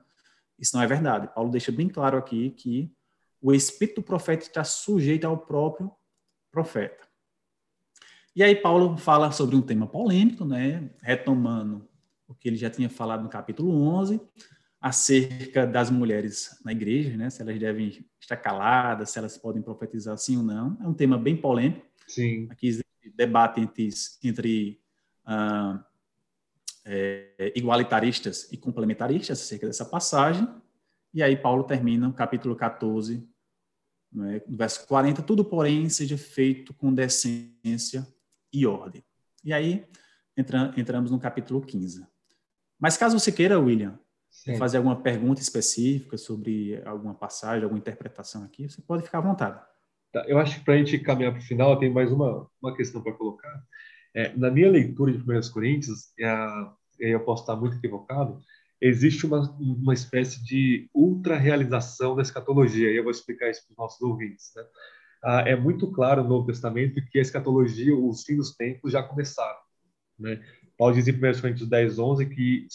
isso 0.58 0.76
não 0.76 0.84
é 0.84 0.88
verdade. 0.88 1.30
Paulo 1.34 1.52
deixa 1.52 1.72
bem 1.72 1.88
claro 1.88 2.18
aqui 2.18 2.50
que 2.50 2.92
o 3.40 3.54
espírito 3.54 4.02
do 4.02 4.04
profeta 4.04 4.44
está 4.44 4.64
sujeito 4.64 5.26
ao 5.26 5.38
próprio 5.38 5.92
profeta. 6.52 7.08
E 8.36 8.42
aí 8.42 8.56
Paulo 8.56 8.98
fala 8.98 9.32
sobre 9.32 9.56
um 9.56 9.62
tema 9.62 9.86
polêmico, 9.86 10.44
né, 10.44 10.90
retomando 11.02 11.88
o 12.32 12.36
que 12.36 12.48
ele 12.48 12.58
já 12.58 12.70
tinha 12.70 12.90
falado 12.90 13.24
no 13.24 13.30
capítulo 13.30 13.72
11, 13.72 14.22
acerca 14.80 15.68
das 15.68 15.92
mulheres 15.92 16.60
na 16.66 16.72
igreja, 16.72 17.16
né? 17.16 17.30
Se 17.30 17.42
elas 17.42 17.60
devem 17.60 18.06
estar 18.20 18.38
caladas, 18.38 19.12
se 19.12 19.20
elas 19.20 19.38
podem 19.38 19.62
profetizar 19.62 20.18
sim 20.18 20.38
ou 20.38 20.44
não. 20.44 20.78
É 20.82 20.88
um 20.88 20.94
tema 20.94 21.18
bem 21.18 21.38
polêmico. 21.38 21.86
Sim. 22.08 22.48
Aqui 22.50 22.68
existe 22.68 22.86
debate 23.16 23.62
entre, 23.62 23.90
entre 24.24 24.82
ah, 25.26 25.84
é, 26.84 27.54
igualitaristas 27.56 28.52
e 28.52 28.58
complementaristas 28.58 29.40
acerca 29.40 29.68
dessa 29.68 29.86
passagem. 29.86 30.48
E 31.14 31.22
aí 31.22 31.36
Paulo 31.36 31.64
termina 31.64 32.08
o 32.08 32.14
capítulo 32.14 32.56
14, 32.56 33.28
né, 34.12 34.42
no 34.48 34.58
verso 34.58 34.88
40, 34.88 35.22
tudo, 35.22 35.46
porém, 35.46 35.90
seja 35.90 36.18
feito 36.18 36.74
com 36.74 36.94
decência 36.94 38.08
e 38.52 38.66
ordem. 38.66 39.04
E 39.44 39.54
aí 39.54 39.86
entra, 40.36 40.74
entramos 40.76 41.12
no 41.12 41.20
capítulo 41.20 41.62
15. 41.62 42.06
Mas 42.82 42.98
caso 42.98 43.18
você 43.20 43.32
queira, 43.32 43.60
William, 43.60 44.00
Sim. 44.32 44.58
fazer 44.58 44.78
alguma 44.78 44.96
pergunta 44.96 45.40
específica 45.40 46.18
sobre 46.18 46.82
alguma 46.84 47.14
passagem, 47.14 47.64
alguma 47.64 47.80
interpretação 47.80 48.44
aqui, 48.44 48.68
você 48.68 48.82
pode 48.82 49.04
ficar 49.04 49.20
à 49.20 49.22
vontade. 49.22 49.62
Tá, 50.12 50.26
eu 50.28 50.40
acho 50.40 50.58
que 50.58 50.66
para 50.66 50.74
a 50.74 50.78
gente 50.78 50.98
caminhar 50.98 51.32
para 51.32 51.42
o 51.42 51.46
final, 51.46 51.78
tem 51.78 51.92
mais 51.92 52.12
uma, 52.12 52.48
uma 52.62 52.76
questão 52.76 53.04
para 53.04 53.14
colocar. 53.14 53.64
É, 54.16 54.36
na 54.36 54.50
minha 54.50 54.70
leitura 54.70 55.12
de 55.12 55.20
1 55.20 55.52
Coríntios, 55.54 56.12
é, 56.20 56.36
eu 57.00 57.20
posso 57.20 57.44
estar 57.44 57.56
muito 57.56 57.78
equivocado, 57.78 58.42
existe 58.82 59.28
uma, 59.28 59.42
uma 59.60 59.94
espécie 59.94 60.44
de 60.44 60.90
ultra-realização 60.92 62.16
da 62.16 62.24
escatologia, 62.24 62.92
e 62.92 62.98
eu 62.98 63.04
vou 63.04 63.12
explicar 63.12 63.50
isso 63.52 63.64
para 63.68 63.74
os 63.74 63.78
nossos 63.78 64.02
ouvintes. 64.02 64.52
Né? 64.56 64.64
Ah, 65.24 65.44
é 65.46 65.56
muito 65.56 65.92
claro 65.92 66.24
no 66.24 66.30
Novo 66.30 66.48
Testamento 66.48 67.00
que 67.12 67.20
a 67.20 67.22
escatologia, 67.22 67.96
os 67.96 68.24
fins 68.24 68.38
dos 68.38 68.56
tempos 68.56 68.92
já 68.92 69.04
começaram. 69.04 69.60
Né? 70.18 70.42
Paulo 70.82 70.96
diz 70.96 71.08
em 71.08 71.12
1 71.12 71.42
Coríntios 71.42 71.70
10, 71.70 72.00
11 72.00 72.26
que 72.26 72.66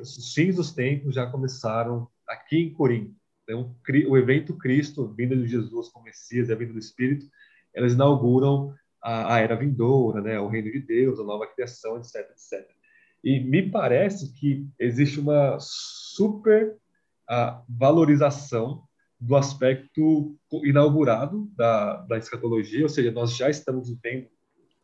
os 0.00 0.32
fins 0.32 0.54
dos 0.54 0.70
tempos 0.70 1.12
já 1.12 1.26
começaram 1.26 2.06
aqui 2.28 2.56
em 2.56 2.72
Corinto. 2.72 3.16
Então, 3.42 3.74
o 4.08 4.16
evento 4.16 4.56
Cristo, 4.56 5.12
vinda 5.12 5.36
de 5.36 5.48
Jesus 5.48 5.88
como 5.88 6.04
Messias, 6.04 6.50
a 6.50 6.54
vinda 6.54 6.72
do 6.72 6.78
Espírito, 6.78 7.26
elas 7.74 7.94
inauguram 7.94 8.72
a, 9.02 9.34
a, 9.34 9.40
era 9.40 9.56
vindoura, 9.56 10.20
né, 10.20 10.38
o 10.38 10.46
reino 10.46 10.70
de 10.70 10.78
Deus, 10.78 11.18
a 11.18 11.24
nova 11.24 11.48
criação, 11.48 11.96
etc, 11.96 12.30
etc. 12.30 12.64
E 13.24 13.40
me 13.40 13.68
parece 13.68 14.32
que 14.34 14.64
existe 14.78 15.18
uma 15.18 15.56
super 15.58 16.76
valorização 17.68 18.84
do 19.18 19.34
aspecto 19.34 20.38
inaugurado 20.62 21.50
da, 21.56 22.02
da 22.02 22.18
escatologia, 22.18 22.84
ou 22.84 22.88
seja, 22.88 23.10
nós 23.10 23.36
já 23.36 23.50
estamos 23.50 23.88
vivendo 23.88 24.28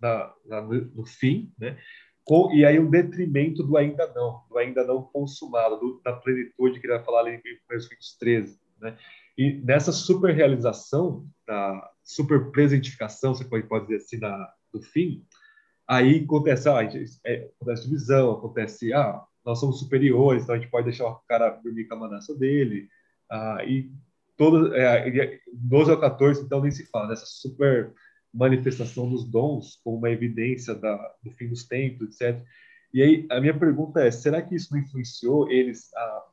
na, 0.01 0.35
na, 0.45 0.61
no 0.61 1.07
fim, 1.07 1.53
né? 1.57 1.79
Com, 2.29 2.53
e 2.53 2.63
aí 2.63 2.79
um 2.79 2.91
detrimento 2.91 3.63
do 3.63 3.75
ainda 3.79 4.07
não, 4.15 4.43
do 4.51 4.59
ainda 4.59 4.85
não 4.85 5.03
consumado, 5.03 5.81
do, 5.81 6.01
da 6.05 6.13
plenitude 6.13 6.79
que 6.79 6.87
ele 6.87 6.95
vai 6.95 7.03
falar 7.03 7.21
ali 7.21 7.37
em 7.37 7.41
Coríntios 7.67 8.19
13. 8.21 8.61
Né? 8.79 8.99
E 9.37 9.55
nessa 9.65 9.91
super 9.93 10.35
realização, 10.35 11.27
da 11.47 11.91
super 12.05 12.51
presentificação, 12.51 13.35
você 13.35 13.47
pode, 13.47 13.67
pode 13.67 13.87
dizer 13.87 14.05
assim, 14.05 14.19
da, 14.19 14.53
do 14.71 14.83
fim, 14.83 15.25
aí 15.89 16.23
acontece, 16.23 16.69
ah, 16.69 16.83
é, 17.25 17.51
acontece 17.57 17.85
divisão, 17.85 18.33
acontece, 18.33 18.93
ah, 18.93 19.23
nós 19.43 19.59
somos 19.59 19.79
superiores, 19.79 20.43
então 20.43 20.55
a 20.55 20.59
gente 20.59 20.71
pode 20.71 20.85
deixar 20.85 21.07
o 21.07 21.21
cara 21.27 21.49
dormir 21.65 21.87
com 21.87 21.95
a 21.95 21.99
manassa 21.99 22.35
dele, 22.37 22.89
ah, 23.31 23.65
e 23.67 23.91
todo, 24.37 24.75
é, 24.75 25.41
12 25.51 25.93
ao 25.93 26.01
14, 26.01 26.43
então 26.43 26.61
nem 26.61 26.71
se 26.71 26.85
fala, 26.91 27.09
dessa 27.09 27.25
super 27.25 27.95
manifestação 28.39 29.11
dos 29.11 29.25
dons 29.25 29.81
como 29.83 29.99
uma 29.99 30.11
evidência 30.11 30.75
da, 30.75 30.97
do 31.23 31.31
fim 31.33 31.49
dos 31.49 31.67
tempos, 31.67 32.21
etc. 32.21 32.41
E 32.95 33.03
aí 33.03 33.27
a 33.31 33.41
minha 33.41 33.59
pergunta 33.59 34.01
é: 34.01 34.11
será 34.11 34.41
que 34.41 34.55
isso 34.55 34.73
não 34.73 34.81
influenciou 34.81 35.51
eles 35.51 35.93
a 35.95 36.25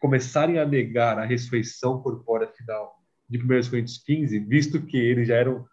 começarem 0.00 0.58
a 0.58 0.66
negar 0.66 1.18
a 1.18 1.24
ressurreição 1.24 2.02
corpórea 2.02 2.48
final 2.48 3.00
de 3.28 3.38
1 3.38 3.70
Coríntios 3.70 3.98
15, 3.98 4.38
visto 4.40 4.84
que 4.84 4.98
eles 4.98 5.28
já 5.28 5.36
eram 5.36 5.64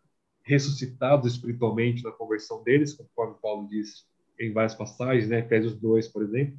ressuscitados 0.43 1.33
espiritualmente 1.33 2.03
na 2.03 2.11
conversão 2.11 2.63
deles, 2.63 2.93
conforme 2.93 3.35
Paulo 3.41 3.67
diz 3.67 4.05
em 4.39 4.53
várias 4.53 4.75
passagens, 4.75 5.27
né? 5.27 5.39
Efésios 5.39 5.75
2, 5.79 6.07
por 6.07 6.23
exemplo. 6.23 6.57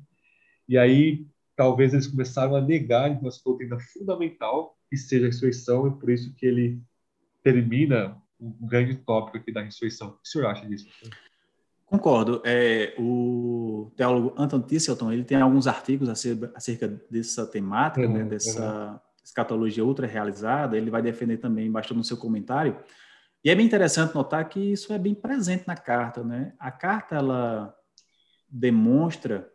E 0.68 0.76
aí 0.76 1.26
talvez 1.56 1.92
eles 1.92 2.06
começaram 2.06 2.56
a 2.56 2.60
negar 2.60 3.10
uma 3.10 3.30
doutrina 3.44 3.78
fundamental 3.92 4.76
que 4.90 4.96
seja 4.96 5.26
a 5.26 5.28
ressurreição 5.28 5.86
e 5.86 5.98
por 5.98 6.10
isso 6.10 6.34
que 6.34 6.44
ele 6.44 6.80
termina 7.42 8.21
um 8.42 8.66
grande 8.66 8.96
tópico 8.96 9.38
aqui 9.38 9.52
da 9.52 9.62
ressurreição. 9.62 10.08
O 10.08 10.12
que 10.12 10.18
o 10.24 10.28
senhor 10.28 10.46
acha 10.48 10.66
disso? 10.66 10.88
Concordo. 11.86 12.42
É, 12.44 12.94
o 12.98 13.92
teólogo 13.96 14.34
Anton 14.36 14.60
Tisselton 14.62 15.12
ele 15.12 15.24
tem 15.24 15.40
alguns 15.40 15.66
artigos 15.66 16.08
acerca 16.08 16.88
dessa 17.10 17.46
temática, 17.46 18.06
uhum, 18.06 18.14
né, 18.14 18.24
dessa 18.24 18.92
uhum. 18.92 18.98
escatologia 19.22 19.84
ultra 19.84 20.06
realizada. 20.06 20.76
Ele 20.76 20.90
vai 20.90 21.02
defender 21.02 21.36
também 21.36 21.70
bastante 21.70 21.98
no 21.98 22.04
seu 22.04 22.16
comentário. 22.16 22.82
E 23.44 23.50
é 23.50 23.54
bem 23.54 23.66
interessante 23.66 24.14
notar 24.14 24.48
que 24.48 24.58
isso 24.58 24.92
é 24.92 24.98
bem 24.98 25.14
presente 25.14 25.66
na 25.66 25.76
carta. 25.76 26.24
Né? 26.24 26.54
A 26.58 26.70
carta 26.70 27.14
ela 27.16 27.74
demonstra 28.48 29.50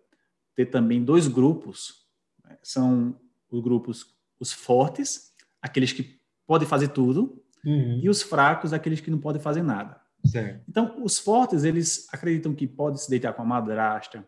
ter 0.55 0.67
também 0.67 1.03
dois 1.03 1.27
grupos. 1.27 2.05
Né? 2.43 2.57
São 2.61 3.19
os 3.49 3.61
grupos 3.61 4.15
os 4.39 4.53
fortes, 4.53 5.33
aqueles 5.61 5.91
que 5.91 6.19
podem 6.45 6.67
fazer 6.67 6.89
tudo, 6.89 7.43
uhum. 7.67 7.99
e 8.01 8.09
os 8.09 8.21
fracos, 8.21 8.71
aqueles 8.71 9.01
que 9.01 9.11
não 9.11 9.19
podem 9.19 9.41
fazer 9.41 9.61
nada. 9.61 9.99
Certo. 10.25 10.63
Então, 10.67 10.95
os 11.03 11.19
fortes, 11.19 11.63
eles 11.63 12.07
acreditam 12.11 12.55
que 12.55 12.65
pode 12.65 13.01
se 13.01 13.09
deitar 13.09 13.33
com 13.33 13.41
a 13.41 13.45
madrasta, 13.45 14.25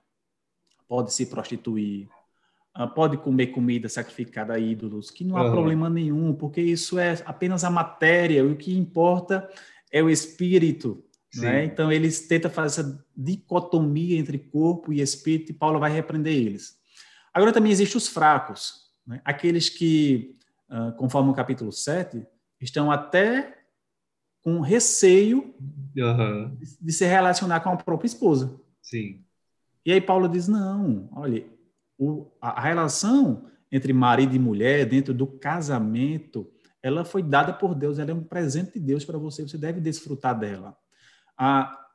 pode 0.87 1.13
se 1.13 1.25
prostituir, 1.25 2.07
ah, 2.73 2.87
pode 2.87 3.17
comer 3.17 3.47
comida 3.47 3.87
sacrificada 3.87 4.53
a 4.53 4.59
ídolos, 4.59 5.09
que 5.09 5.23
não 5.23 5.37
há 5.37 5.45
uhum. 5.45 5.51
problema 5.51 5.89
nenhum, 5.89 6.33
porque 6.33 6.61
isso 6.61 6.99
é 6.99 7.21
apenas 7.25 7.63
a 7.63 7.69
matéria, 7.69 8.45
o 8.45 8.55
que 8.55 8.77
importa 8.77 9.49
é 9.91 10.03
o 10.03 10.09
espírito. 10.09 11.03
Né? 11.35 11.65
Então, 11.65 11.91
eles 11.91 12.27
tentam 12.27 12.49
fazer 12.49 12.81
essa 12.81 13.05
dicotomia 13.15 14.17
entre 14.17 14.39
corpo 14.39 14.91
e 14.91 14.99
espírito, 14.99 15.51
e 15.51 15.53
Paulo 15.53 15.79
vai 15.79 15.91
repreender 15.91 16.33
eles. 16.33 16.77
Agora, 17.33 17.53
também 17.53 17.71
existem 17.71 17.97
os 17.97 18.07
fracos, 18.07 18.89
né? 19.05 19.21
aqueles 19.23 19.69
que, 19.69 20.35
ah, 20.69 20.93
conforme 20.97 21.29
o 21.29 21.35
capítulo 21.35 21.71
7, 21.71 22.25
estão 22.59 22.91
até 22.91 23.57
com 24.41 24.59
receio 24.61 25.53
uhum. 25.95 26.57
de, 26.81 26.91
se 26.91 27.05
relacionar 27.05 27.59
com 27.59 27.69
a 27.69 27.77
própria 27.77 28.07
esposa. 28.07 28.59
Sim. 28.81 29.23
E 29.85 29.91
aí 29.91 30.01
Paulo 30.01 30.27
diz: 30.27 30.47
não, 30.47 31.09
olha, 31.13 31.45
o, 31.97 32.27
a, 32.41 32.61
relação 32.61 33.45
entre 33.71 33.93
marido 33.93 34.35
e 34.35 34.39
mulher 34.39 34.85
dentro 34.85 35.13
do 35.13 35.27
casamento, 35.27 36.49
ela 36.81 37.05
foi 37.05 37.21
dada 37.21 37.53
por 37.53 37.75
Deus, 37.75 37.99
ela 37.99 38.11
é 38.11 38.13
um 38.13 38.23
presente 38.23 38.73
de 38.73 38.79
Deus 38.79 39.05
para 39.05 39.17
você, 39.17 39.43
você 39.43 39.57
deve 39.57 39.79
desfrutar 39.79 40.37
dela. 40.37 40.75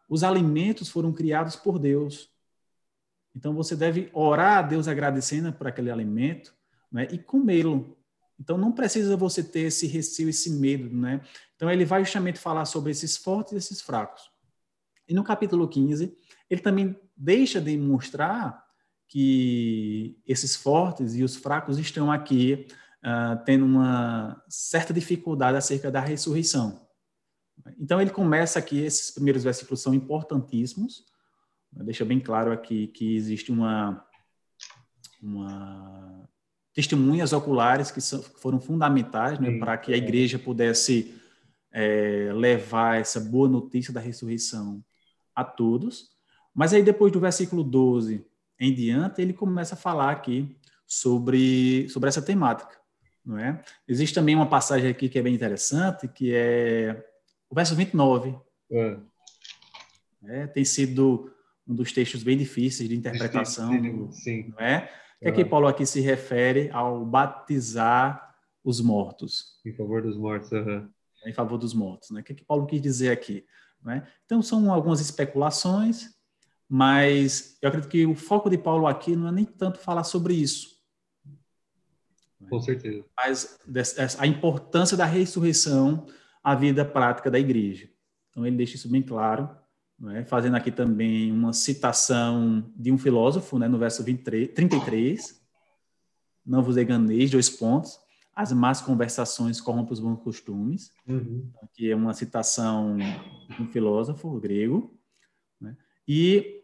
Os 0.08 0.22
alimentos 0.22 0.88
foram 0.88 1.12
criados 1.12 1.56
por 1.56 1.78
Deus. 1.78 2.30
Então 3.34 3.52
você 3.54 3.74
deve 3.74 4.10
orar 4.12 4.58
a 4.58 4.62
Deus 4.62 4.86
agradecendo 4.86 5.52
por 5.52 5.66
aquele 5.66 5.90
alimento 5.90 6.54
né, 6.90 7.08
e 7.10 7.18
comê-lo. 7.18 7.96
Então 8.38 8.58
não 8.58 8.72
precisa 8.72 9.16
você 9.16 9.42
ter 9.42 9.60
esse 9.60 9.86
receio, 9.86 10.28
esse 10.28 10.50
medo, 10.50 10.94
né? 10.94 11.20
Então 11.56 11.70
ele 11.70 11.84
vai 11.84 12.04
justamente 12.04 12.38
falar 12.38 12.64
sobre 12.64 12.90
esses 12.90 13.16
fortes 13.16 13.52
e 13.52 13.56
esses 13.56 13.80
fracos. 13.80 14.22
E 15.08 15.14
no 15.14 15.22
capítulo 15.22 15.68
15, 15.68 16.16
ele 16.50 16.60
também 16.60 16.98
deixa 17.16 17.60
de 17.60 17.76
mostrar 17.76 18.64
que 19.08 20.20
esses 20.26 20.56
fortes 20.56 21.14
e 21.14 21.22
os 21.22 21.36
fracos 21.36 21.78
estão 21.78 22.10
aqui 22.10 22.66
uh, 23.04 23.44
tendo 23.44 23.64
uma 23.64 24.42
certa 24.48 24.92
dificuldade 24.92 25.56
acerca 25.56 25.90
da 25.90 26.00
ressurreição. 26.00 26.84
Então 27.78 28.00
ele 28.00 28.10
começa 28.10 28.58
aqui, 28.58 28.80
esses 28.80 29.10
primeiros 29.12 29.44
versículos 29.44 29.80
são 29.80 29.94
importantíssimos, 29.94 31.04
deixa 31.72 32.04
bem 32.04 32.20
claro 32.20 32.52
aqui 32.52 32.88
que 32.88 33.14
existe 33.14 33.52
uma, 33.52 34.04
uma 35.22 36.28
testemunhas 36.74 37.32
oculares 37.32 37.90
que, 37.90 38.00
são, 38.00 38.20
foram 38.20 38.60
fundamentais 38.60 39.38
né, 39.38 39.58
para 39.58 39.78
que 39.78 39.94
a 39.94 39.96
igreja 39.96 40.38
pudesse 40.38 41.14
é, 41.72 42.30
levar 42.34 43.00
essa 43.00 43.20
boa 43.20 43.48
notícia 43.48 43.92
da 43.92 44.00
ressurreição 44.00 44.84
a 45.34 45.44
todos. 45.44 46.10
Mas 46.54 46.72
aí, 46.72 46.82
depois 46.82 47.12
do 47.12 47.20
versículo 47.20 47.62
12 47.62 48.26
em 48.58 48.74
diante, 48.74 49.22
ele 49.22 49.32
começa 49.32 49.74
a 49.74 49.78
falar 49.78 50.10
aqui 50.10 50.56
sobre, 50.86 51.88
sobre 51.88 52.08
essa 52.08 52.22
temática. 52.22 52.76
Não 53.24 53.38
é? 53.38 53.62
Existe 53.88 54.14
também 54.14 54.34
uma 54.34 54.48
passagem 54.48 54.90
aqui 54.90 55.08
que 55.08 55.18
é 55.18 55.22
bem 55.22 55.34
interessante, 55.34 56.06
que 56.08 56.34
é 56.34 57.04
o 57.48 57.54
verso 57.54 57.74
29. 57.74 58.36
É. 58.70 58.96
É, 60.26 60.46
tem 60.46 60.64
sido 60.64 61.32
um 61.66 61.74
dos 61.74 61.92
textos 61.92 62.22
bem 62.22 62.36
difíceis 62.36 62.88
de 62.88 62.96
interpretação. 62.96 63.70
Sim. 64.12 64.50
Não 64.50 64.58
é? 64.58 64.90
Que 65.24 65.40
é 65.40 65.44
que 65.44 65.44
Paulo 65.44 65.66
aqui 65.66 65.86
se 65.86 66.00
refere 66.00 66.70
ao 66.70 67.04
batizar 67.04 68.36
os 68.62 68.80
mortos? 68.80 69.60
Em 69.64 69.72
favor 69.72 70.02
dos 70.02 70.16
mortos, 70.16 70.52
uhum. 70.52 70.88
Em 71.26 71.32
favor 71.32 71.58
dos 71.58 71.72
mortos, 71.72 72.10
né? 72.10 72.20
O 72.20 72.24
que, 72.24 72.32
é 72.32 72.36
que 72.36 72.44
Paulo 72.44 72.66
quis 72.66 72.80
dizer 72.80 73.10
aqui? 73.10 73.46
Né? 73.82 74.06
Então, 74.26 74.42
são 74.42 74.70
algumas 74.72 75.00
especulações, 75.00 76.10
mas 76.68 77.56
eu 77.62 77.68
acredito 77.68 77.90
que 77.90 78.04
o 78.04 78.14
foco 78.14 78.50
de 78.50 78.58
Paulo 78.58 78.86
aqui 78.86 79.16
não 79.16 79.28
é 79.28 79.32
nem 79.32 79.44
tanto 79.44 79.78
falar 79.78 80.04
sobre 80.04 80.34
isso. 80.34 80.74
Com 82.48 82.60
certeza. 82.60 83.04
Mas 83.16 83.58
a 84.18 84.26
importância 84.26 84.96
da 84.96 85.06
ressurreição 85.06 86.06
à 86.42 86.54
vida 86.54 86.84
prática 86.84 87.30
da 87.30 87.38
igreja. 87.38 87.88
Então, 88.28 88.46
ele 88.46 88.56
deixa 88.56 88.76
isso 88.76 88.90
bem 88.90 89.02
claro 89.02 89.48
é? 90.10 90.24
fazendo 90.24 90.56
aqui 90.56 90.70
também 90.70 91.30
uma 91.32 91.52
citação 91.52 92.70
de 92.76 92.90
um 92.90 92.98
filósofo, 92.98 93.58
né, 93.58 93.68
no 93.68 93.78
verso 93.78 94.02
23, 94.02 94.52
33, 94.52 95.40
não 96.44 96.62
vos 96.62 96.76
enganeis, 96.76 97.30
dois 97.30 97.48
pontos, 97.48 97.98
as 98.34 98.52
más 98.52 98.80
conversações 98.80 99.60
corrompem 99.60 99.92
os 99.92 100.00
bons 100.00 100.20
costumes, 100.22 100.92
uhum. 101.06 101.48
que 101.72 101.90
é 101.90 101.96
uma 101.96 102.12
citação 102.12 102.96
de 102.96 103.62
um 103.62 103.68
filósofo 103.68 104.40
grego, 104.40 104.98
né? 105.60 105.76
e 106.06 106.62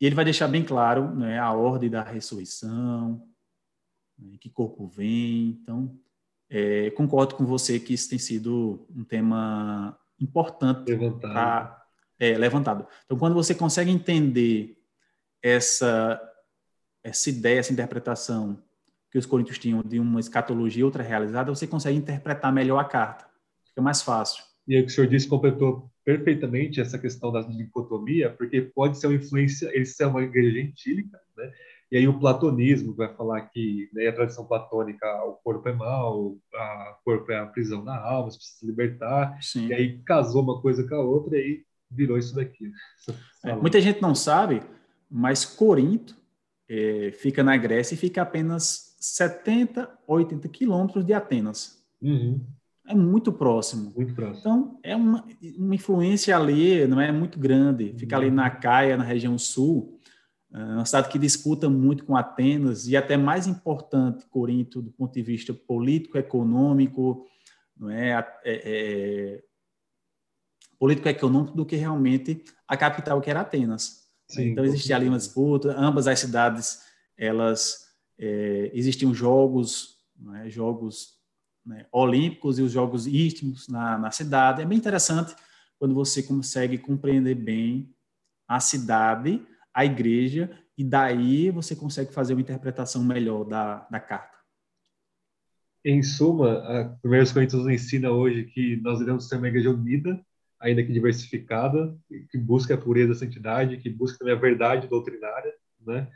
ele 0.00 0.14
vai 0.14 0.24
deixar 0.24 0.48
bem 0.48 0.64
claro 0.64 1.14
né, 1.14 1.38
a 1.38 1.52
ordem 1.52 1.88
da 1.88 2.02
ressurreição, 2.02 3.26
né, 4.18 4.36
que 4.40 4.50
corpo 4.50 4.86
vem, 4.88 5.60
então 5.62 5.96
é, 6.50 6.90
concordo 6.90 7.36
com 7.36 7.46
você 7.46 7.80
que 7.80 7.94
isso 7.94 8.10
tem 8.10 8.18
sido 8.18 8.86
um 8.94 9.04
tema 9.04 9.98
importante 10.20 10.94
para 11.20 11.81
é, 12.22 12.38
levantado. 12.38 12.86
Então, 13.04 13.18
quando 13.18 13.34
você 13.34 13.52
consegue 13.52 13.90
entender 13.90 14.78
essa, 15.42 16.20
essa 17.02 17.28
ideia, 17.28 17.58
essa 17.58 17.72
interpretação 17.72 18.62
que 19.10 19.18
os 19.18 19.26
coríntios 19.26 19.58
tinham 19.58 19.82
de 19.82 19.98
uma 19.98 20.20
escatologia 20.20 20.84
outra 20.84 21.02
realizada, 21.02 21.52
você 21.52 21.66
consegue 21.66 21.98
interpretar 21.98 22.52
melhor 22.52 22.78
a 22.78 22.84
carta. 22.84 23.26
Fica 23.66 23.82
mais 23.82 24.02
fácil. 24.02 24.44
E 24.68 24.78
o 24.78 24.86
que 24.86 24.92
o 24.92 24.94
senhor 24.94 25.08
disse 25.08 25.26
completou 25.26 25.90
perfeitamente 26.04 26.80
essa 26.80 26.96
questão 26.96 27.32
da 27.32 27.42
dicotomia, 27.42 28.30
porque 28.30 28.60
pode 28.60 28.98
ser 28.98 29.08
uma 29.08 29.16
influência, 29.16 29.68
eles 29.74 29.96
são 29.96 30.10
uma 30.10 30.22
igreja 30.22 30.52
gentílica, 30.60 31.20
né? 31.36 31.52
E 31.90 31.96
aí 31.96 32.08
o 32.08 32.18
platonismo 32.18 32.94
vai 32.94 33.14
falar 33.14 33.42
que 33.42 33.90
né, 33.92 34.06
a 34.06 34.12
tradição 34.14 34.46
platônica, 34.46 35.06
o 35.26 35.34
corpo 35.44 35.68
é 35.68 35.74
mal, 35.74 36.18
o 36.18 36.40
corpo 37.04 37.30
é 37.32 37.38
a 37.38 37.46
prisão 37.46 37.84
da 37.84 37.94
alma, 37.94 38.30
você 38.30 38.38
precisa 38.38 38.60
se 38.60 38.66
libertar. 38.66 39.36
Sim. 39.42 39.66
E 39.66 39.74
aí 39.74 39.98
casou 39.98 40.42
uma 40.42 40.62
coisa 40.62 40.88
com 40.88 40.94
a 40.94 41.00
outra 41.00 41.36
e 41.36 41.42
aí 41.42 41.64
virou 41.94 42.18
isso 42.18 42.34
daqui. 42.34 42.70
É, 43.44 43.56
muita 43.56 43.80
gente 43.80 44.00
não 44.00 44.14
sabe, 44.14 44.62
mas 45.10 45.44
Corinto 45.44 46.16
é, 46.68 47.10
fica 47.10 47.42
na 47.42 47.56
Grécia 47.56 47.96
e 47.96 47.98
fica 47.98 48.22
apenas 48.22 48.94
70, 49.00 49.98
80 50.06 50.48
quilômetros 50.48 51.04
de 51.04 51.12
Atenas. 51.12 51.84
Uhum. 52.00 52.40
É 52.86 52.94
muito 52.94 53.32
próximo. 53.32 53.92
Muito 53.96 54.14
próximo. 54.14 54.38
Então, 54.38 54.78
é 54.80 54.94
uma, 54.94 55.24
uma 55.58 55.74
influência 55.74 56.36
ali, 56.36 56.86
não 56.86 57.00
é 57.00 57.10
muito 57.10 57.36
grande. 57.36 57.92
Fica 57.98 58.16
uhum. 58.16 58.22
ali 58.22 58.30
na 58.30 58.48
Caia, 58.48 58.96
na 58.96 59.02
região 59.02 59.36
sul, 59.36 59.98
é 60.54 60.58
uma 60.58 60.84
cidade 60.84 61.08
que 61.08 61.18
disputa 61.18 61.68
muito 61.70 62.04
com 62.04 62.14
Atenas 62.14 62.86
e 62.86 62.94
até 62.94 63.16
mais 63.16 63.46
importante, 63.46 64.26
Corinto, 64.26 64.82
do 64.82 64.90
ponto 64.90 65.14
de 65.14 65.22
vista 65.22 65.54
político, 65.54 66.18
econômico, 66.18 67.26
não 67.74 67.88
é, 67.88 68.12
é, 68.44 68.44
é 68.44 69.42
político-econômico 70.82 71.56
do 71.56 71.64
que 71.64 71.76
realmente 71.76 72.42
a 72.66 72.76
capital, 72.76 73.20
que 73.20 73.30
era 73.30 73.42
Atenas. 73.42 74.02
Sim, 74.28 74.48
então, 74.48 74.64
existia 74.64 74.96
ali 74.96 75.06
uma 75.06 75.16
disputa, 75.16 75.78
ambas 75.78 76.08
as 76.08 76.18
cidades, 76.18 76.80
elas, 77.16 77.86
é, 78.18 78.68
existiam 78.74 79.14
jogos, 79.14 79.98
né, 80.18 80.50
jogos 80.50 81.20
né, 81.64 81.86
olímpicos 81.92 82.58
e 82.58 82.62
os 82.62 82.72
jogos 82.72 83.06
istmos 83.06 83.68
na, 83.68 83.96
na 83.96 84.10
cidade. 84.10 84.60
É 84.60 84.66
bem 84.66 84.76
interessante 84.76 85.36
quando 85.78 85.94
você 85.94 86.20
consegue 86.20 86.76
compreender 86.76 87.36
bem 87.36 87.94
a 88.48 88.58
cidade, 88.58 89.40
a 89.72 89.84
igreja, 89.84 90.50
e 90.76 90.82
daí 90.82 91.52
você 91.52 91.76
consegue 91.76 92.12
fazer 92.12 92.34
uma 92.34 92.42
interpretação 92.42 93.04
melhor 93.04 93.44
da, 93.44 93.86
da 93.88 94.00
carta. 94.00 94.36
Em 95.84 96.02
suma, 96.02 96.54
a 96.58 96.98
1 97.04 97.32
Coríntios 97.32 97.64
nos 97.64 97.72
ensina 97.72 98.10
hoje 98.10 98.46
que 98.46 98.80
nós 98.82 98.98
devemos 98.98 99.28
ser 99.28 99.36
uma 99.36 99.46
igreja 99.46 99.70
unida, 99.70 100.20
ainda 100.62 100.82
que 100.82 100.92
diversificada, 100.92 101.94
que 102.30 102.38
busca 102.38 102.74
a 102.74 102.78
pureza, 102.78 103.12
a 103.12 103.16
santidade, 103.16 103.76
que 103.76 103.90
busca 103.90 104.18
também 104.18 104.32
a 104.34 104.38
verdade 104.38 104.86
doutrinária, 104.86 105.52
né? 105.84 106.08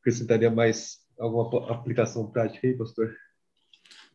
Acrescentaria 0.00 0.50
mais 0.50 1.00
alguma 1.18 1.70
aplicação 1.70 2.30
prática 2.30 2.66
aí, 2.66 2.74
pastor? 2.74 3.14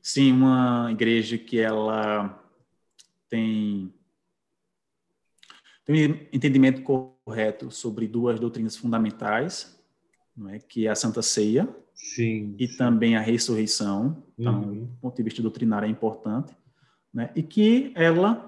Sim, 0.01 0.31
uma 0.31 0.87
igreja 0.91 1.37
que 1.37 1.59
ela 1.59 2.41
tem, 3.27 3.93
tem 5.83 6.11
um 6.11 6.27
entendimento 6.31 6.81
correto 6.81 7.69
sobre 7.71 8.07
duas 8.07 8.39
doutrinas 8.39 8.77
fundamentais, 8.77 9.77
não 10.35 10.49
é? 10.49 10.59
que 10.59 10.87
é 10.87 10.89
a 10.89 10.95
Santa 10.95 11.21
Ceia 11.21 11.67
sim, 11.93 12.55
e 12.57 12.67
sim. 12.67 12.77
também 12.77 13.15
a 13.15 13.21
ressurreição. 13.21 14.23
Então, 14.37 14.61
Uhum. 14.61 14.85
do 14.85 14.97
ponto 15.01 15.17
de 15.17 15.23
vista 15.23 15.41
doutrinário 15.41 15.87
é 15.87 15.89
importante. 15.89 16.55
Né? 17.13 17.31
E 17.35 17.41
que 17.41 17.91
ela 17.95 18.47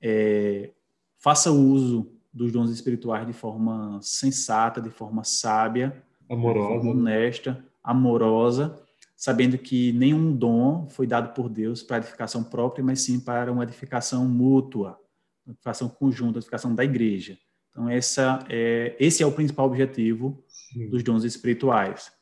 é, 0.00 0.70
faça 1.18 1.50
uso 1.50 2.10
dos 2.32 2.52
dons 2.52 2.70
espirituais 2.70 3.26
de 3.26 3.32
forma 3.32 3.98
sensata, 4.02 4.80
de 4.80 4.90
forma 4.90 5.24
sábia, 5.24 6.02
de 6.28 6.34
Amorosa. 6.34 6.68
forma 6.68 6.90
honesta, 6.90 7.64
amorosa, 7.82 8.80
sabendo 9.16 9.58
que 9.58 9.92
nenhum 9.92 10.34
dom 10.34 10.86
foi 10.88 11.06
dado 11.06 11.34
por 11.34 11.48
Deus 11.48 11.82
para 11.82 11.98
edificação 11.98 12.44
própria, 12.44 12.84
mas 12.84 13.00
sim 13.00 13.18
para 13.18 13.50
uma 13.50 13.64
edificação 13.64 14.26
mútua, 14.26 14.98
uma 15.44 15.52
edificação 15.52 15.88
conjunta, 15.88 16.32
uma 16.32 16.38
edificação 16.38 16.74
da 16.74 16.84
igreja. 16.84 17.38
Então, 17.70 17.88
essa 17.88 18.44
é, 18.48 18.96
esse 18.98 19.22
é 19.22 19.26
o 19.26 19.32
principal 19.32 19.66
objetivo 19.66 20.42
Sim. 20.48 20.90
dos 20.90 21.02
dons 21.02 21.24
espirituais. 21.24 22.12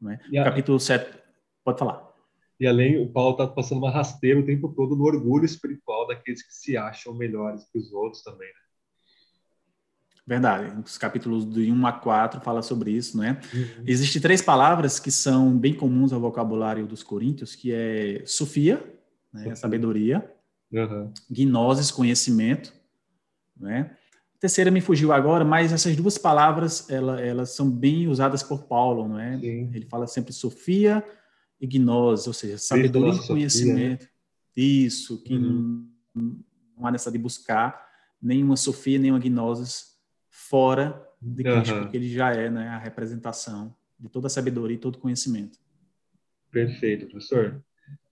Não 0.00 0.10
é? 0.10 0.20
Capítulo 0.44 0.78
7, 0.78 1.18
pode 1.64 1.78
falar. 1.78 2.07
E 2.60 2.66
além, 2.66 3.00
o 3.00 3.08
Paulo 3.08 3.32
está 3.32 3.46
passando 3.46 3.78
uma 3.78 3.90
rasteira 3.90 4.40
o 4.40 4.44
tempo 4.46 4.68
todo 4.74 4.96
no 4.96 5.04
orgulho 5.04 5.44
espiritual 5.44 6.06
daqueles 6.06 6.42
que 6.42 6.52
se 6.54 6.76
acham 6.76 7.14
melhores 7.14 7.64
que 7.72 7.78
os 7.78 7.92
outros 7.92 8.22
também. 8.22 8.48
né? 8.48 8.54
Verdade. 10.26 10.76
Os 10.84 10.98
capítulos 10.98 11.48
de 11.50 11.72
1 11.72 11.86
a 11.86 11.92
4 11.92 12.40
fala 12.40 12.60
sobre 12.60 12.90
isso, 12.90 13.16
não 13.16 13.24
é? 13.24 13.40
Uhum. 13.54 13.84
Existem 13.86 14.20
três 14.20 14.42
palavras 14.42 15.00
que 15.00 15.10
são 15.10 15.56
bem 15.56 15.72
comuns 15.72 16.12
ao 16.12 16.20
vocabulário 16.20 16.86
dos 16.86 17.02
coríntios, 17.02 17.54
que 17.54 17.72
é 17.72 18.22
sofia, 18.26 18.82
né, 19.32 19.54
sabedoria, 19.54 20.30
Uhum. 20.70 21.10
gnosis, 21.30 21.90
conhecimento, 21.90 22.74
né? 23.56 23.96
A 24.36 24.40
terceira 24.40 24.70
me 24.70 24.80
fugiu 24.82 25.12
agora, 25.12 25.44
mas 25.44 25.72
essas 25.72 25.96
duas 25.96 26.18
palavras, 26.18 26.88
ela, 26.90 27.20
elas 27.20 27.50
são 27.56 27.68
bem 27.70 28.06
usadas 28.06 28.42
por 28.42 28.64
Paulo, 28.64 29.08
não 29.08 29.18
é? 29.18 29.38
Sim. 29.38 29.70
Ele 29.74 29.86
fala 29.86 30.06
sempre 30.06 30.32
sofia 30.32 31.02
e 31.60 31.66
gnosis, 31.66 32.26
ou 32.26 32.32
seja, 32.32 32.58
sabedoria 32.58 33.10
e 33.10 33.14
sofia, 33.14 33.26
né? 33.26 33.34
conhecimento. 33.34 34.08
Isso, 34.56 35.22
que 35.22 35.34
Uhum. 35.34 35.88
não, 36.14 36.38
não 36.76 36.86
há 36.86 36.90
necessidade 36.90 37.18
de 37.18 37.22
buscar 37.22 37.88
nenhuma 38.20 38.56
sofia, 38.56 38.98
nenhuma 38.98 39.20
gnosis 39.20 39.96
fora 40.30 41.04
de 41.20 41.42
Cristo, 41.42 41.72
Aham. 41.72 41.82
porque 41.82 41.96
ele 41.96 42.08
já 42.08 42.30
é 42.32 42.50
né, 42.50 42.68
a 42.68 42.78
representação 42.78 43.74
de 43.98 44.08
toda 44.08 44.26
a 44.26 44.30
sabedoria 44.30 44.76
e 44.76 44.80
todo 44.80 44.98
conhecimento. 44.98 45.58
Perfeito, 46.50 47.06
professor. 47.06 47.62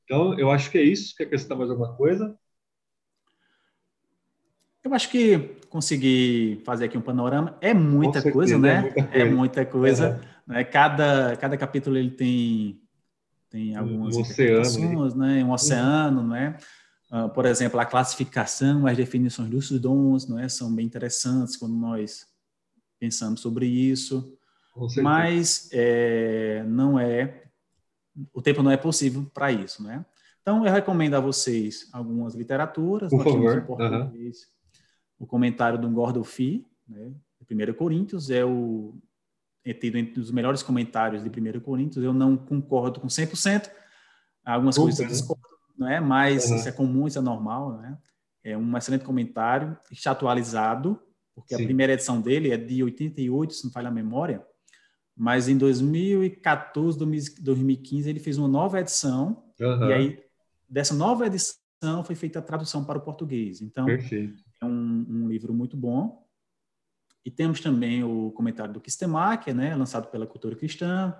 Então, 0.04 0.38
eu 0.38 0.50
acho 0.50 0.70
que 0.70 0.78
é 0.78 0.82
isso. 0.82 1.14
Quer 1.16 1.24
acrescentar 1.24 1.56
mais 1.56 1.70
alguma 1.70 1.96
coisa? 1.96 2.38
Eu 4.84 4.94
acho 4.94 5.10
que 5.10 5.38
consegui 5.68 6.60
fazer 6.64 6.84
aqui 6.84 6.96
um 6.96 7.02
panorama. 7.02 7.56
É 7.60 7.74
muita 7.74 8.20
certeza, 8.20 8.32
coisa, 8.32 8.54
é 8.54 8.58
né? 8.58 8.80
muita 8.82 9.00
É 9.00 9.04
coisa. 9.20 9.34
muita 9.36 9.66
coisa. 9.66 10.08
Aham. 10.10 10.20
né? 10.46 10.64
Cada, 10.64 11.36
cada 11.36 11.56
capítulo 11.56 11.96
ele 11.96 12.10
tem, 12.10 12.80
tem 13.50 13.76
Um 13.76 13.80
algumas 13.80 14.16
oceano 14.16 14.60
interpretações, 14.60 15.14
né? 15.14 15.44
um 15.44 15.52
oceano, 15.52 16.26
né? 16.26 16.58
Ah, 17.10 17.28
por 17.28 17.46
exemplo, 17.46 17.78
a 17.78 17.86
classificação, 17.86 18.86
as 18.86 18.96
definições 18.96 19.48
dos 19.48 19.70
dons, 19.80 20.26
não 20.26 20.38
é? 20.38 20.48
São 20.48 20.74
bem 20.74 20.84
interessantes 20.84 21.56
quando 21.56 21.74
nós 21.74 22.26
pensamos 22.98 23.40
sobre 23.40 23.66
isso. 23.66 24.36
Mas 25.02 25.70
é, 25.72 26.64
não 26.66 26.98
é 26.98 27.46
o 28.32 28.40
tempo 28.42 28.62
não 28.62 28.70
é 28.70 28.76
possível 28.76 29.28
para 29.32 29.52
isso, 29.52 29.82
né? 29.82 30.04
Então 30.40 30.64
eu 30.64 30.72
recomendo 30.72 31.14
a 31.14 31.20
vocês 31.20 31.88
algumas 31.92 32.34
literaturas, 32.34 33.10
Por 33.10 33.24
favor, 33.24 33.66
o 35.18 35.26
comentário 35.26 35.78
do 35.78 35.88
Gordon 35.90 36.22
Fee, 36.22 36.64
né, 36.86 37.12
de 37.48 37.70
1 37.70 37.74
Coríntios, 37.74 38.30
é 38.30 38.44
o 38.44 38.94
é 39.70 39.74
tido 39.74 39.96
entre 39.98 40.20
os 40.20 40.30
melhores 40.30 40.62
comentários 40.62 41.22
de 41.22 41.28
1 41.28 41.60
Coríntios. 41.60 42.04
Eu 42.04 42.12
não 42.12 42.36
concordo 42.36 43.00
com 43.00 43.08
100%, 43.08 43.70
algumas 44.44 44.76
coisas 44.76 45.00
eu 45.00 45.06
discordo, 45.06 45.42
não 45.76 45.88
é? 45.88 46.00
Mas 46.00 46.48
Uhum. 46.50 46.56
isso 46.56 46.68
é 46.68 46.72
comum, 46.72 47.06
isso 47.06 47.18
é 47.18 47.22
normal, 47.22 47.78
né? 47.78 47.98
É 48.44 48.56
um 48.56 48.76
excelente 48.76 49.04
comentário, 49.04 49.76
está 49.90 50.12
atualizado, 50.12 51.00
porque 51.34 51.54
Sim. 51.56 51.62
a 51.62 51.64
primeira 51.66 51.92
edição 51.94 52.20
dele 52.20 52.52
é 52.52 52.56
de 52.56 52.82
88, 52.82 53.54
se 53.54 53.64
não 53.64 53.72
falha 53.72 53.88
a 53.88 53.90
memória, 53.90 54.44
mas 55.16 55.48
em 55.48 55.56
2014, 55.58 56.96
2015, 57.40 58.08
ele 58.08 58.20
fez 58.20 58.38
uma 58.38 58.46
nova 58.48 58.80
edição, 58.80 59.42
Aham. 59.60 59.88
e 59.88 59.92
aí, 59.92 60.24
dessa 60.68 60.94
nova 60.94 61.26
edição, 61.26 62.04
foi 62.04 62.14
feita 62.14 62.38
a 62.38 62.42
tradução 62.42 62.84
para 62.84 62.98
o 62.98 63.00
português. 63.02 63.60
Então, 63.60 63.86
Perfeito. 63.86 64.42
é 64.62 64.64
um, 64.64 65.06
um 65.08 65.28
livro 65.28 65.52
muito 65.52 65.76
bom. 65.76 66.25
E 67.26 67.30
temos 67.30 67.60
também 67.60 68.04
o 68.04 68.30
comentário 68.30 68.72
do 68.72 68.80
Kistemacher, 68.80 69.52
né, 69.52 69.74
lançado 69.74 70.06
pela 70.12 70.28
Cultura 70.28 70.54
Cristã. 70.54 71.12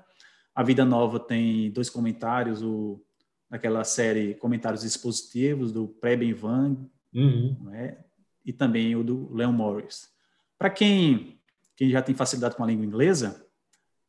A 0.55 0.63
Vida 0.63 0.85
Nova 0.85 1.19
tem 1.19 1.69
dois 1.73 1.91
comentários, 1.91 2.63
o 2.63 3.03
naquela 3.51 3.83
série 3.83 4.35
Comentários 4.35 4.85
Expositivos, 4.85 5.73
do 5.73 5.89
Preben 5.89 6.33
Van, 6.33 6.77
Uhum. 7.13 7.57
não 7.61 7.75
é? 7.75 8.05
e 8.45 8.53
também 8.53 8.95
o 8.95 9.03
do 9.03 9.33
Leon 9.35 9.51
Morris. 9.51 10.09
Para 10.57 10.71
quem, 10.71 11.41
quem 11.77 11.91
já 11.91 12.01
tem 12.01 12.15
facilidade 12.15 12.55
com 12.55 12.63
a 12.63 12.67
língua 12.67 12.85
inglesa, 12.87 13.45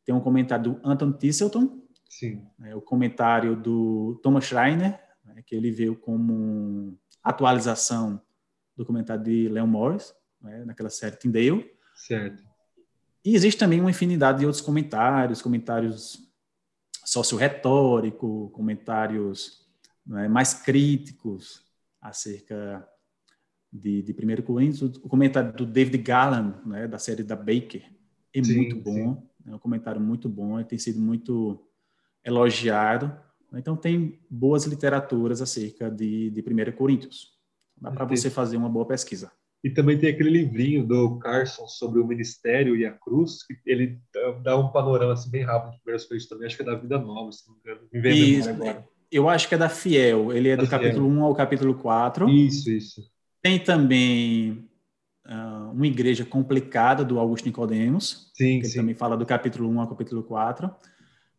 tem 0.04 0.14
um 0.14 0.20
comentário 0.20 0.64
do 0.74 0.80
Anton 0.84 1.10
Tisselton, 1.12 1.82
né, 2.58 2.76
o 2.76 2.80
comentário 2.80 3.56
do 3.56 4.20
Thomas 4.22 4.44
Schreiner, 4.44 5.00
né, 5.24 5.42
que 5.44 5.54
ele 5.56 5.70
veio 5.72 5.96
como 5.96 6.96
atualização 7.24 8.20
do 8.76 8.86
comentário 8.86 9.24
de 9.24 9.48
Leon 9.48 9.66
Morris, 9.66 10.14
né, 10.40 10.64
naquela 10.64 10.90
série 10.90 11.16
Tyndale. 11.16 11.76
Certo. 11.98 12.42
E 13.24 13.34
existe 13.34 13.58
também 13.58 13.80
uma 13.80 13.90
infinidade 13.90 14.38
de 14.38 14.46
outros 14.46 14.62
comentários, 14.62 15.42
comentários 15.42 16.26
socio-retórico, 17.04 18.50
comentários 18.50 19.66
né, 20.06 20.28
mais 20.28 20.54
críticos 20.54 21.62
acerca 22.00 22.88
de, 23.72 24.02
de 24.02 24.12
1 24.12 24.42
Coríntios. 24.42 24.96
O 24.98 25.08
comentário 25.08 25.52
do 25.52 25.66
David 25.66 25.98
Garland, 25.98 26.56
né, 26.66 26.86
da 26.86 26.98
série 26.98 27.22
da 27.22 27.34
Baker, 27.34 27.84
é 28.32 28.42
Sim, 28.42 28.56
muito 28.56 28.76
bom, 28.76 29.26
é 29.46 29.54
um 29.54 29.58
comentário 29.58 30.00
muito 30.00 30.28
bom, 30.28 30.58
ele 30.58 30.68
tem 30.68 30.78
sido 30.78 31.00
muito 31.00 31.60
elogiado. 32.24 33.18
Então, 33.54 33.76
tem 33.76 34.20
boas 34.30 34.64
literaturas 34.64 35.40
acerca 35.40 35.90
de, 35.90 36.30
de 36.30 36.40
1 36.40 36.72
Coríntios. 36.72 37.36
Dá 37.76 37.90
para 37.90 38.04
você 38.04 38.30
fazer 38.30 38.56
uma 38.56 38.68
boa 38.68 38.86
pesquisa. 38.86 39.32
E 39.62 39.70
também 39.70 39.98
tem 39.98 40.10
aquele 40.10 40.30
livrinho 40.30 40.86
do 40.86 41.18
Carson 41.18 41.66
sobre 41.66 42.00
o 42.00 42.06
ministério 42.06 42.76
e 42.76 42.86
a 42.86 42.92
cruz, 42.92 43.44
que 43.44 43.54
ele 43.66 43.98
dá 44.42 44.56
um 44.56 44.68
panorama 44.68 45.14
assim, 45.14 45.30
bem 45.30 45.42
rápido 45.44 45.72
de 45.72 45.78
primeiras 45.82 46.04
coisas 46.06 46.28
também. 46.28 46.46
Acho 46.46 46.56
que 46.56 46.62
é 46.62 46.66
da 46.66 46.76
Vida 46.76 46.98
Nova, 46.98 47.32
se 47.32 47.46
não 47.48 47.54
me 47.56 47.60
engano. 47.60 47.80
Me 47.92 48.00
vem 48.00 48.38
Isso, 48.38 48.48
agora. 48.50 48.86
eu 49.10 49.28
acho 49.28 49.48
que 49.48 49.54
é 49.56 49.58
da 49.58 49.68
Fiel, 49.68 50.32
ele 50.32 50.48
é 50.48 50.56
Da 50.56 50.62
do 50.62 50.68
Fiel. 50.68 50.80
capítulo 50.80 51.08
1 51.08 51.24
ao 51.24 51.34
capítulo 51.34 51.74
4. 51.74 52.28
Isso, 52.28 52.70
isso. 52.70 53.02
Tem 53.42 53.58
também 53.58 54.64
ah, 55.24 55.70
uma 55.72 55.86
igreja 55.88 56.24
complicada 56.24 57.04
do 57.04 57.18
Augusto 57.18 57.46
Nicodemos, 57.46 58.30
Sim, 58.34 58.60
que 58.60 58.66
ele 58.66 58.68
sim. 58.68 58.78
também 58.78 58.94
fala 58.94 59.16
do 59.16 59.26
capítulo 59.26 59.68
1 59.70 59.80
ao 59.80 59.88
capítulo 59.88 60.22
4. 60.22 60.70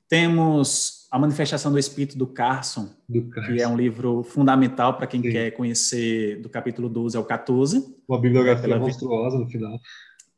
Temos 0.10 0.99
a 1.12 1.18
manifestação 1.18 1.72
do 1.72 1.80
Espírito 1.80 2.18
do 2.18 2.28
Carson, 2.28 2.90
Do 3.08 3.30
Carson. 3.30 3.54
que 3.54 3.62
é 3.62 3.68
um 3.68 3.76
livro 3.76 4.22
fundamental 4.24 4.96
para 4.96 5.08
quem 5.08 5.22
Sim. 5.22 5.32
quer 5.32 5.52
conhecer 5.52 6.42
do 6.42 6.50
capítulo 6.50 6.88
12 6.88 7.18
ao 7.18 7.26
14. 7.26 7.98
Uma 8.08 8.20
bibliografia 8.22 8.78
monstruosa 8.78 9.40
no 9.40 9.48
final. 9.48 9.80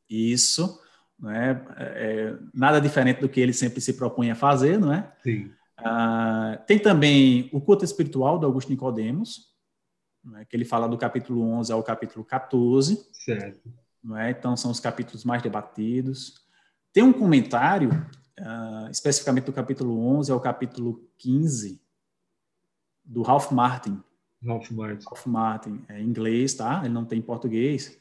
Isso, 0.10 0.80
não 1.20 1.30
é? 1.32 1.62
É, 1.78 2.36
nada 2.54 2.80
diferente 2.80 3.20
do 3.20 3.28
que 3.30 3.40
ele 3.40 3.54
sempre 3.54 3.82
se 3.82 3.94
propõe 3.94 4.32
a 4.32 4.36
fazer, 4.36 4.80
não 4.80 4.94
é? 4.94 5.12
Sim. 5.24 5.52
Ah, 5.78 6.62
tem 6.68 6.80
também 6.80 7.50
o 7.52 7.60
culto 7.60 7.84
espiritual 7.84 8.40
do 8.40 8.46
Augusto 8.46 8.70
Nicodemos, 8.70 9.52
é? 10.38 10.46
que 10.46 10.56
ele 10.56 10.66
fala 10.66 10.88
do 10.88 10.98
capítulo 10.98 11.42
11 11.42 11.74
ao 11.74 11.84
capítulo 11.84 12.24
14, 12.24 12.98
Certo. 13.14 13.70
é? 14.18 14.30
então 14.30 14.56
são 14.56 14.72
os 14.72 14.80
capítulos 14.80 15.26
mais 15.26 15.42
debatidos. 15.42 16.36
Tem 16.94 17.04
um 17.04 17.14
comentário, 17.14 17.90
ah, 18.40 18.88
especificamente 18.92 19.46
do 19.46 19.54
capítulo 19.54 20.00
11 20.18 20.32
ao 20.32 20.40
capítulo 20.40 21.08
15, 21.18 21.82
do 23.04 23.22
Ralph 23.22 23.52
Martin. 23.52 24.02
Ralph 24.46 24.72
Martin. 24.72 25.06
Ralph 25.06 25.26
Martin, 25.26 25.82
é 25.90 26.02
em 26.02 26.06
inglês, 26.06 26.54
tá? 26.54 26.82
Ele 26.84 26.94
não 26.94 27.06
tem 27.06 27.20
em 27.20 27.24
português. 27.24 27.98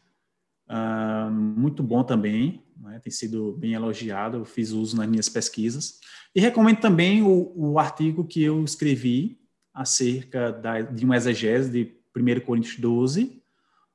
Ah, 0.68 1.28
muito 1.30 1.82
bom 1.82 2.04
também, 2.04 2.64
né? 2.76 3.00
tem 3.00 3.12
sido 3.12 3.52
bem 3.52 3.74
elogiado, 3.74 4.38
eu 4.38 4.44
fiz 4.44 4.70
uso 4.70 4.96
nas 4.96 5.08
minhas 5.08 5.28
pesquisas. 5.28 5.98
E 6.34 6.40
recomendo 6.40 6.80
também 6.80 7.22
o, 7.22 7.52
o 7.56 7.78
artigo 7.78 8.24
que 8.24 8.42
eu 8.42 8.62
escrevi 8.64 9.40
acerca 9.74 10.52
da, 10.52 10.80
de 10.80 11.04
uma 11.04 11.16
exegese 11.16 11.70
de 11.70 11.96
1 12.16 12.40
Coríntios 12.40 12.78
12, 12.78 13.42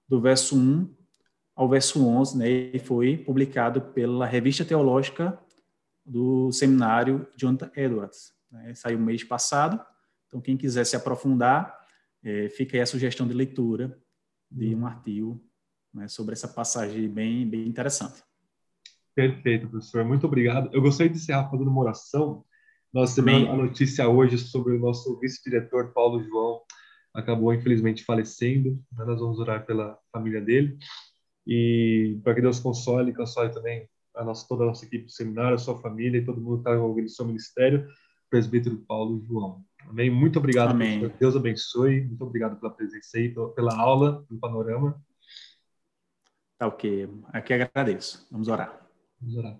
do 0.08 0.22
verso 0.22 0.58
1 0.58 0.94
ao 1.56 1.70
verso 1.70 2.06
11, 2.06 2.38
né? 2.38 2.50
E 2.50 2.80
foi 2.80 3.18
publicado 3.18 3.82
pela 3.82 4.26
Revista 4.26 4.66
Teológica 4.66 5.40
do 6.06 6.52
seminário 6.52 7.28
Jonathan 7.36 7.72
Edwards. 7.76 8.34
Né? 8.52 8.74
Saiu 8.76 9.00
mês 9.00 9.24
passado, 9.24 9.84
então 10.28 10.40
quem 10.40 10.56
quiser 10.56 10.86
se 10.86 10.96
aprofundar, 10.96 11.76
é, 12.24 12.50
fica 12.50 12.78
aí 12.78 12.82
a 12.82 12.86
sugestão 12.86 13.28
de 13.28 13.34
leitura 13.34 13.98
de 14.50 14.76
um 14.76 14.86
artigo 14.86 15.44
né, 15.94 16.08
sobre 16.08 16.34
essa 16.34 16.48
passagem 16.48 17.10
bem, 17.10 17.48
bem 17.48 17.68
interessante. 17.68 18.22
Perfeito, 19.16 19.70
professor. 19.70 20.04
Muito 20.04 20.28
obrigado. 20.28 20.70
Eu 20.74 20.82
gostaria 20.82 21.12
de 21.12 21.18
encerrar 21.18 21.50
fazendo 21.50 21.70
uma 21.70 21.82
oração. 21.82 22.44
Nós 22.94 23.16
temos 23.16 23.50
a 23.50 23.56
notícia 23.56 24.08
hoje 24.08 24.38
sobre 24.38 24.74
o 24.74 24.80
nosso 24.80 25.18
vice-diretor 25.20 25.94
Paulo 25.94 26.22
João, 26.24 26.62
acabou 27.14 27.54
infelizmente 27.54 28.04
falecendo. 28.04 28.72
Né? 28.92 29.06
Nós 29.06 29.20
vamos 29.20 29.40
orar 29.40 29.66
pela 29.66 29.98
família 30.12 30.42
dele 30.42 30.78
e 31.48 32.20
para 32.24 32.36
que 32.36 32.42
Deus 32.42 32.60
console, 32.60 33.14
console 33.14 33.54
também 33.54 33.88
a 34.16 34.24
nossa, 34.24 34.48
toda 34.48 34.64
a 34.64 34.68
nossa 34.68 34.86
equipe 34.86 35.06
do 35.06 35.12
seminário, 35.12 35.56
a 35.56 35.58
sua 35.58 35.78
família 35.80 36.18
e 36.18 36.26
todo 36.26 36.42
mundo 36.42 36.58
que 36.58 36.62
está 36.62 36.76
envolvido 36.76 37.06
no 37.06 37.10
seu 37.10 37.26
ministério, 37.26 37.88
presbítero 38.30 38.78
Paulo 38.88 39.24
João. 39.26 39.64
Amém. 39.88 40.10
Muito 40.10 40.40
obrigado, 40.40 40.72
Amém. 40.72 41.08
Deus 41.20 41.36
abençoe. 41.36 42.02
Muito 42.02 42.24
obrigado 42.24 42.60
pela 42.60 42.74
presença 42.74 43.18
aí, 43.18 43.34
pela 43.56 43.76
aula, 43.78 44.24
pelo 44.28 44.40
panorama. 44.40 45.02
Tá 46.58 46.68
ok. 46.68 47.10
Aqui 47.28 47.54
agradeço. 47.54 48.28
Vamos 48.32 48.48
orar. 48.48 48.88
Vamos 49.20 49.38
orar. 49.38 49.60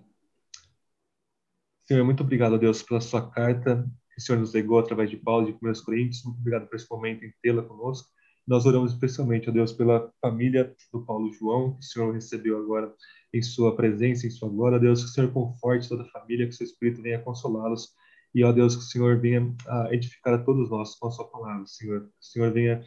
Senhor, 1.84 2.04
muito 2.04 2.22
obrigado, 2.22 2.58
Deus, 2.58 2.82
pela 2.82 3.00
sua 3.00 3.30
carta 3.30 3.88
que 4.16 4.22
o 4.22 4.24
Senhor 4.24 4.38
nos 4.38 4.54
legou 4.54 4.78
através 4.78 5.10
de 5.10 5.16
Paulo 5.18 5.46
de 5.46 5.52
1 5.52 5.84
Coríntios. 5.84 6.24
Muito 6.24 6.40
obrigado 6.40 6.66
por 6.66 6.76
esse 6.76 6.90
momento 6.90 7.24
em 7.24 7.32
tê-la 7.42 7.62
conosco. 7.62 8.08
Nós 8.46 8.64
oramos 8.64 8.92
especialmente, 8.92 9.50
ó 9.50 9.52
Deus, 9.52 9.72
pela 9.72 10.10
família 10.20 10.72
do 10.92 11.04
Paulo 11.04 11.32
João, 11.32 11.72
que 11.72 11.80
o 11.80 11.82
Senhor 11.82 12.14
recebeu 12.14 12.58
agora 12.58 12.94
em 13.34 13.42
sua 13.42 13.74
presença, 13.74 14.26
em 14.26 14.30
sua 14.30 14.48
glória. 14.48 14.78
Deus, 14.78 15.02
que 15.02 15.10
o 15.10 15.12
Senhor 15.12 15.32
conforte 15.32 15.88
toda 15.88 16.04
a 16.04 16.10
família, 16.10 16.46
que 16.46 16.52
o 16.52 16.56
seu 16.56 16.64
Espírito 16.66 17.02
venha 17.02 17.18
consolá-los. 17.20 17.88
E, 18.34 18.44
ó 18.44 18.52
Deus, 18.52 18.76
que 18.76 18.82
o 18.82 18.86
Senhor 18.86 19.18
venha 19.18 19.52
a 19.66 19.92
edificar 19.92 20.34
a 20.34 20.38
todos 20.38 20.70
nós 20.70 20.94
com 20.94 21.08
a 21.08 21.10
sua 21.10 21.28
palavra, 21.28 21.66
Senhor. 21.66 22.02
Que 22.02 22.06
o 22.06 22.24
Senhor 22.24 22.52
venha 22.52 22.84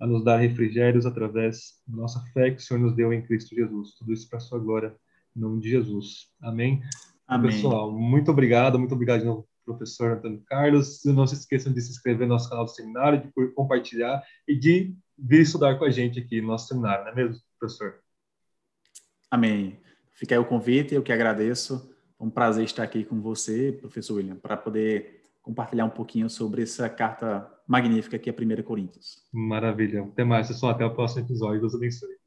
a 0.00 0.06
nos 0.06 0.24
dar 0.24 0.36
refrigérios 0.36 1.04
através 1.04 1.80
da 1.86 1.96
nossa 1.96 2.20
fé 2.32 2.50
que 2.50 2.58
o 2.58 2.62
Senhor 2.62 2.80
nos 2.80 2.94
deu 2.94 3.12
em 3.12 3.22
Cristo 3.22 3.54
Jesus. 3.54 3.94
Tudo 3.98 4.12
isso 4.12 4.28
para 4.28 4.38
a 4.38 4.40
sua 4.40 4.58
glória, 4.58 4.94
em 5.36 5.40
nome 5.40 5.60
de 5.60 5.70
Jesus. 5.70 6.28
Amém. 6.40 6.80
Amém. 7.26 7.50
Pessoal, 7.50 7.92
muito 7.92 8.30
obrigado, 8.30 8.78
muito 8.78 8.94
obrigado 8.94 9.20
de 9.20 9.26
novo 9.26 9.49
professor 9.64 10.12
Antônio 10.12 10.42
Carlos. 10.46 11.04
Não 11.04 11.26
se 11.26 11.34
esqueçam 11.34 11.72
de 11.72 11.80
se 11.80 11.90
inscrever 11.90 12.26
no 12.26 12.34
nosso 12.34 12.48
canal 12.48 12.64
do 12.64 12.70
seminário, 12.70 13.22
de 13.22 13.48
compartilhar 13.54 14.22
e 14.46 14.56
de 14.56 14.94
vir 15.18 15.42
estudar 15.42 15.78
com 15.78 15.84
a 15.84 15.90
gente 15.90 16.18
aqui 16.18 16.40
no 16.40 16.48
nosso 16.48 16.68
seminário, 16.68 17.04
não 17.04 17.12
é 17.12 17.14
mesmo, 17.14 17.42
professor? 17.58 18.00
Amém. 19.30 19.78
Fica 20.12 20.34
aí 20.34 20.38
o 20.38 20.44
convite, 20.44 20.94
eu 20.94 21.02
que 21.02 21.12
agradeço. 21.12 21.90
É 22.18 22.24
um 22.24 22.30
prazer 22.30 22.64
estar 22.64 22.82
aqui 22.82 23.04
com 23.04 23.20
você, 23.20 23.72
professor 23.72 24.14
William, 24.14 24.36
para 24.36 24.56
poder 24.56 25.22
compartilhar 25.42 25.84
um 25.84 25.90
pouquinho 25.90 26.28
sobre 26.28 26.62
essa 26.62 26.88
carta 26.88 27.50
magnífica 27.66 28.18
que 28.18 28.28
é 28.28 28.32
a 28.32 28.60
1 28.60 28.62
Coríntios. 28.62 29.22
Maravilha. 29.32 30.02
Até 30.02 30.24
mais, 30.24 30.48
pessoal. 30.48 30.72
Até 30.72 30.84
o 30.84 30.94
próximo 30.94 31.24
episódio. 31.24 31.60
Deus 31.60 31.74
abençoe. 31.74 32.19